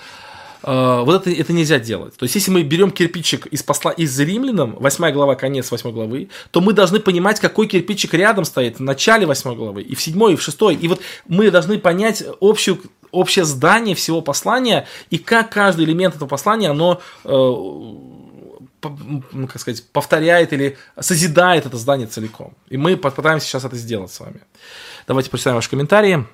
вот 0.65 1.27
это, 1.27 1.29
это 1.29 1.53
нельзя 1.53 1.79
делать. 1.79 2.17
То 2.17 2.23
есть, 2.23 2.35
если 2.35 2.51
мы 2.51 2.63
берем 2.63 2.89
кирпичик 2.89 3.45
из, 3.47 3.61
посла, 3.61 3.91
из 3.91 4.19
римлянам, 4.19 4.75
8 4.79 5.11
глава, 5.11 5.35
конец 5.35 5.69
8 5.69 5.91
главы, 5.91 6.29
то 6.51 6.61
мы 6.61 6.73
должны 6.73 6.99
понимать, 6.99 7.39
какой 7.39 7.67
кирпичик 7.67 8.15
рядом 8.15 8.45
стоит 8.45 8.79
в 8.79 8.81
начале 8.81 9.27
8 9.27 9.55
главы, 9.55 9.83
и 9.83 9.93
в 9.93 10.01
7, 10.01 10.31
и 10.31 10.35
в 10.35 10.41
6. 10.41 10.61
И 10.81 10.87
вот 10.87 11.01
мы 11.27 11.51
должны 11.51 11.77
понять 11.77 12.23
общую 12.41 12.79
общее 13.11 13.45
здание 13.45 13.95
всего 13.95 14.21
послания 14.21 14.87
и 15.09 15.17
как 15.17 15.49
каждый 15.49 15.85
элемент 15.85 16.15
этого 16.15 16.27
послания, 16.27 16.69
оно 16.69 17.01
э, 17.23 17.29
ну, 17.31 19.47
как 19.47 19.59
сказать, 19.59 19.83
повторяет 19.91 20.53
или 20.53 20.77
созидает 20.99 21.65
это 21.65 21.77
здание 21.77 22.07
целиком. 22.07 22.55
И 22.69 22.77
мы 22.77 22.97
попытаемся 22.97 23.47
сейчас 23.47 23.65
это 23.65 23.75
сделать 23.75 24.11
с 24.11 24.19
вами. 24.19 24.41
Давайте 25.07 25.29
прочитаем 25.29 25.55
ваши 25.55 25.69
комментарии. 25.69 26.25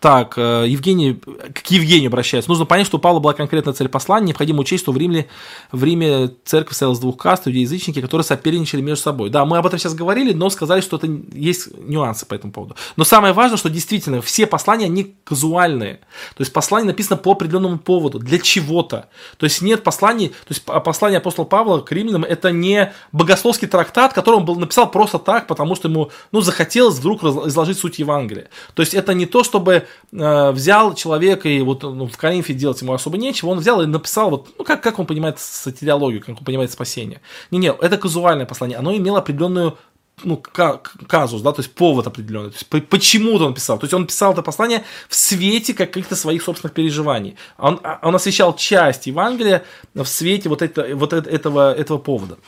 Так, 0.00 0.34
э, 0.36 0.64
Евгений, 0.68 1.14
к 1.14 1.66
Евгению 1.70 2.08
обращается. 2.08 2.48
Нужно 2.48 2.66
понять, 2.66 2.86
что 2.86 2.98
у 2.98 3.00
Павла 3.00 3.18
была 3.18 3.32
конкретная 3.32 3.74
цель 3.74 3.88
послания. 3.88 4.28
Необходимо 4.28 4.60
учесть, 4.60 4.84
что 4.84 4.92
в 4.92 4.96
Риме, 4.96 5.26
в 5.72 5.82
Риме 5.82 6.30
церковь 6.44 6.72
состояла 6.72 6.94
из 6.94 7.00
двух 7.00 7.16
каст, 7.16 7.46
людей-язычники, 7.46 8.00
которые 8.00 8.24
соперничали 8.24 8.80
между 8.80 9.02
собой. 9.02 9.28
Да, 9.30 9.44
мы 9.44 9.58
об 9.58 9.66
этом 9.66 9.78
сейчас 9.78 9.94
говорили, 9.94 10.32
но 10.32 10.50
сказали, 10.50 10.80
что 10.82 10.98
это 10.98 11.08
есть 11.32 11.76
нюансы 11.76 12.26
по 12.26 12.34
этому 12.34 12.52
поводу. 12.52 12.76
Но 12.96 13.02
самое 13.02 13.34
важное, 13.34 13.58
что 13.58 13.70
действительно 13.70 14.22
все 14.22 14.46
послания, 14.46 14.86
они 14.86 15.16
казуальные. 15.24 15.96
То 16.36 16.42
есть 16.42 16.52
послание 16.52 16.88
написано 16.88 17.16
по 17.16 17.32
определенному 17.32 17.78
поводу, 17.78 18.20
для 18.20 18.38
чего-то. 18.38 19.08
То 19.36 19.44
есть 19.44 19.62
нет 19.62 19.82
посланий, 19.82 20.28
то 20.28 20.50
есть 20.50 20.62
послание 20.64 21.18
апостола 21.18 21.44
Павла 21.44 21.80
к 21.80 21.90
римлянам 21.90 22.24
это 22.24 22.52
не 22.52 22.92
богословский 23.10 23.66
трактат, 23.66 24.12
который 24.12 24.36
он 24.36 24.44
был 24.44 24.54
написал 24.54 24.88
просто 24.90 25.18
так, 25.18 25.48
потому 25.48 25.74
что 25.74 25.88
ему 25.88 26.10
ну, 26.30 26.40
захотелось 26.40 26.98
вдруг 26.98 27.24
изложить 27.24 27.78
суть 27.78 27.98
Евангелия. 27.98 28.48
То 28.74 28.82
есть 28.82 28.94
это 28.94 29.12
не 29.14 29.26
то, 29.26 29.42
чтобы 29.42 29.87
э, 30.12 30.50
взял 30.52 30.94
человека 30.94 31.48
и 31.48 31.60
вот 31.60 31.82
ну, 31.82 32.06
в 32.06 32.16
Коринфе 32.16 32.54
делать 32.54 32.80
ему 32.82 32.92
особо 32.92 33.16
нечего, 33.18 33.50
он 33.50 33.58
взял 33.58 33.80
и 33.82 33.86
написал, 33.86 34.30
вот, 34.30 34.48
ну, 34.58 34.64
как, 34.64 34.82
как 34.82 34.98
он 34.98 35.06
понимает 35.06 35.38
сатириологию, 35.38 36.20
как 36.20 36.38
он 36.38 36.44
понимает 36.44 36.70
спасение. 36.70 37.20
Не-не, 37.50 37.72
это 37.72 37.98
казуальное 37.98 38.46
послание, 38.46 38.78
оно 38.78 38.96
имело 38.96 39.18
определенную 39.18 39.78
ну, 40.24 40.36
казус, 40.36 41.42
да, 41.42 41.52
то 41.52 41.60
есть 41.60 41.74
повод 41.74 42.06
определенный, 42.06 42.50
то 42.50 42.56
есть 42.76 42.88
почему-то 42.88 43.46
он 43.46 43.54
писал, 43.54 43.78
то 43.78 43.84
есть 43.84 43.94
он 43.94 44.06
писал 44.06 44.32
это 44.32 44.42
послание 44.42 44.84
в 45.08 45.14
свете 45.14 45.74
каких-то 45.74 46.16
своих 46.16 46.42
собственных 46.42 46.74
переживаний, 46.74 47.36
он, 47.56 47.80
а, 47.82 48.00
он 48.02 48.14
освещал 48.14 48.56
часть 48.56 49.06
Евангелия 49.06 49.64
в 49.94 50.06
свете 50.06 50.48
вот, 50.48 50.62
это, 50.62 50.96
вот 50.96 51.12
этого, 51.12 51.74
этого 51.74 51.98
повода. 51.98 52.38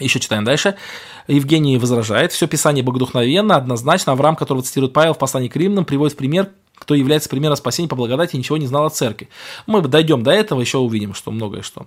Еще 0.00 0.20
читаем 0.20 0.44
дальше. 0.44 0.76
Евгений 1.28 1.78
возражает. 1.78 2.32
Все 2.32 2.46
Писание 2.46 2.82
богодухновенно, 2.82 3.56
однозначно. 3.56 4.12
Авраам, 4.12 4.36
которого 4.36 4.62
цитирует 4.62 4.92
Павел 4.92 5.14
в 5.14 5.18
послании 5.18 5.48
к 5.48 5.56
римлянам, 5.56 5.84
приводит 5.84 6.16
пример, 6.16 6.50
кто 6.74 6.94
является 6.94 7.28
примером 7.28 7.56
спасения 7.56 7.88
по 7.88 7.96
благодати 7.96 8.36
ничего 8.36 8.56
не 8.56 8.66
знал 8.66 8.86
о 8.86 8.90
церкви. 8.90 9.28
Мы 9.66 9.80
дойдем 9.82 10.22
до 10.22 10.32
этого, 10.32 10.60
еще 10.60 10.78
увидим, 10.78 11.14
что 11.14 11.30
многое 11.30 11.62
что. 11.62 11.86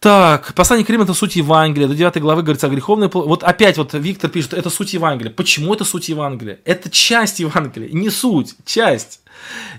Так, 0.00 0.54
послание 0.54 0.86
к 0.86 0.88
Римлянам– 0.88 1.10
это 1.10 1.18
суть 1.18 1.36
Евангелия. 1.36 1.86
До 1.86 1.94
9 1.94 2.22
главы 2.22 2.42
говорится 2.42 2.68
о 2.68 2.70
греховной... 2.70 3.10
Вот 3.12 3.44
опять 3.44 3.76
вот 3.76 3.92
Виктор 3.92 4.30
пишет, 4.30 4.54
это 4.54 4.70
суть 4.70 4.94
Евангелия. 4.94 5.30
Почему 5.30 5.74
это 5.74 5.84
суть 5.84 6.08
Евангелия? 6.08 6.58
Это 6.64 6.88
часть 6.88 7.38
Евангелия, 7.38 7.90
не 7.92 8.08
суть, 8.08 8.54
часть. 8.64 9.20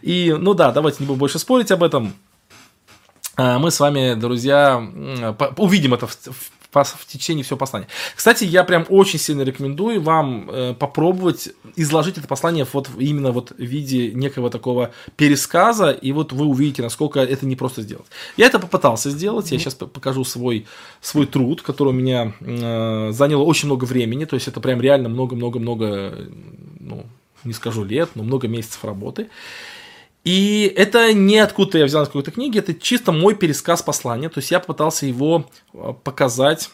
И, 0.04 0.36
ну 0.38 0.54
да, 0.54 0.72
давайте 0.72 0.98
не 1.00 1.08
будем 1.08 1.18
больше 1.18 1.40
спорить 1.40 1.72
об 1.72 1.82
этом. 1.82 2.14
А, 3.36 3.58
мы 3.58 3.72
с 3.72 3.80
вами, 3.80 4.14
друзья, 4.14 4.78
увидим 5.58 5.96
это 5.96 6.06
в, 6.06 6.16
в 6.72 7.06
течение 7.06 7.44
всего 7.44 7.58
послания. 7.58 7.88
Кстати, 8.16 8.44
я 8.46 8.64
прям 8.64 8.86
очень 8.90 9.20
сильно 9.20 9.42
рекомендую 9.42 10.02
вам 10.02 10.50
э, 10.50 10.74
попробовать 10.74 11.50
изложить 11.76 12.18
это 12.18 12.28
послание 12.28 12.66
вот 12.72 12.90
именно 12.98 13.32
вот 13.32 13.52
в 13.52 13.62
виде 13.62 14.12
некого 14.12 14.50
такого 14.50 14.92
пересказа, 15.18 15.92
и 15.92 16.12
вот 16.12 16.32
вы 16.32 16.46
увидите, 16.46 16.82
насколько 16.82 17.20
это 17.20 17.46
не 17.46 17.56
просто 17.56 17.82
сделать. 17.82 18.08
Я 18.38 18.46
это 18.48 18.60
попытался 18.60 19.10
сделать, 19.10 19.52
я 19.52 19.60
сейчас 19.60 19.76
покажу 19.76 20.24
свой, 20.24 20.66
свой 21.02 21.26
труд, 21.26 21.62
который 21.62 21.90
у 21.90 21.94
меня 21.94 22.34
э, 22.40 23.12
занял 23.12 23.48
очень 23.48 23.68
много 23.68 23.86
времени, 23.86 24.26
то 24.26 24.36
есть 24.36 24.48
это 24.48 24.60
прям 24.62 24.82
реально 24.82 25.10
много-много-много, 25.10 26.30
ну, 26.80 27.06
не 27.44 27.54
скажу 27.54 27.84
лет, 27.84 28.10
но 28.16 28.24
много 28.24 28.48
месяцев 28.48 28.84
работы. 28.86 29.30
И 30.24 30.72
это 30.76 31.14
не 31.14 31.40
откуда 31.40 31.80
я 31.80 31.86
взял 31.86 32.04
из 32.04 32.08
какой-то 32.08 32.32
книги, 32.32 32.60
это 32.60 32.76
чисто 32.76 33.12
мой 33.12 33.36
пересказ 33.36 33.82
послания. 33.82 34.30
То 34.30 34.40
есть 34.40 34.52
я 34.52 34.60
попытался 34.60 35.08
его 35.08 35.50
э, 35.74 35.94
показать, 36.04 36.70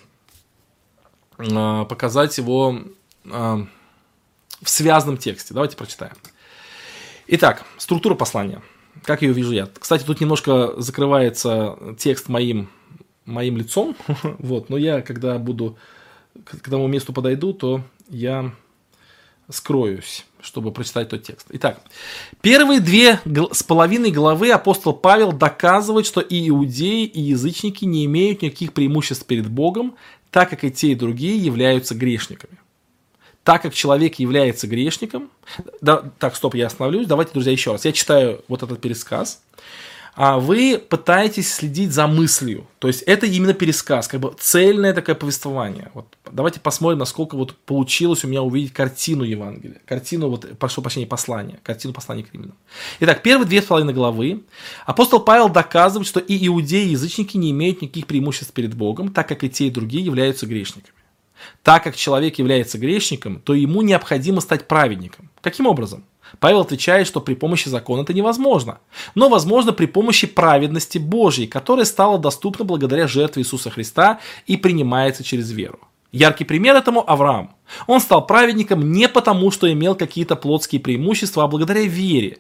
э, 1.38 1.86
показать 1.88 2.38
его 2.38 2.82
э, 3.24 3.30
в 3.30 4.70
связанном 4.70 5.18
тексте. 5.18 5.54
Давайте 5.54 5.78
прочитаем. 5.78 6.16
Итак, 7.28 7.64
структура 7.78 8.16
послания. 8.16 8.62
Как 9.04 9.22
ее 9.22 9.32
вижу 9.32 9.54
я? 9.54 9.70
Кстати, 9.80 10.04
тут 10.04 10.20
немножко 10.20 10.74
закрывается 10.82 11.78
текст 11.98 12.28
моим, 12.28 12.70
моим 13.24 13.56
лицом. 13.56 13.96
вот, 14.40 14.70
но 14.70 14.78
я, 14.78 15.02
когда 15.02 15.38
буду, 15.38 15.78
к 16.44 16.70
тому 16.70 16.88
месту 16.88 17.14
подойду, 17.14 17.54
то 17.54 17.82
я 18.10 18.52
скроюсь 19.50 20.26
чтобы 20.48 20.72
прочитать 20.72 21.10
тот 21.10 21.24
текст. 21.24 21.48
Итак, 21.52 21.82
первые 22.42 22.80
две 22.80 23.20
с 23.52 23.64
половиной 23.64 24.12
главы 24.12 24.50
апостол 24.52 24.94
Павел 24.94 25.34
доказывает, 25.34 26.06
что 26.06 26.22
и 26.22 26.48
иудеи, 26.48 27.04
и 27.04 27.20
язычники 27.20 27.84
не 27.84 28.06
имеют 28.06 28.42
никаких 28.42 28.72
преимуществ 28.72 29.26
перед 29.26 29.50
Богом, 29.50 29.96
так 30.32 30.50
как 30.50 30.64
и 30.64 30.72
те, 30.72 30.94
и 30.94 30.96
другие 30.96 31.38
являются 31.38 31.96
грешниками. 31.96 32.58
Так 33.44 33.62
как 33.62 33.74
человек 33.74 34.16
является 34.16 34.68
грешником... 34.68 35.30
Да, 35.82 36.12
так, 36.20 36.36
стоп, 36.36 36.56
я 36.56 36.68
остановлюсь. 36.68 37.08
Давайте, 37.08 37.34
друзья, 37.34 37.52
еще 37.52 37.74
раз. 37.74 37.86
Я 37.86 37.92
читаю 37.92 38.44
вот 38.48 38.64
этот 38.64 38.82
пересказ 38.82 39.42
вы 40.18 40.80
пытаетесь 40.80 41.54
следить 41.54 41.92
за 41.92 42.08
мыслью. 42.08 42.66
То 42.80 42.88
есть 42.88 43.04
это 43.04 43.28
именно 43.28 43.54
пересказ, 43.54 44.08
как 44.08 44.20
бы 44.20 44.34
цельное 44.40 44.94
такое 44.94 45.14
повествование. 45.14 45.92
Вот 45.94 46.08
давайте 46.32 46.60
посмотрим, 46.60 46.98
насколько 46.98 47.36
вот 47.36 47.56
получилось 47.56 48.24
у 48.24 48.28
меня 48.28 48.42
увидеть 48.42 48.74
картину 48.74 49.24
Евангелия. 49.24 49.80
Картину, 49.86 50.30
вот, 50.30 50.58
прошу 50.58 50.82
прощения, 50.82 51.06
послания. 51.06 51.60
Картину 51.62 51.94
послания 51.94 52.24
к 52.24 52.34
римлянам. 52.34 52.58
Итак, 53.00 53.22
первые 53.22 53.48
две 53.48 53.62
с 53.62 53.66
половиной 53.66 53.94
главы. 53.94 54.44
Апостол 54.88 55.20
Павел 55.20 55.50
доказывает, 55.50 56.08
что 56.08 56.20
и 56.20 56.48
иудеи, 56.48 56.88
и 56.88 56.92
язычники 56.92 57.38
не 57.38 57.52
имеют 57.52 57.84
никаких 57.84 58.08
преимуществ 58.08 58.54
перед 58.54 58.74
Богом, 58.74 59.14
так 59.14 59.28
как 59.28 59.44
и 59.44 59.50
те, 59.50 59.68
и 59.68 59.72
другие 59.72 60.04
являются 60.04 60.48
грешниками. 60.48 60.98
Так 61.62 61.84
как 61.84 61.96
человек 61.96 62.40
является 62.40 62.80
грешником, 62.80 63.40
то 63.40 63.54
ему 63.54 63.84
необходимо 63.84 64.42
стать 64.42 64.68
праведником. 64.68 65.30
Каким 65.42 65.68
образом? 65.68 66.04
Павел 66.40 66.62
отвечает, 66.62 67.08
что 67.08 67.22
при 67.22 67.34
помощи 67.34 67.70
закона 67.70 68.02
это 68.02 68.14
невозможно, 68.14 68.80
но 69.16 69.30
возможно 69.30 69.74
при 69.74 69.86
помощи 69.86 70.28
праведности 70.28 70.98
Божьей, 70.98 71.48
которая 71.48 71.86
стала 71.86 72.18
доступна 72.20 72.66
благодаря 72.66 73.08
жертве 73.08 73.44
Иисуса 73.44 73.70
Христа 73.70 74.20
и 74.46 74.58
принимается 74.58 75.24
через 75.24 75.52
веру. 75.52 75.80
Яркий 76.12 76.46
пример 76.46 76.76
этому 76.76 77.10
Авраам. 77.10 77.56
Он 77.86 78.00
стал 78.00 78.26
праведником 78.26 78.92
не 78.92 79.10
потому, 79.10 79.52
что 79.52 79.72
имел 79.72 79.96
какие-то 79.96 80.36
плотские 80.36 80.80
преимущества, 80.80 81.44
а 81.44 81.48
благодаря 81.48 81.82
вере. 81.82 82.38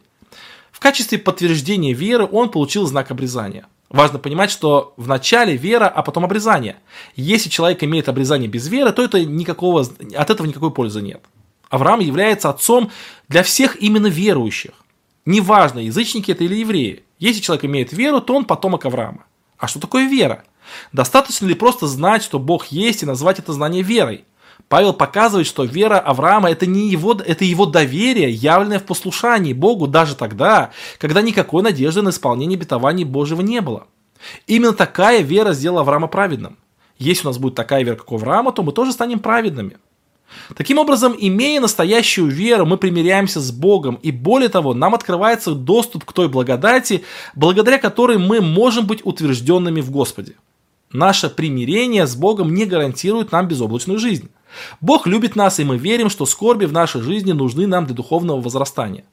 В 0.72 0.80
качестве 0.80 1.18
подтверждения 1.18 1.94
веры 1.94 2.28
он 2.32 2.50
получил 2.50 2.86
знак 2.86 3.12
обрезания. 3.12 3.66
Важно 3.90 4.20
понимать, 4.20 4.52
что 4.52 4.94
в 4.98 5.08
начале 5.08 5.56
вера, 5.56 5.88
а 5.88 6.02
потом 6.04 6.26
обрезание. 6.26 6.78
Если 7.16 7.50
человек 7.50 7.84
имеет 7.84 8.10
обрезание 8.10 8.50
без 8.50 8.68
веры, 8.68 8.92
то 8.92 9.04
это 9.04 9.24
никакого, 9.24 9.82
от 9.82 10.30
этого 10.30 10.46
никакой 10.46 10.72
пользы 10.72 11.02
нет. 11.02 11.22
Авраам 11.70 12.00
является 12.00 12.50
отцом 12.50 12.92
для 13.28 13.44
всех 13.44 13.82
именно 13.82 14.08
верующих. 14.08 14.72
Неважно, 15.26 15.80
язычники 15.80 16.32
это 16.32 16.44
или 16.44 16.56
евреи. 16.56 17.04
Если 17.20 17.42
человек 17.42 17.66
имеет 17.66 17.92
веру, 17.92 18.22
то 18.22 18.36
он 18.36 18.46
потомок 18.46 18.86
Авраама. 18.86 19.26
А 19.58 19.68
что 19.68 19.80
такое 19.80 20.08
вера? 20.08 20.44
Достаточно 20.92 21.46
ли 21.48 21.54
просто 21.54 21.88
знать, 21.88 22.24
что 22.24 22.40
Бог 22.40 22.68
есть, 22.68 23.04
и 23.04 23.06
назвать 23.06 23.40
это 23.40 23.54
знание 23.54 23.82
верой? 23.82 24.26
Павел 24.70 24.94
показывает, 24.94 25.48
что 25.48 25.64
вера 25.64 26.00
Авраама 26.00 26.52
это 26.52 26.66
не 26.66 26.90
его, 26.90 27.14
это 27.14 27.46
его 27.46 27.66
доверие, 27.66 28.30
явленное 28.30 28.80
в 28.80 28.84
послушании 28.84 29.54
Богу 29.54 29.88
даже 29.88 30.16
тогда, 30.16 30.72
когда 31.00 31.22
никакой 31.22 31.64
надежды 31.64 32.02
на 32.02 32.10
исполнение 32.10 32.58
обетований 32.58 33.06
Божьего 33.06 33.42
не 33.42 33.62
было. 33.62 33.88
Именно 34.46 34.74
такая 34.74 35.22
вера 35.22 35.54
сделала 35.54 35.82
Авраама 35.82 36.08
праведным. 36.08 36.58
Если 36.98 37.26
у 37.26 37.30
нас 37.30 37.38
будет 37.38 37.56
такая 37.56 37.84
вера, 37.84 37.96
как 37.96 38.12
у 38.12 38.16
Авраама, 38.16 38.52
то 38.52 38.64
мы 38.64 38.72
тоже 38.72 38.92
станем 38.92 39.20
праведными. 39.20 39.78
Таким 40.56 40.78
образом, 40.78 41.16
имея 41.18 41.62
настоящую 41.62 42.30
веру, 42.30 42.66
мы 42.66 42.78
примиряемся 42.78 43.40
с 43.40 43.52
Богом, 43.52 43.96
и 43.96 44.12
более 44.12 44.50
того, 44.50 44.74
нам 44.74 44.94
открывается 44.94 45.54
доступ 45.54 46.06
к 46.06 46.14
той 46.14 46.28
благодати, 46.30 47.04
благодаря 47.36 47.80
которой 47.80 48.18
мы 48.18 48.42
можем 48.42 48.86
быть 48.86 49.06
утвержденными 49.06 49.82
в 49.82 49.92
Господе. 49.92 50.36
Наше 50.92 51.30
примирение 51.30 52.08
с 52.08 52.16
Богом 52.16 52.54
не 52.54 52.66
гарантирует 52.66 53.32
нам 53.32 53.48
безоблачную 53.48 54.00
жизнь. 54.00 54.30
Бог 54.80 55.06
любит 55.06 55.36
нас, 55.36 55.60
и 55.60 55.66
мы 55.66 55.78
верим, 55.78 56.10
что 56.10 56.26
скорби 56.26 56.66
в 56.66 56.72
нашей 56.72 57.02
жизни 57.02 57.34
нужны 57.34 57.68
нам 57.68 57.86
для 57.86 57.96
духовного 57.96 58.40
возрастания. 58.40 59.04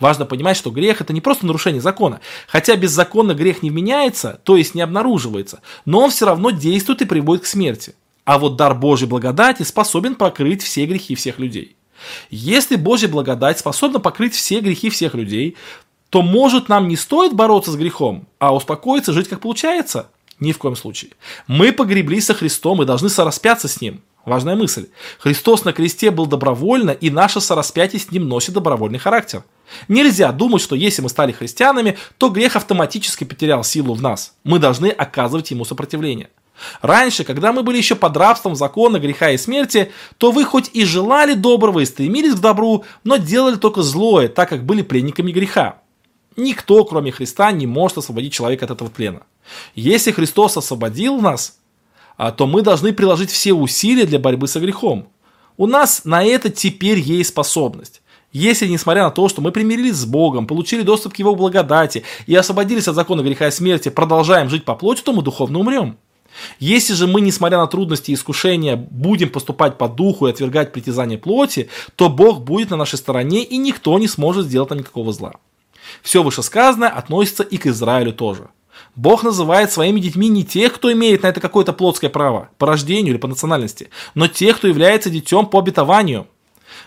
Важно 0.00 0.24
понимать, 0.24 0.56
что 0.56 0.70
грех– 0.70 1.00
это 1.02 1.12
не 1.12 1.20
просто 1.20 1.46
нарушение 1.46 1.80
закона. 1.80 2.20
Хотя 2.48 2.74
беззаконно 2.74 3.34
грех 3.34 3.62
не 3.62 3.70
меняется, 3.70 4.40
то 4.44 4.56
есть 4.56 4.74
не 4.74 4.80
обнаруживается, 4.80 5.60
но 5.84 6.00
он 6.00 6.10
все 6.10 6.26
равно 6.26 6.50
действует 6.50 7.02
и 7.02 7.04
приводит 7.04 7.44
к 7.44 7.46
смерти. 7.46 7.94
А 8.24 8.38
вот 8.38 8.56
дар 8.56 8.74
Божьей 8.74 9.08
благодати 9.08 9.62
способен 9.62 10.14
покрыть 10.14 10.62
все 10.62 10.86
грехи 10.86 11.14
всех 11.14 11.38
людей. 11.38 11.76
Если 12.30 12.76
Божья 12.76 13.08
благодать 13.08 13.58
способна 13.58 14.00
покрыть 14.00 14.34
все 14.34 14.60
грехи 14.60 14.90
всех 14.90 15.14
людей, 15.14 15.56
то, 16.08 16.22
может, 16.22 16.68
нам 16.68 16.88
не 16.88 16.96
стоит 16.96 17.34
бороться 17.34 17.70
с 17.70 17.76
грехом, 17.76 18.26
а 18.38 18.54
успокоиться, 18.54 19.12
жить 19.12 19.28
как 19.28 19.40
получается? 19.40 20.10
Ни 20.40 20.52
в 20.52 20.58
коем 20.58 20.74
случае. 20.74 21.12
Мы 21.46 21.72
погребли 21.72 22.20
со 22.20 22.34
Христом 22.34 22.82
и 22.82 22.86
должны 22.86 23.10
сораспяться 23.10 23.68
с 23.68 23.80
Ним. 23.80 24.02
Важная 24.24 24.56
мысль. 24.56 24.88
Христос 25.18 25.64
на 25.64 25.72
кресте 25.72 26.10
был 26.10 26.26
добровольно, 26.26 26.90
и 26.90 27.10
наше 27.10 27.40
сораспятие 27.40 28.00
с 28.00 28.10
Ним 28.10 28.28
носит 28.28 28.54
добровольный 28.54 28.98
характер. 28.98 29.44
Нельзя 29.88 30.32
думать, 30.32 30.62
что 30.62 30.76
если 30.76 31.02
мы 31.02 31.08
стали 31.08 31.32
христианами, 31.32 31.96
то 32.18 32.28
грех 32.28 32.56
автоматически 32.56 33.24
потерял 33.24 33.64
силу 33.64 33.94
в 33.94 34.02
нас. 34.02 34.34
Мы 34.44 34.58
должны 34.58 34.88
оказывать 34.88 35.50
ему 35.50 35.64
сопротивление. 35.64 36.28
Раньше, 36.82 37.24
когда 37.24 37.52
мы 37.52 37.62
были 37.62 37.76
еще 37.76 37.94
под 37.94 38.16
рабством 38.16 38.54
закона, 38.54 38.98
греха 38.98 39.30
и 39.30 39.38
смерти, 39.38 39.92
то 40.18 40.30
вы 40.30 40.44
хоть 40.44 40.70
и 40.72 40.84
желали 40.84 41.34
доброго 41.34 41.80
и 41.80 41.84
стремились 41.84 42.34
к 42.34 42.40
добру, 42.40 42.84
но 43.04 43.16
делали 43.16 43.56
только 43.56 43.82
злое, 43.82 44.28
так 44.28 44.48
как 44.48 44.64
были 44.64 44.82
пленниками 44.82 45.32
греха. 45.32 45.78
Никто, 46.36 46.84
кроме 46.84 47.12
Христа, 47.12 47.52
не 47.52 47.66
может 47.66 47.98
освободить 47.98 48.32
человека 48.32 48.64
от 48.64 48.70
этого 48.70 48.88
плена. 48.88 49.22
Если 49.74 50.12
Христос 50.12 50.56
освободил 50.56 51.20
нас, 51.20 51.58
а, 52.16 52.32
то 52.32 52.46
мы 52.46 52.62
должны 52.62 52.92
приложить 52.92 53.30
все 53.30 53.52
усилия 53.52 54.06
для 54.06 54.18
борьбы 54.18 54.46
со 54.46 54.60
грехом. 54.60 55.08
У 55.56 55.66
нас 55.66 56.02
на 56.04 56.24
это 56.24 56.50
теперь 56.50 56.98
есть 56.98 57.30
способность. 57.30 58.02
Если, 58.32 58.68
несмотря 58.68 59.04
на 59.04 59.10
то, 59.10 59.28
что 59.28 59.42
мы 59.42 59.50
примирились 59.50 59.96
с 59.96 60.04
Богом, 60.04 60.46
получили 60.46 60.82
доступ 60.82 61.14
к 61.14 61.18
Его 61.18 61.34
благодати 61.34 62.04
и 62.26 62.34
освободились 62.34 62.86
от 62.86 62.94
закона 62.94 63.22
греха 63.22 63.48
и 63.48 63.50
смерти, 63.50 63.88
продолжаем 63.88 64.48
жить 64.48 64.64
по 64.64 64.76
плоти, 64.76 65.02
то 65.02 65.12
мы 65.12 65.22
духовно 65.22 65.58
умрем. 65.58 65.98
Если 66.58 66.94
же 66.94 67.06
мы, 67.06 67.20
несмотря 67.20 67.58
на 67.58 67.66
трудности 67.66 68.10
и 68.10 68.14
искушения, 68.14 68.76
будем 68.76 69.28
поступать 69.28 69.78
по 69.78 69.88
духу 69.88 70.26
и 70.26 70.30
отвергать 70.30 70.72
притязания 70.72 71.18
плоти, 71.18 71.68
то 71.96 72.08
Бог 72.08 72.42
будет 72.42 72.70
на 72.70 72.76
нашей 72.76 72.98
стороне, 72.98 73.44
и 73.44 73.56
никто 73.56 73.98
не 73.98 74.08
сможет 74.08 74.46
сделать 74.46 74.70
нам 74.70 74.80
никакого 74.80 75.12
зла. 75.12 75.34
Все 76.02 76.22
вышесказанное 76.22 76.88
относится 76.88 77.42
и 77.42 77.56
к 77.56 77.66
Израилю 77.66 78.12
тоже. 78.12 78.48
Бог 78.96 79.22
называет 79.22 79.70
своими 79.70 80.00
детьми 80.00 80.28
не 80.28 80.44
тех, 80.44 80.72
кто 80.74 80.92
имеет 80.92 81.22
на 81.22 81.28
это 81.28 81.40
какое-то 81.40 81.72
плотское 81.72 82.10
право, 82.10 82.50
по 82.58 82.66
рождению 82.66 83.14
или 83.14 83.20
по 83.20 83.28
национальности, 83.28 83.90
но 84.14 84.26
тех, 84.26 84.56
кто 84.56 84.68
является 84.68 85.10
детем 85.10 85.46
по 85.46 85.58
обетованию. 85.58 86.26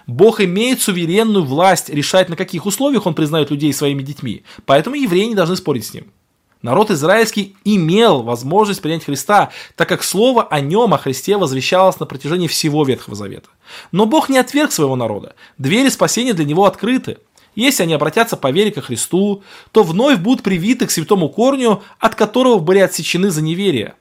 Бог 0.08 0.41
имеет 0.41 0.82
суверенную 0.82 1.45
власть 1.45 1.89
решать, 1.89 2.30
на 2.30 2.36
каких 2.36 2.66
условиях 2.66 3.06
он 3.06 3.14
признает 3.14 3.51
людей 3.51 3.74
своими 3.74 4.01
детьми, 4.01 4.43
поэтому 4.66 4.95
евреи 4.95 5.26
не 5.26 5.36
должны 5.36 5.56
спорить 5.56 5.86
с 5.86 5.93
ним. 5.93 6.12
Народ 6.64 6.91
израильский 6.91 7.57
имел 7.66 8.24
возможность 8.24 8.82
принять 8.82 9.03
Христа, 9.03 9.51
так 9.76 9.89
как 9.89 10.01
слово 10.01 10.43
о 10.43 10.61
нем, 10.61 10.93
о 10.93 10.97
Христе, 10.97 11.36
возвещалось 11.38 11.99
на 11.99 12.05
протяжении 12.05 12.47
всего 12.47 12.86
Ветхого 12.86 13.18
Завета. 13.18 13.49
Но 13.91 14.05
Бог 14.05 14.30
не 14.30 14.38
отверг 14.38 14.72
своего 14.72 14.95
народа. 14.95 15.36
Двери 15.57 15.89
спасения 15.89 16.34
для 16.34 16.45
него 16.45 16.66
открыты. 16.66 17.18
Если 17.53 17.84
они 17.84 17.93
обратятся 17.93 18.38
по 18.38 18.49
вере 18.49 18.72
ко 18.72 18.82
Христу, 18.82 19.43
то 19.74 19.84
вновь 19.84 20.20
будут 20.20 20.41
привиты 20.41 20.88
к 20.88 20.91
святому 20.91 21.28
корню, 21.28 21.84
от 21.99 22.16
которого 22.16 22.59
были 22.59 22.80
отсечены 22.80 23.30
за 23.30 23.41
неверие. 23.41 23.95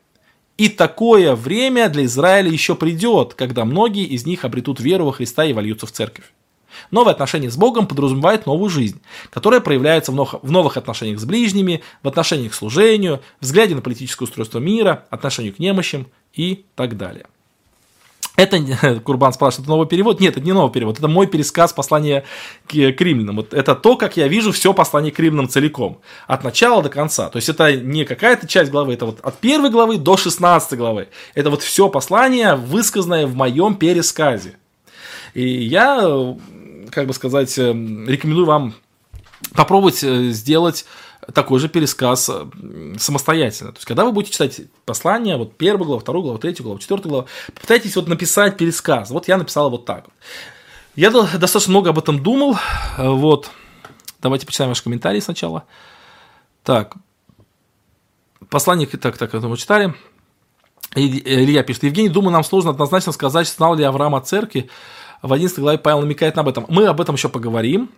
И 0.57 0.69
такое 0.69 1.35
время 1.35 1.89
для 1.89 2.05
Израиля 2.05 2.49
еще 2.49 2.77
придет, 2.77 3.35
когда 3.35 3.65
многие 3.65 4.05
из 4.05 4.25
них 4.25 4.45
обретут 4.45 4.79
веру 4.79 5.07
во 5.07 5.13
Христа 5.13 5.45
и 5.45 5.53
вольются 5.53 5.87
в 5.87 5.93
церковь. 5.93 6.27
Новые 6.91 7.13
отношения 7.13 7.51
с 7.51 7.57
Богом 7.57 7.87
подразумевают 7.87 8.47
новую 8.47 8.71
жизнь, 8.71 9.01
которая 9.31 9.61
проявляется 9.61 10.13
в 10.13 10.51
новых 10.51 10.77
отношениях 10.77 11.21
с 11.21 11.25
ближними, 11.25 11.83
в 12.03 12.09
отношениях 12.09 12.53
к 12.53 12.55
служению, 12.55 13.21
взгляде 13.41 13.75
на 13.75 13.81
политическое 13.81 14.25
устройство 14.25 14.59
мира, 14.59 15.07
отношению 15.11 15.55
к 15.55 15.59
немощам 15.59 16.07
и 16.35 16.65
так 16.75 16.97
далее. 16.97 17.27
Это, 18.37 19.01
Курбан 19.05 19.33
спрашивает, 19.33 19.65
это 19.65 19.71
новый 19.71 19.87
перевод? 19.87 20.21
Нет, 20.21 20.37
это 20.37 20.45
не 20.45 20.53
новый 20.53 20.73
перевод, 20.73 20.99
это 20.99 21.09
мой 21.09 21.27
пересказ 21.27 21.73
послания 21.73 22.25
к, 22.67 22.71
к 22.71 23.01
римлянам. 23.01 23.37
Вот 23.37 23.53
это 23.53 23.75
то, 23.75 23.97
как 23.97 24.17
я 24.17 24.29
вижу 24.29 24.53
все 24.53 24.73
послание 24.73 25.13
к 25.13 25.19
римлянам 25.19 25.49
целиком, 25.49 26.01
от 26.27 26.45
начала 26.45 26.83
до 26.83 26.89
конца. 26.89 27.29
То 27.29 27.37
есть 27.37 27.49
это 27.49 27.77
не 27.77 28.05
какая-то 28.05 28.49
часть 28.49 28.71
главы, 28.71 28.95
это 28.95 29.07
вот 29.07 29.21
от 29.21 29.39
первой 29.39 29.71
главы 29.71 29.99
до 29.99 30.17
16 30.17 30.79
главы. 30.79 31.09
Это 31.35 31.51
вот 31.51 31.63
все 31.63 31.89
послание, 31.89 32.55
высказанное 32.55 33.27
в 33.27 33.35
моем 33.35 33.75
пересказе. 33.75 34.57
И 35.35 35.47
я 35.47 36.37
как 36.93 37.07
бы 37.07 37.15
сказать, 37.15 37.59
э, 37.59 37.73
рекомендую 37.73 38.47
вам 38.47 38.75
попробовать 39.55 40.05
э, 40.05 40.31
сделать 40.31 40.85
такой 41.35 41.59
же 41.59 41.69
пересказ 41.69 42.29
э, 42.29 42.95
самостоятельно. 42.99 43.73
То 43.73 43.79
есть, 43.79 43.87
когда 43.87 44.05
вы 44.05 44.13
будете 44.13 44.33
читать 44.33 44.61
послание, 44.85 45.37
вот 45.37 45.57
первую 45.57 45.87
главу, 45.87 46.01
вторую 46.01 46.23
главу, 46.23 46.39
третью 46.39 46.65
главу, 46.65 46.79
четвертую 46.79 47.11
главу, 47.11 47.29
попытайтесь 47.55 47.97
вот 47.97 48.09
написать 48.09 48.57
пересказ. 48.57 49.11
Вот 49.11 49.27
я 49.27 49.39
написал 49.39 49.71
вот 49.71 49.87
так. 49.87 50.07
Я 50.95 51.11
достаточно 51.11 51.71
много 51.71 51.91
об 51.91 51.99
этом 51.99 52.23
думал. 52.23 52.59
Вот. 52.99 53.51
Давайте 54.21 54.47
почитаем 54.47 54.71
ваши 54.71 54.85
комментарии 54.85 55.21
сначала. 55.21 55.65
Так. 56.63 56.97
Послание, 58.51 58.87
так, 58.87 59.17
так, 59.17 59.35
это 59.35 59.49
мы 59.49 59.57
читали. 59.57 59.95
Илья 60.95 61.63
пишет, 61.63 61.85
Евгений, 61.85 62.11
думаю, 62.11 62.33
нам 62.33 62.45
сложно 62.45 62.71
однозначно 62.71 63.13
сказать, 63.13 63.49
знал 63.49 63.75
ли 63.75 63.83
Авраам 63.83 64.15
о 64.15 64.21
церкви, 64.21 64.69
в 65.23 65.33
11 65.33 65.59
главе 65.59 65.79
Павел 65.79 66.01
намекает 66.01 66.37
на 66.37 66.43
об 66.43 66.49
этом. 66.49 66.67
Мы 66.69 66.87
об 66.87 67.01
этом 67.01 67.15
еще 67.15 67.29
поговорим. 67.29 67.91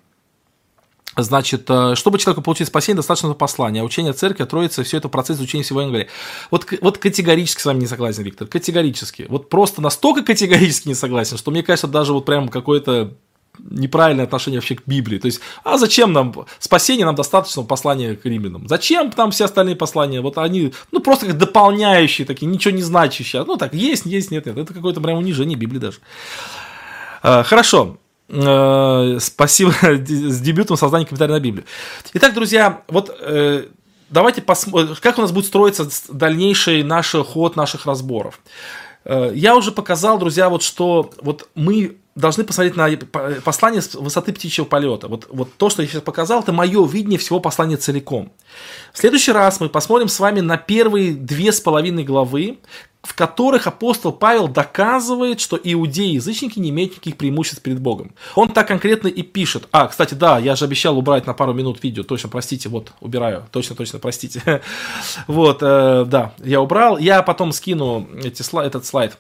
Значит, 1.17 1.67
э, 1.69 1.95
чтобы 1.95 2.19
человеку 2.19 2.43
получить 2.43 2.67
спасение, 2.69 2.97
достаточно 2.97 3.33
послания. 3.35 3.85
Учение 3.85 4.13
церкви, 4.13 4.45
Троицы, 4.45 4.83
все 4.83 4.97
это 4.97 5.09
процесс 5.09 5.37
изучения 5.37 5.63
всего 5.63 5.81
Евангелия. 5.81 6.09
Вот, 6.51 6.67
вот 6.81 6.99
категорически 6.99 7.61
с 7.61 7.65
вами 7.65 7.81
не 7.81 7.87
согласен, 7.87 8.25
Виктор. 8.25 8.49
Категорически. 8.49 9.27
Вот 9.29 9.49
просто 9.49 9.81
настолько 9.81 10.23
категорически 10.23 10.89
не 10.89 10.95
согласен, 10.95 11.37
что 11.37 11.53
мне 11.53 11.63
кажется, 11.63 11.87
даже 11.87 12.13
вот 12.13 12.25
прям 12.25 12.49
какое-то 12.49 13.15
неправильное 13.59 14.25
отношение 14.25 14.59
вообще 14.59 14.75
к 14.75 14.83
Библии. 14.87 15.19
То 15.19 15.27
есть, 15.27 15.41
а 15.63 15.79
зачем 15.79 16.13
нам 16.13 16.35
спасение, 16.59 17.07
нам 17.07 17.15
достаточно 17.15 17.63
послания 17.63 18.17
к 18.17 18.25
римлянам? 18.25 18.67
Зачем 18.69 19.13
там 19.13 19.31
все 19.31 19.45
остальные 19.45 19.77
послания? 19.77 20.21
Вот 20.21 20.39
они, 20.39 20.73
ну, 20.91 21.01
просто 21.01 21.27
как 21.27 21.39
дополняющие 21.39 22.27
такие, 22.27 22.47
ничего 22.47 22.75
не 22.75 22.83
значащие. 22.83 23.45
Ну, 23.45 23.57
так, 23.57 23.73
есть, 23.75 24.07
есть, 24.07 24.31
нет, 24.33 24.47
нет. 24.47 24.59
Это 24.59 24.75
какое-то 24.75 25.01
прям 25.01 25.19
унижение 25.19 25.57
Библии 25.57 25.79
даже. 25.79 25.99
Э, 27.25 27.43
хорошо. 27.43 27.97
Э, 28.29 29.19
спасибо 29.21 29.73
с 29.83 30.41
дебютом 30.41 30.77
создания 30.77 31.07
комментария 31.07 31.35
на 31.35 31.41
Библию. 31.41 31.65
Итак, 32.13 32.35
друзья, 32.35 32.83
вот 32.89 33.17
э, 33.19 33.67
давайте 34.11 34.43
посмотрим, 34.43 34.95
как 35.01 35.19
у 35.19 35.23
нас 35.23 35.33
будет 35.33 35.47
строиться 35.47 35.89
дальнейший 36.09 36.83
наш 36.83 37.13
ход 37.13 37.57
наших 37.57 37.87
разборов. 37.87 38.41
Я 39.07 39.55
уже 39.55 39.71
показал, 39.71 40.19
друзья, 40.19 40.49
вот 40.49 40.63
что 40.63 41.11
вот 41.21 41.51
мы 41.55 41.99
должны 42.15 42.45
посмотреть 42.45 42.77
на 42.77 42.89
послание 43.43 43.83
с 43.83 43.95
высоты 43.95 44.33
птичьего 44.33 44.65
полета. 44.65 45.09
Вот, 45.09 45.27
вот 45.31 45.55
то, 45.57 45.69
что 45.69 45.83
я 45.83 45.89
сейчас 45.89 46.03
показал, 46.03 46.41
это 46.41 46.53
мое 46.53 46.87
видение 46.87 47.19
всего 47.19 47.41
послания 47.41 47.77
целиком. 47.77 48.33
В 48.93 48.99
следующий 48.99 49.33
раз 49.33 49.61
мы 49.61 49.69
посмотрим 49.69 50.09
с 50.09 50.21
вами 50.21 50.41
на 50.41 50.57
первые 50.57 51.15
две 51.15 51.53
с 51.53 51.61
половиной 51.61 52.05
главы, 52.05 52.59
в 53.03 53.15
которых 53.15 53.67
апостол 53.67 54.13
Павел 54.13 54.49
доказывает, 54.49 55.39
что 55.41 55.61
иудеи 55.63 56.13
и 56.13 56.15
язычники 56.15 56.59
не 56.59 56.71
имеют 56.71 56.93
никаких 56.93 57.17
преимуществ 57.17 57.63
перед 57.63 57.81
Богом. 57.81 58.15
Он 58.35 58.49
так 58.49 58.67
конкретно 58.67 59.09
и 59.09 59.23
пишет. 59.23 59.69
А, 59.73 59.89
кстати, 59.89 60.15
да, 60.15 60.39
я 60.39 60.57
же 60.57 60.65
обещал 60.65 60.97
убрать 60.97 61.27
на 61.27 61.35
пару 61.35 61.53
минут 61.53 61.83
видео. 61.83 62.03
Точно, 62.03 62.31
простите, 62.31 62.69
вот, 62.69 62.93
убираю. 63.01 63.47
Точно, 63.51 63.77
точно, 63.77 63.99
простите. 63.99 64.43
Вот, 65.27 65.59
э, 65.63 66.05
да, 66.07 66.33
я 66.43 66.61
убрал. 66.61 66.99
Я 66.99 67.23
потом 67.23 67.53
скину 67.53 68.09
эти, 68.23 68.43
этот 68.65 68.87
слайд 68.87 69.19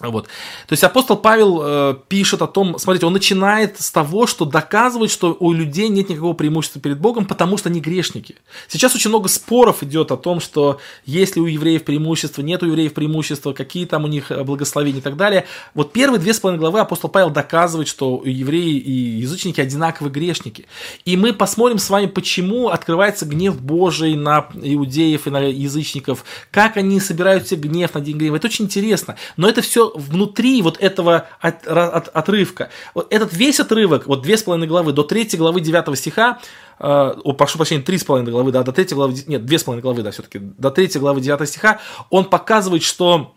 вот. 0.00 0.26
То 0.66 0.72
есть 0.72 0.84
апостол 0.84 1.16
Павел 1.16 1.62
э, 1.62 1.96
пишет 2.08 2.42
о 2.42 2.46
том, 2.46 2.78
смотрите, 2.78 3.06
он 3.06 3.14
начинает 3.14 3.80
с 3.80 3.90
того, 3.90 4.26
что 4.26 4.44
доказывает, 4.44 5.10
что 5.10 5.34
у 5.40 5.52
людей 5.52 5.88
нет 5.88 6.10
никакого 6.10 6.34
преимущества 6.34 6.82
перед 6.82 6.98
Богом, 6.98 7.24
потому 7.24 7.56
что 7.56 7.70
они 7.70 7.80
грешники. 7.80 8.36
Сейчас 8.68 8.94
очень 8.94 9.08
много 9.08 9.28
споров 9.28 9.82
идет 9.82 10.12
о 10.12 10.18
том, 10.18 10.40
что 10.40 10.78
есть 11.06 11.36
ли 11.36 11.42
у 11.42 11.46
евреев 11.46 11.84
преимущество, 11.84 12.42
нет 12.42 12.62
у 12.62 12.66
евреев 12.66 12.92
преимущества, 12.92 13.54
какие 13.54 13.86
там 13.86 14.04
у 14.04 14.06
них 14.06 14.30
э, 14.30 14.44
благословения 14.44 15.00
и 15.00 15.02
так 15.02 15.16
далее. 15.16 15.46
Вот 15.72 15.92
первые 15.92 16.20
две 16.20 16.34
с 16.34 16.40
половиной 16.40 16.60
главы 16.60 16.80
апостол 16.80 17.08
Павел 17.08 17.30
доказывает, 17.30 17.88
что 17.88 18.20
евреи 18.22 18.76
и 18.76 18.92
язычники 19.20 19.62
одинаковые 19.62 20.12
грешники. 20.12 20.66
И 21.06 21.16
мы 21.16 21.32
посмотрим 21.32 21.78
с 21.78 21.88
вами, 21.88 22.06
почему 22.06 22.68
открывается 22.68 23.24
гнев 23.24 23.60
Божий 23.60 24.14
на 24.14 24.48
иудеев 24.54 25.26
и 25.26 25.30
на 25.30 25.38
язычников, 25.38 26.24
как 26.50 26.76
они 26.76 27.00
собирают 27.00 27.48
себе 27.48 27.68
гнев 27.68 27.94
на 27.94 28.02
день 28.02 28.18
гнева. 28.18 28.36
Это 28.36 28.48
очень 28.48 28.66
интересно. 28.66 29.16
Но 29.38 29.48
это 29.48 29.62
все 29.62 29.85
внутри 29.94 30.62
вот 30.62 30.78
этого 30.78 31.26
от, 31.40 31.66
от, 31.66 32.08
отрывка. 32.08 32.70
Вот 32.94 33.06
этот 33.10 33.32
весь 33.32 33.60
отрывок, 33.60 34.06
вот 34.06 34.22
две 34.22 34.36
с 34.36 34.42
половиной 34.42 34.68
главы 34.68 34.92
до 34.92 35.02
третьей 35.02 35.38
главы 35.38 35.60
девятого 35.60 35.96
стиха, 35.96 36.38
э, 36.78 36.84
о, 36.86 37.32
прошу 37.32 37.58
прощения, 37.58 37.82
три 37.82 37.98
с 37.98 38.04
половиной 38.04 38.32
главы, 38.32 38.52
да, 38.52 38.62
до 38.62 38.72
третьей 38.72 38.96
главы, 38.96 39.14
нет, 39.26 39.44
две 39.44 39.58
с 39.58 39.64
половиной 39.64 39.82
главы, 39.82 40.02
да, 40.02 40.10
все-таки, 40.10 40.38
до 40.38 40.70
третьей 40.70 41.00
главы 41.00 41.20
девятого 41.20 41.46
стиха, 41.46 41.80
он 42.10 42.24
показывает, 42.26 42.82
что 42.82 43.34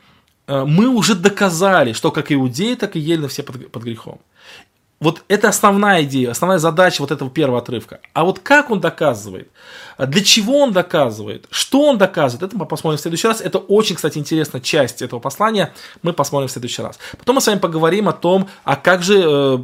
э, 0.47 0.63
мы 0.65 0.87
уже 0.87 1.15
доказали, 1.15 1.93
что 1.93 2.11
как 2.11 2.31
иудеи, 2.31 2.75
так 2.75 2.95
и 2.95 2.99
елено 2.99 3.27
все 3.27 3.43
под, 3.43 3.71
под 3.71 3.83
грехом. 3.83 4.21
Вот 4.99 5.23
это 5.29 5.47
основная 5.47 6.03
идея, 6.03 6.31
основная 6.31 6.57
задача 6.57 7.01
вот 7.01 7.11
этого 7.11 7.29
первого 7.29 7.59
отрывка. 7.59 8.01
А 8.13 8.25
вот 8.25 8.39
как 8.39 8.69
он 8.69 8.81
доказывает, 8.81 9.49
для 9.97 10.23
чего 10.23 10.59
он 10.59 10.73
доказывает, 10.73 11.45
что 11.51 11.83
он 11.83 11.97
доказывает, 11.97 12.49
это 12.49 12.57
мы 12.57 12.65
посмотрим 12.65 12.97
в 12.97 13.01
следующий 13.01 13.27
раз. 13.27 13.39
Это 13.39 13.59
очень, 13.59 13.95
кстати, 13.95 14.17
интересная 14.17 14.61
часть 14.61 15.01
этого 15.01 15.19
послания, 15.19 15.73
мы 16.01 16.11
посмотрим 16.11 16.49
в 16.49 16.51
следующий 16.51 16.81
раз. 16.81 16.99
Потом 17.17 17.35
мы 17.35 17.41
с 17.41 17.47
вами 17.47 17.59
поговорим 17.59 18.09
о 18.09 18.13
том, 18.13 18.49
а 18.65 18.75
как 18.75 19.01
же 19.01 19.21
э, 19.25 19.57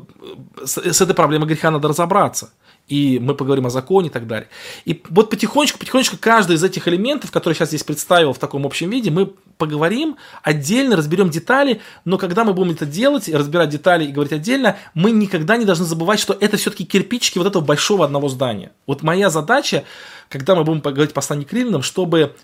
с, 0.65 0.77
с 0.77 1.01
этой 1.01 1.13
проблемой 1.13 1.47
греха 1.47 1.69
надо 1.69 1.89
разобраться. 1.89 2.51
И 2.87 3.19
мы 3.19 3.33
поговорим 3.33 3.65
о 3.65 3.69
законе 3.69 4.07
и 4.07 4.11
так 4.11 4.27
далее. 4.27 4.47
И 4.85 5.01
вот 5.09 5.29
потихонечку, 5.29 5.79
потихонечку 5.79 6.17
каждый 6.19 6.55
из 6.55 6.63
этих 6.63 6.87
элементов, 6.87 7.31
которые 7.31 7.55
сейчас 7.55 7.69
здесь 7.69 7.83
представил 7.83 8.33
в 8.33 8.37
таком 8.37 8.65
общем 8.65 8.89
виде, 8.89 9.09
мы 9.09 9.33
поговорим 9.57 10.17
отдельно, 10.43 10.95
разберем 10.95 11.29
детали, 11.29 11.81
но 12.03 12.17
когда 12.17 12.43
мы 12.43 12.53
будем 12.53 12.71
это 12.71 12.85
делать, 12.85 13.27
разбирать 13.29 13.69
детали 13.69 14.05
и 14.05 14.11
говорить 14.11 14.33
отдельно, 14.33 14.77
мы 14.93 15.11
никогда 15.11 15.57
не 15.57 15.65
должны 15.65 15.85
забывать, 15.85 16.19
что 16.19 16.37
это 16.39 16.57
все-таки 16.57 16.85
кирпичики 16.85 17.37
вот 17.37 17.47
этого 17.47 17.63
большого 17.63 18.05
одного 18.05 18.29
здания. 18.29 18.71
Вот 18.85 19.01
моя 19.01 19.29
задача, 19.29 19.83
когда 20.29 20.55
мы 20.55 20.63
будем 20.63 20.81
говорить 20.81 21.13
послание 21.13 21.47
к 21.47 21.53
римлянам, 21.53 21.81
чтобы 21.81 22.35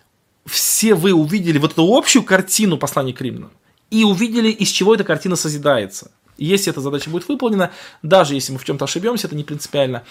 все 0.46 0.96
вы 0.96 1.14
увидели 1.14 1.60
вот 1.60 1.74
эту 1.74 1.84
общую 1.96 2.24
картину 2.24 2.78
послания 2.78 3.14
к 3.14 3.22
римлянам 3.22 3.52
и 3.92 4.04
увидели, 4.04 4.50
из 4.50 4.70
чего 4.70 4.96
эта 4.96 5.04
картина 5.04 5.36
созидается. 5.36 6.12
Если 6.44 6.72
эта 6.72 6.82
задача 6.82 7.10
будет 7.10 7.28
выполнена, 7.28 7.72
даже 8.02 8.34
если 8.34 8.52
мы 8.54 8.60
в 8.60 8.66
чем-то 8.66 8.86
ошибемся, 8.86 9.28
это 9.28 9.36
не 9.36 9.44
принципиально. 9.44 10.04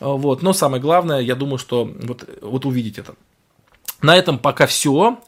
Вот. 0.00 0.42
Но 0.42 0.52
самое 0.52 0.80
главное, 0.80 1.20
я 1.20 1.34
думаю, 1.34 1.58
что 1.58 1.84
вот, 1.84 2.28
вот 2.40 2.64
увидеть 2.64 2.98
это. 2.98 3.14
На 4.00 4.16
этом 4.16 4.38
пока 4.38 4.66
все. 4.66 5.18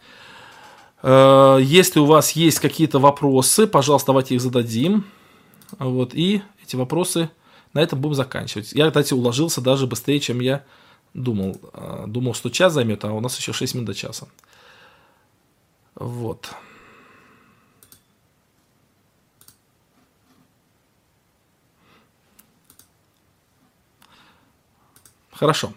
Э, 1.02 1.58
если 1.60 1.98
у 2.00 2.06
вас 2.06 2.32
есть 2.32 2.58
какие-то 2.60 2.98
вопросы, 2.98 3.66
пожалуйста, 3.66 4.08
давайте 4.08 4.34
их 4.34 4.40
зададим. 4.40 5.04
Вот, 5.78 6.14
и 6.14 6.42
эти 6.62 6.76
вопросы 6.76 7.28
на 7.72 7.80
этом 7.80 8.00
будем 8.00 8.14
заканчивать. 8.14 8.72
Я, 8.72 8.88
кстати, 8.88 9.12
уложился 9.12 9.60
даже 9.60 9.86
быстрее, 9.86 10.20
чем 10.20 10.40
я 10.40 10.64
думал. 11.12 11.60
Э, 11.74 12.04
думал, 12.06 12.32
что 12.32 12.48
час 12.48 12.72
займет, 12.72 13.04
а 13.04 13.12
у 13.12 13.20
нас 13.20 13.36
еще 13.38 13.52
6 13.52 13.74
минут 13.74 13.88
до 13.88 13.94
часа. 13.94 14.26
Вот. 15.94 16.48
Хорошо. 25.38 25.72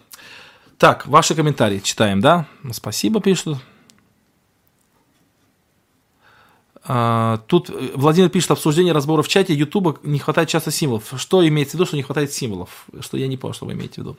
Так, 0.78 1.05
ваши 1.07 1.36
комментарии 1.36 1.80
читаем, 1.80 2.22
да? 2.22 2.45
Спасибо, 2.72 3.20
пишут. 3.20 3.57
А, 6.86 7.39
тут 7.47 7.70
Владимир 7.95 8.30
пишет 8.30 8.51
обсуждение 8.51 8.93
разбора 8.93 9.22
в 9.22 9.28
чате 9.28 9.53
Ютуба 9.53 9.97
не 10.03 10.18
хватает 10.18 10.47
часто 10.47 10.72
символов. 10.72 11.14
Что 11.18 11.45
имеется 11.45 11.72
в 11.72 11.74
виду, 11.76 11.86
что 11.86 11.97
не 11.97 12.03
хватает 12.03 12.32
символов? 12.32 12.86
Что 13.01 13.18
я 13.18 13.28
не 13.28 13.36
понял, 13.36 13.53
что 13.53 13.66
вы 13.66 13.74
имеете 13.74 13.95
в 13.95 13.97
виду. 13.97 14.18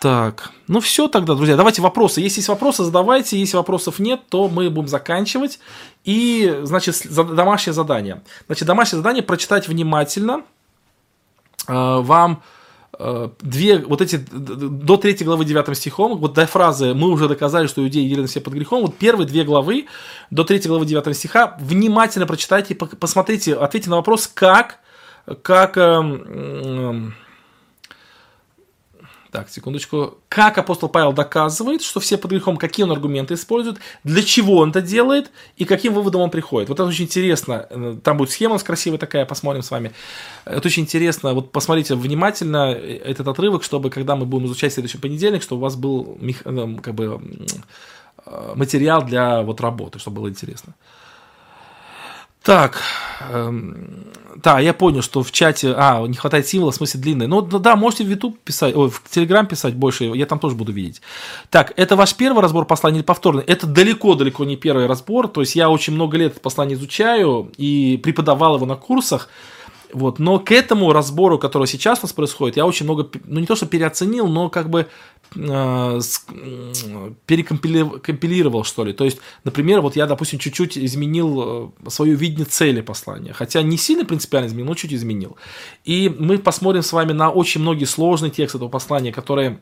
Так, 0.00 0.50
ну 0.66 0.80
все 0.80 1.08
тогда, 1.08 1.34
друзья, 1.34 1.56
давайте 1.56 1.80
вопросы. 1.80 2.20
Если 2.20 2.40
есть 2.40 2.48
вопросы, 2.48 2.82
задавайте. 2.84 3.38
Если 3.38 3.56
вопросов 3.56 4.00
нет, 4.00 4.22
то 4.28 4.48
мы 4.48 4.68
будем 4.68 4.88
заканчивать. 4.88 5.60
И, 6.04 6.60
значит, 6.64 7.00
домашнее 7.08 7.72
задание. 7.72 8.22
Значит, 8.46 8.66
домашнее 8.66 8.98
задание 8.98 9.22
прочитать 9.22 9.68
внимательно. 9.68 10.42
А, 11.68 12.00
вам 12.00 12.42
Э, 12.42 12.55
две, 13.42 13.78
вот 13.78 14.00
эти, 14.00 14.16
до 14.16 14.96
третьей 14.96 15.26
главы 15.26 15.44
9 15.44 15.76
стихом, 15.76 16.18
вот 16.18 16.32
до 16.32 16.46
фразы 16.46 16.94
«мы 16.94 17.10
уже 17.10 17.28
доказали, 17.28 17.66
что 17.66 17.82
иудеи 17.82 18.08
делали 18.08 18.26
все 18.26 18.40
под 18.40 18.54
грехом», 18.54 18.82
вот 18.82 18.96
первые 18.96 19.26
две 19.26 19.44
главы, 19.44 19.86
до 20.30 20.44
третьей 20.44 20.68
главы 20.68 20.86
9 20.86 21.16
стиха, 21.16 21.56
внимательно 21.60 22.26
прочитайте, 22.26 22.74
посмотрите, 22.74 23.54
ответьте 23.54 23.90
на 23.90 23.96
вопрос, 23.96 24.26
как, 24.26 24.80
как, 25.42 25.76
э, 25.76 27.10
так, 29.36 29.50
секундочку. 29.50 30.16
Как 30.30 30.56
апостол 30.56 30.88
Павел 30.88 31.12
доказывает, 31.12 31.82
что 31.82 32.00
все 32.00 32.16
под 32.16 32.30
грехом, 32.30 32.56
какие 32.56 32.84
он 32.84 32.92
аргументы 32.92 33.34
использует, 33.34 33.76
для 34.02 34.22
чего 34.22 34.56
он 34.56 34.70
это 34.70 34.80
делает 34.80 35.30
и 35.58 35.66
каким 35.66 35.92
выводом 35.92 36.22
он 36.22 36.30
приходит. 36.30 36.70
Вот 36.70 36.80
это 36.80 36.88
очень 36.88 37.04
интересно. 37.04 37.98
Там 38.02 38.16
будет 38.16 38.30
схема 38.30 38.52
у 38.52 38.54
нас 38.54 38.62
красивая 38.62 38.98
такая, 38.98 39.26
посмотрим 39.26 39.62
с 39.62 39.70
вами. 39.70 39.92
Это 40.46 40.66
очень 40.68 40.84
интересно. 40.84 41.34
Вот 41.34 41.52
посмотрите 41.52 41.96
внимательно 41.96 42.72
этот 42.72 43.28
отрывок, 43.28 43.62
чтобы 43.62 43.90
когда 43.90 44.16
мы 44.16 44.24
будем 44.24 44.46
изучать 44.46 44.72
следующий 44.72 44.96
понедельник, 44.96 45.42
чтобы 45.42 45.60
у 45.60 45.64
вас 45.64 45.76
был 45.76 46.16
ну, 46.46 46.78
как 46.78 46.94
бы 46.94 47.20
материал 48.54 49.02
для 49.02 49.42
вот 49.42 49.60
работы, 49.60 49.98
чтобы 49.98 50.22
было 50.22 50.30
интересно. 50.30 50.74
Так, 52.46 52.80
эм, 53.32 54.04
да, 54.36 54.60
я 54.60 54.72
понял, 54.72 55.02
что 55.02 55.24
в 55.24 55.32
чате, 55.32 55.74
а, 55.76 56.06
не 56.06 56.14
хватает 56.14 56.46
символа, 56.46 56.70
в 56.70 56.76
смысле 56.76 57.00
длинный. 57.00 57.26
Ну, 57.26 57.42
да, 57.42 57.74
можете 57.74 58.04
в 58.04 58.08
YouTube 58.08 58.38
писать, 58.38 58.72
ой, 58.76 58.88
в 58.88 59.02
Telegram 59.10 59.44
писать 59.44 59.74
больше, 59.74 60.04
я 60.04 60.26
там 60.26 60.38
тоже 60.38 60.54
буду 60.54 60.70
видеть. 60.70 61.02
Так, 61.50 61.72
это 61.74 61.96
ваш 61.96 62.14
первый 62.14 62.40
разбор 62.40 62.64
послания 62.64 62.98
или 62.98 63.04
повторный? 63.04 63.42
Это 63.42 63.66
далеко-далеко 63.66 64.44
не 64.44 64.56
первый 64.56 64.86
разбор, 64.86 65.26
то 65.26 65.40
есть 65.40 65.56
я 65.56 65.68
очень 65.68 65.94
много 65.94 66.16
лет 66.18 66.32
это 66.34 66.40
послание 66.40 66.76
изучаю 66.76 67.50
и 67.56 67.96
преподавал 68.00 68.54
его 68.54 68.66
на 68.66 68.76
курсах. 68.76 69.28
Вот. 69.92 70.18
Но 70.18 70.38
к 70.38 70.52
этому 70.52 70.92
разбору, 70.92 71.38
который 71.38 71.66
сейчас 71.66 72.00
у 72.00 72.02
нас 72.02 72.12
происходит, 72.12 72.56
я 72.56 72.66
очень 72.66 72.84
много, 72.84 73.08
ну 73.24 73.40
не 73.40 73.46
то 73.46 73.54
что 73.54 73.66
переоценил, 73.66 74.26
но 74.26 74.50
как 74.50 74.68
бы 74.68 74.88
э, 75.34 76.00
перекомпилировал, 77.26 78.64
что 78.64 78.84
ли. 78.84 78.92
То 78.92 79.04
есть, 79.04 79.18
например, 79.44 79.80
вот 79.80 79.96
я, 79.96 80.06
допустим, 80.06 80.38
чуть-чуть 80.38 80.76
изменил 80.76 81.72
э, 81.86 81.90
свое 81.90 82.14
видение 82.14 82.46
цели 82.46 82.80
послания. 82.80 83.32
Хотя 83.32 83.62
не 83.62 83.76
сильно 83.76 84.04
принципиально 84.04 84.48
изменил, 84.48 84.66
но 84.66 84.74
чуть 84.74 84.92
изменил. 84.92 85.36
И 85.84 86.08
мы 86.08 86.38
посмотрим 86.38 86.82
с 86.82 86.92
вами 86.92 87.12
на 87.12 87.30
очень 87.30 87.60
многие 87.60 87.84
сложные 87.84 88.30
тексты 88.30 88.58
этого 88.58 88.68
послания, 88.68 89.12
которые 89.12 89.60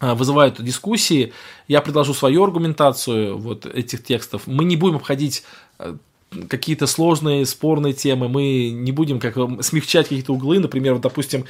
э, 0.00 0.14
вызывают 0.14 0.62
дискуссии. 0.62 1.32
Я 1.68 1.80
предложу 1.80 2.14
свою 2.14 2.44
аргументацию 2.44 3.36
вот 3.36 3.66
этих 3.66 4.04
текстов. 4.04 4.46
Мы 4.46 4.64
не 4.64 4.76
будем 4.76 4.96
обходить 4.96 5.44
э, 5.78 5.96
какие-то 6.48 6.86
сложные, 6.86 7.46
спорные 7.46 7.92
темы, 7.92 8.28
мы 8.28 8.70
не 8.70 8.92
будем 8.92 9.20
как 9.20 9.34
смягчать 9.62 10.08
какие-то 10.08 10.32
углы, 10.32 10.58
например, 10.58 10.94
вот, 10.94 11.02
допустим, 11.02 11.44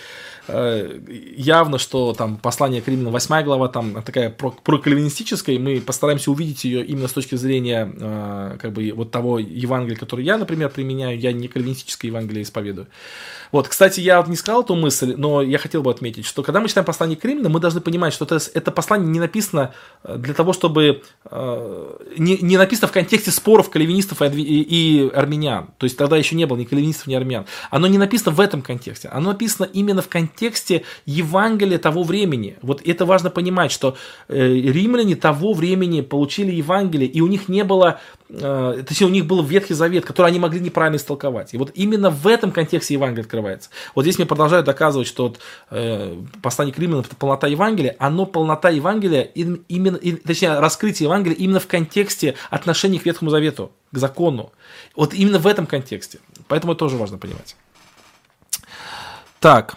э, 0.49 1.01
явно, 1.37 1.79
что 1.79 2.13
там 2.13 2.37
послание 2.37 2.83
к 2.83 2.89
Римлянам, 2.89 3.13
8 3.13 3.43
глава, 3.45 3.69
там 3.69 4.03
такая 4.03 4.31
прокальвинистическая, 4.31 5.59
мы 5.59 5.81
постараемся 5.81 6.31
увидеть 6.31 6.65
ее 6.65 6.85
именно 6.85 7.09
с 7.09 7.13
точки 7.13 7.35
зрения 7.37 7.91
э, 7.99 8.57
как 8.61 8.73
бы 8.73 8.93
вот 8.95 9.11
того 9.11 9.39
Евангелия, 9.39 9.97
которое 9.97 10.25
я, 10.25 10.39
например, 10.39 10.71
применяю, 10.71 11.19
я 11.19 11.33
не 11.33 11.49
кальвинистическое 11.49 12.11
Евангелие 12.11 12.43
исповедую. 12.43 12.87
Вот, 13.53 13.69
кстати, 13.69 14.01
я 14.01 14.21
вот 14.21 14.29
не 14.29 14.37
сказал 14.37 14.63
эту 14.63 14.75
мысль, 14.75 15.15
но 15.17 15.41
я 15.41 15.59
хотел 15.59 15.83
бы 15.83 15.91
отметить, 15.91 16.27
что 16.27 16.43
когда 16.43 16.61
мы 16.61 16.69
читаем 16.69 16.85
послание 16.85 17.17
к 17.17 17.25
Римлянам, 17.25 17.53
мы 17.53 17.61
должны 17.61 17.81
понимать, 17.81 18.13
что 18.13 18.25
это, 18.25 18.39
это 18.53 18.73
послание 18.73 19.09
не 19.09 19.21
написано 19.21 19.73
э, 20.03 20.17
для 20.19 20.35
того, 20.35 20.53
чтобы... 20.53 21.03
Не, 22.17 22.39
не 22.39 22.57
написано 22.57 22.89
в 22.89 22.93
контексте 22.93 23.31
споров 23.31 23.71
кальвинистов 23.71 24.23
и, 24.23 24.27
и 24.75 25.09
армян. 25.15 25.69
То 25.79 25.85
есть 25.85 25.97
тогда 25.97 26.17
еще 26.17 26.35
не 26.35 26.47
было 26.47 26.57
ни 26.57 26.65
кальвинистов, 26.65 27.07
ни 27.07 27.15
армян. 27.15 27.47
Оно 27.71 27.87
не 27.87 27.97
написано 27.97 28.33
в 28.33 28.41
этом 28.41 28.61
контексте. 28.61 29.09
Оно 29.09 29.31
написано 29.31 29.69
именно 29.73 30.03
в 30.03 30.09
контексте 30.09 30.83
Евангелия 31.07 31.79
того 31.79 32.03
времени. 32.03 32.57
Вот 32.61 32.83
это 32.85 33.07
важно 33.07 33.31
понимать, 33.31 33.71
что 33.71 33.97
э, 34.29 34.49
римляне 34.49 35.15
того 35.15 35.53
времени 35.53 36.01
получили 36.01 36.51
Евангелие, 36.51 37.09
и 37.09 37.21
у 37.21 37.29
них 37.29 37.49
не 37.49 37.63
было, 37.63 38.01
точнее, 38.29 39.07
у 39.07 39.11
них 39.11 39.27
был 39.27 39.43
Ветхий 39.43 39.75
Завет, 39.75 40.05
который 40.05 40.29
они 40.29 40.39
могли 40.39 40.59
неправильно 40.59 40.97
истолковать. 40.97 41.53
И 41.53 41.59
вот 41.59 41.73
именно 41.75 42.11
в 42.11 42.27
этом 42.27 42.53
контексте 42.53 42.95
Евангелие 42.95 43.23
открывается. 43.23 43.71
Вот 43.95 44.03
здесь 44.03 44.17
мне 44.17 44.27
продолжают 44.27 44.67
доказывать, 44.67 45.07
что 45.07 45.25
вот, 45.29 45.41
э, 45.71 46.17
послание 46.43 46.75
к 46.75 46.79
римлянам 46.79 47.05
это 47.05 47.17
полнота 47.17 47.47
Евангелия, 47.47 47.97
оно 47.99 48.25
полнота 48.25 48.71
Евангелия, 48.71 49.23
именно, 49.23 49.99
точнее, 50.25 50.59
раскрытие 50.59 51.07
Евангелия 51.07 51.37
именно 51.37 51.61
в 51.61 51.67
контексте 51.67 52.35
отношений 52.51 52.99
к 52.99 53.05
Ветхому 53.05 53.31
Завету 53.31 53.73
к 53.93 53.99
закону. 53.99 54.53
Вот 54.97 55.13
именно 55.13 55.39
в 55.39 55.47
этом 55.47 55.67
контексте. 55.67 56.19
Поэтому 56.49 56.73
это 56.73 56.81
тоже 56.81 56.97
важно 56.97 57.19
понимать. 57.19 57.57
Так. 59.41 59.77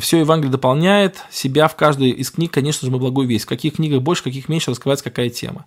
Все 0.00 0.20
Евангелие 0.20 0.52
дополняет 0.52 1.16
себя 1.30 1.68
в 1.68 1.74
каждой 1.74 2.10
из 2.10 2.30
книг, 2.30 2.52
конечно 2.52 2.86
же, 2.86 2.92
мы 2.92 2.98
благую 2.98 3.26
весть. 3.26 3.44
В 3.44 3.48
каких 3.48 3.74
книгах 3.74 4.02
больше, 4.02 4.22
в 4.22 4.24
каких 4.24 4.48
меньше 4.48 4.70
раскрывается 4.70 5.04
какая 5.04 5.30
тема. 5.30 5.66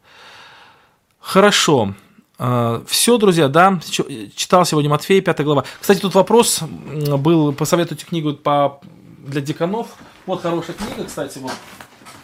Хорошо. 1.27 1.93
А, 2.39 2.81
Все, 2.87 3.17
друзья, 3.17 3.49
да, 3.49 3.81
читал 4.33 4.65
сегодня 4.65 4.89
Матфея, 4.89 5.21
5 5.21 5.43
глава. 5.43 5.65
Кстати, 5.81 5.99
тут 5.99 6.15
вопрос 6.15 6.61
был, 6.61 7.51
посоветуйте 7.51 8.05
книгу 8.05 8.33
по, 8.33 8.79
для 9.25 9.41
деканов. 9.41 9.87
Вот 10.25 10.41
хорошая 10.41 10.77
книга, 10.77 11.03
кстати, 11.03 11.39
вот. 11.39 11.51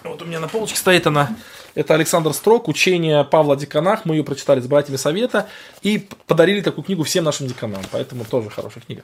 Вот 0.05 0.21
у 0.21 0.25
меня 0.25 0.39
на 0.39 0.47
полочке 0.47 0.77
стоит 0.77 1.05
она. 1.05 1.35
Это 1.75 1.95
Александр 1.95 2.31
Строк, 2.33 2.69
учение 2.69 3.25
Павла 3.25 3.55
о 3.55 3.57
деканах. 3.57 4.05
Мы 4.05 4.15
ее 4.15 4.23
прочитали 4.23 4.61
с 4.61 4.67
братьями 4.67 4.95
Совета 4.95 5.49
и 5.81 6.07
подарили 6.25 6.61
такую 6.61 6.85
книгу 6.85 7.03
всем 7.03 7.25
нашим 7.25 7.47
деканам. 7.47 7.81
Поэтому 7.91 8.23
тоже 8.23 8.49
хорошая 8.49 8.85
книга. 8.85 9.03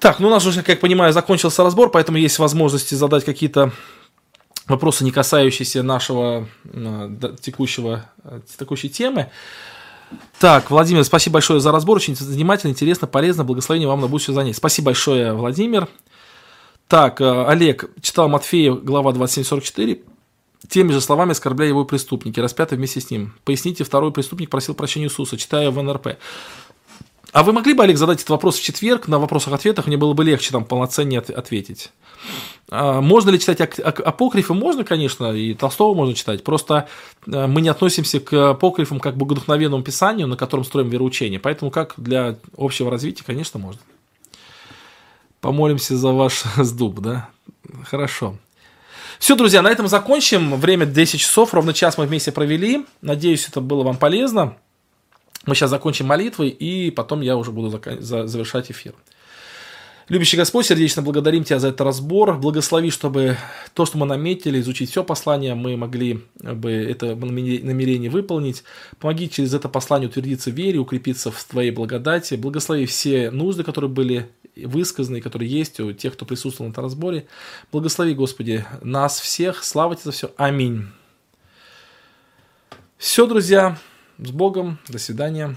Так, 0.00 0.18
ну 0.18 0.26
у 0.26 0.30
нас 0.30 0.44
уже, 0.44 0.62
как 0.62 0.70
я 0.70 0.76
понимаю, 0.76 1.12
закончился 1.12 1.62
разбор, 1.62 1.90
поэтому 1.92 2.18
есть 2.18 2.40
возможности 2.40 2.96
задать 2.96 3.24
какие-то 3.24 3.70
вопросы, 4.68 5.04
не 5.04 5.10
касающиеся 5.10 5.82
нашего 5.82 6.46
текущего, 7.40 8.06
э, 8.24 8.40
текущей 8.58 8.88
темы. 8.88 9.30
Так, 10.38 10.70
Владимир, 10.70 11.04
спасибо 11.04 11.34
большое 11.34 11.60
за 11.60 11.72
разбор. 11.72 11.96
Очень 11.96 12.16
занимательно, 12.16 12.70
интересно, 12.70 13.06
полезно. 13.06 13.44
Благословение 13.44 13.88
вам 13.88 14.00
на 14.00 14.08
будущее 14.08 14.34
занятие. 14.34 14.56
Спасибо 14.56 14.86
большое, 14.86 15.32
Владимир. 15.34 15.88
Так, 16.86 17.20
э, 17.20 17.44
Олег 17.46 17.90
читал 18.00 18.28
Матфея, 18.28 18.72
глава 18.72 19.12
27-44. 19.12 20.04
Теми 20.68 20.92
же 20.92 21.00
словами 21.00 21.32
оскорбляя 21.32 21.68
его 21.68 21.84
преступники, 21.84 22.40
распяты 22.40 22.76
вместе 22.76 23.00
с 23.00 23.10
ним. 23.10 23.34
Поясните, 23.44 23.84
второй 23.84 24.12
преступник 24.12 24.50
просил 24.50 24.74
прощения 24.74 25.06
Иисуса, 25.06 25.36
читая 25.36 25.70
в 25.70 25.80
НРП. 25.80 26.18
А 27.32 27.42
вы 27.42 27.52
могли 27.52 27.74
бы, 27.74 27.82
Олег, 27.84 27.98
задать 27.98 28.18
этот 28.18 28.30
вопрос 28.30 28.58
в 28.58 28.62
четверг 28.62 29.06
на 29.06 29.18
вопросах-ответах? 29.18 29.86
Мне 29.86 29.96
было 29.96 30.14
бы 30.14 30.24
легче 30.24 30.50
там 30.50 30.64
полноценнее 30.64 31.20
ответить. 31.20 31.90
А, 32.70 33.00
можно 33.00 33.30
ли 33.30 33.38
читать 33.38 33.60
апокрифы? 33.80 34.54
Можно, 34.54 34.84
конечно, 34.84 35.32
и 35.32 35.52
Толстого 35.54 35.94
можно 35.94 36.14
читать. 36.14 36.42
Просто 36.42 36.88
э, 37.26 37.46
мы 37.46 37.60
не 37.60 37.68
относимся 37.68 38.20
к 38.20 38.50
апокрифам 38.50 38.98
как 38.98 39.14
к 39.14 39.16
богодухновенному 39.18 39.82
писанию, 39.82 40.26
на 40.26 40.36
котором 40.36 40.64
строим 40.64 40.88
вероучение. 40.88 41.38
Поэтому 41.38 41.70
как 41.70 41.94
для 41.98 42.36
общего 42.56 42.90
развития, 42.90 43.24
конечно, 43.26 43.60
можно. 43.60 43.80
Помолимся 45.40 45.96
за 45.96 46.08
ваш 46.12 46.42
сдуб, 46.56 47.00
да? 47.00 47.28
Хорошо. 47.84 48.36
Все, 49.18 49.34
друзья, 49.34 49.62
на 49.62 49.68
этом 49.68 49.86
закончим. 49.88 50.54
Время 50.56 50.86
10 50.86 51.20
часов, 51.20 51.52
ровно 51.52 51.74
час 51.74 51.98
мы 51.98 52.06
вместе 52.06 52.32
провели. 52.32 52.86
Надеюсь, 53.02 53.48
это 53.48 53.60
было 53.60 53.82
вам 53.82 53.96
полезно. 53.96 54.56
Мы 55.48 55.54
сейчас 55.54 55.70
закончим 55.70 56.04
молитвой, 56.04 56.50
и 56.50 56.90
потом 56.90 57.22
я 57.22 57.34
уже 57.34 57.52
буду 57.52 57.70
завершать 58.00 58.70
эфир. 58.70 58.92
Любящий 60.10 60.36
Господь, 60.36 60.66
сердечно 60.66 61.00
благодарим 61.00 61.42
Тебя 61.42 61.58
за 61.58 61.68
этот 61.68 61.80
разбор. 61.80 62.36
Благослови, 62.36 62.90
чтобы 62.90 63.38
то, 63.72 63.86
что 63.86 63.96
мы 63.96 64.04
наметили, 64.04 64.60
изучить 64.60 64.90
все 64.90 65.02
послание, 65.02 65.54
мы 65.54 65.78
могли 65.78 66.20
бы 66.34 66.70
это 66.70 67.16
намерение 67.16 68.10
выполнить. 68.10 68.62
Помоги 68.98 69.30
через 69.30 69.54
это 69.54 69.70
послание 69.70 70.10
утвердиться 70.10 70.50
в 70.50 70.54
вере, 70.54 70.80
укрепиться 70.80 71.30
в 71.30 71.42
Твоей 71.44 71.70
благодати. 71.70 72.34
Благослови 72.34 72.84
все 72.84 73.30
нужды, 73.30 73.64
которые 73.64 73.90
были 73.90 74.28
высказаны, 74.54 75.22
которые 75.22 75.50
есть 75.50 75.80
у 75.80 75.94
тех, 75.94 76.12
кто 76.12 76.26
присутствовал 76.26 76.68
на 76.68 76.72
этом 76.72 76.84
разборе. 76.84 77.26
Благослови, 77.72 78.12
Господи, 78.12 78.66
нас 78.82 79.18
всех. 79.18 79.64
Слава 79.64 79.94
Тебе 79.94 80.04
за 80.04 80.12
все. 80.12 80.30
Аминь. 80.36 80.88
Все, 82.98 83.26
друзья. 83.26 83.78
С 84.18 84.32
Богом. 84.32 84.78
До 84.88 84.98
свидания. 84.98 85.54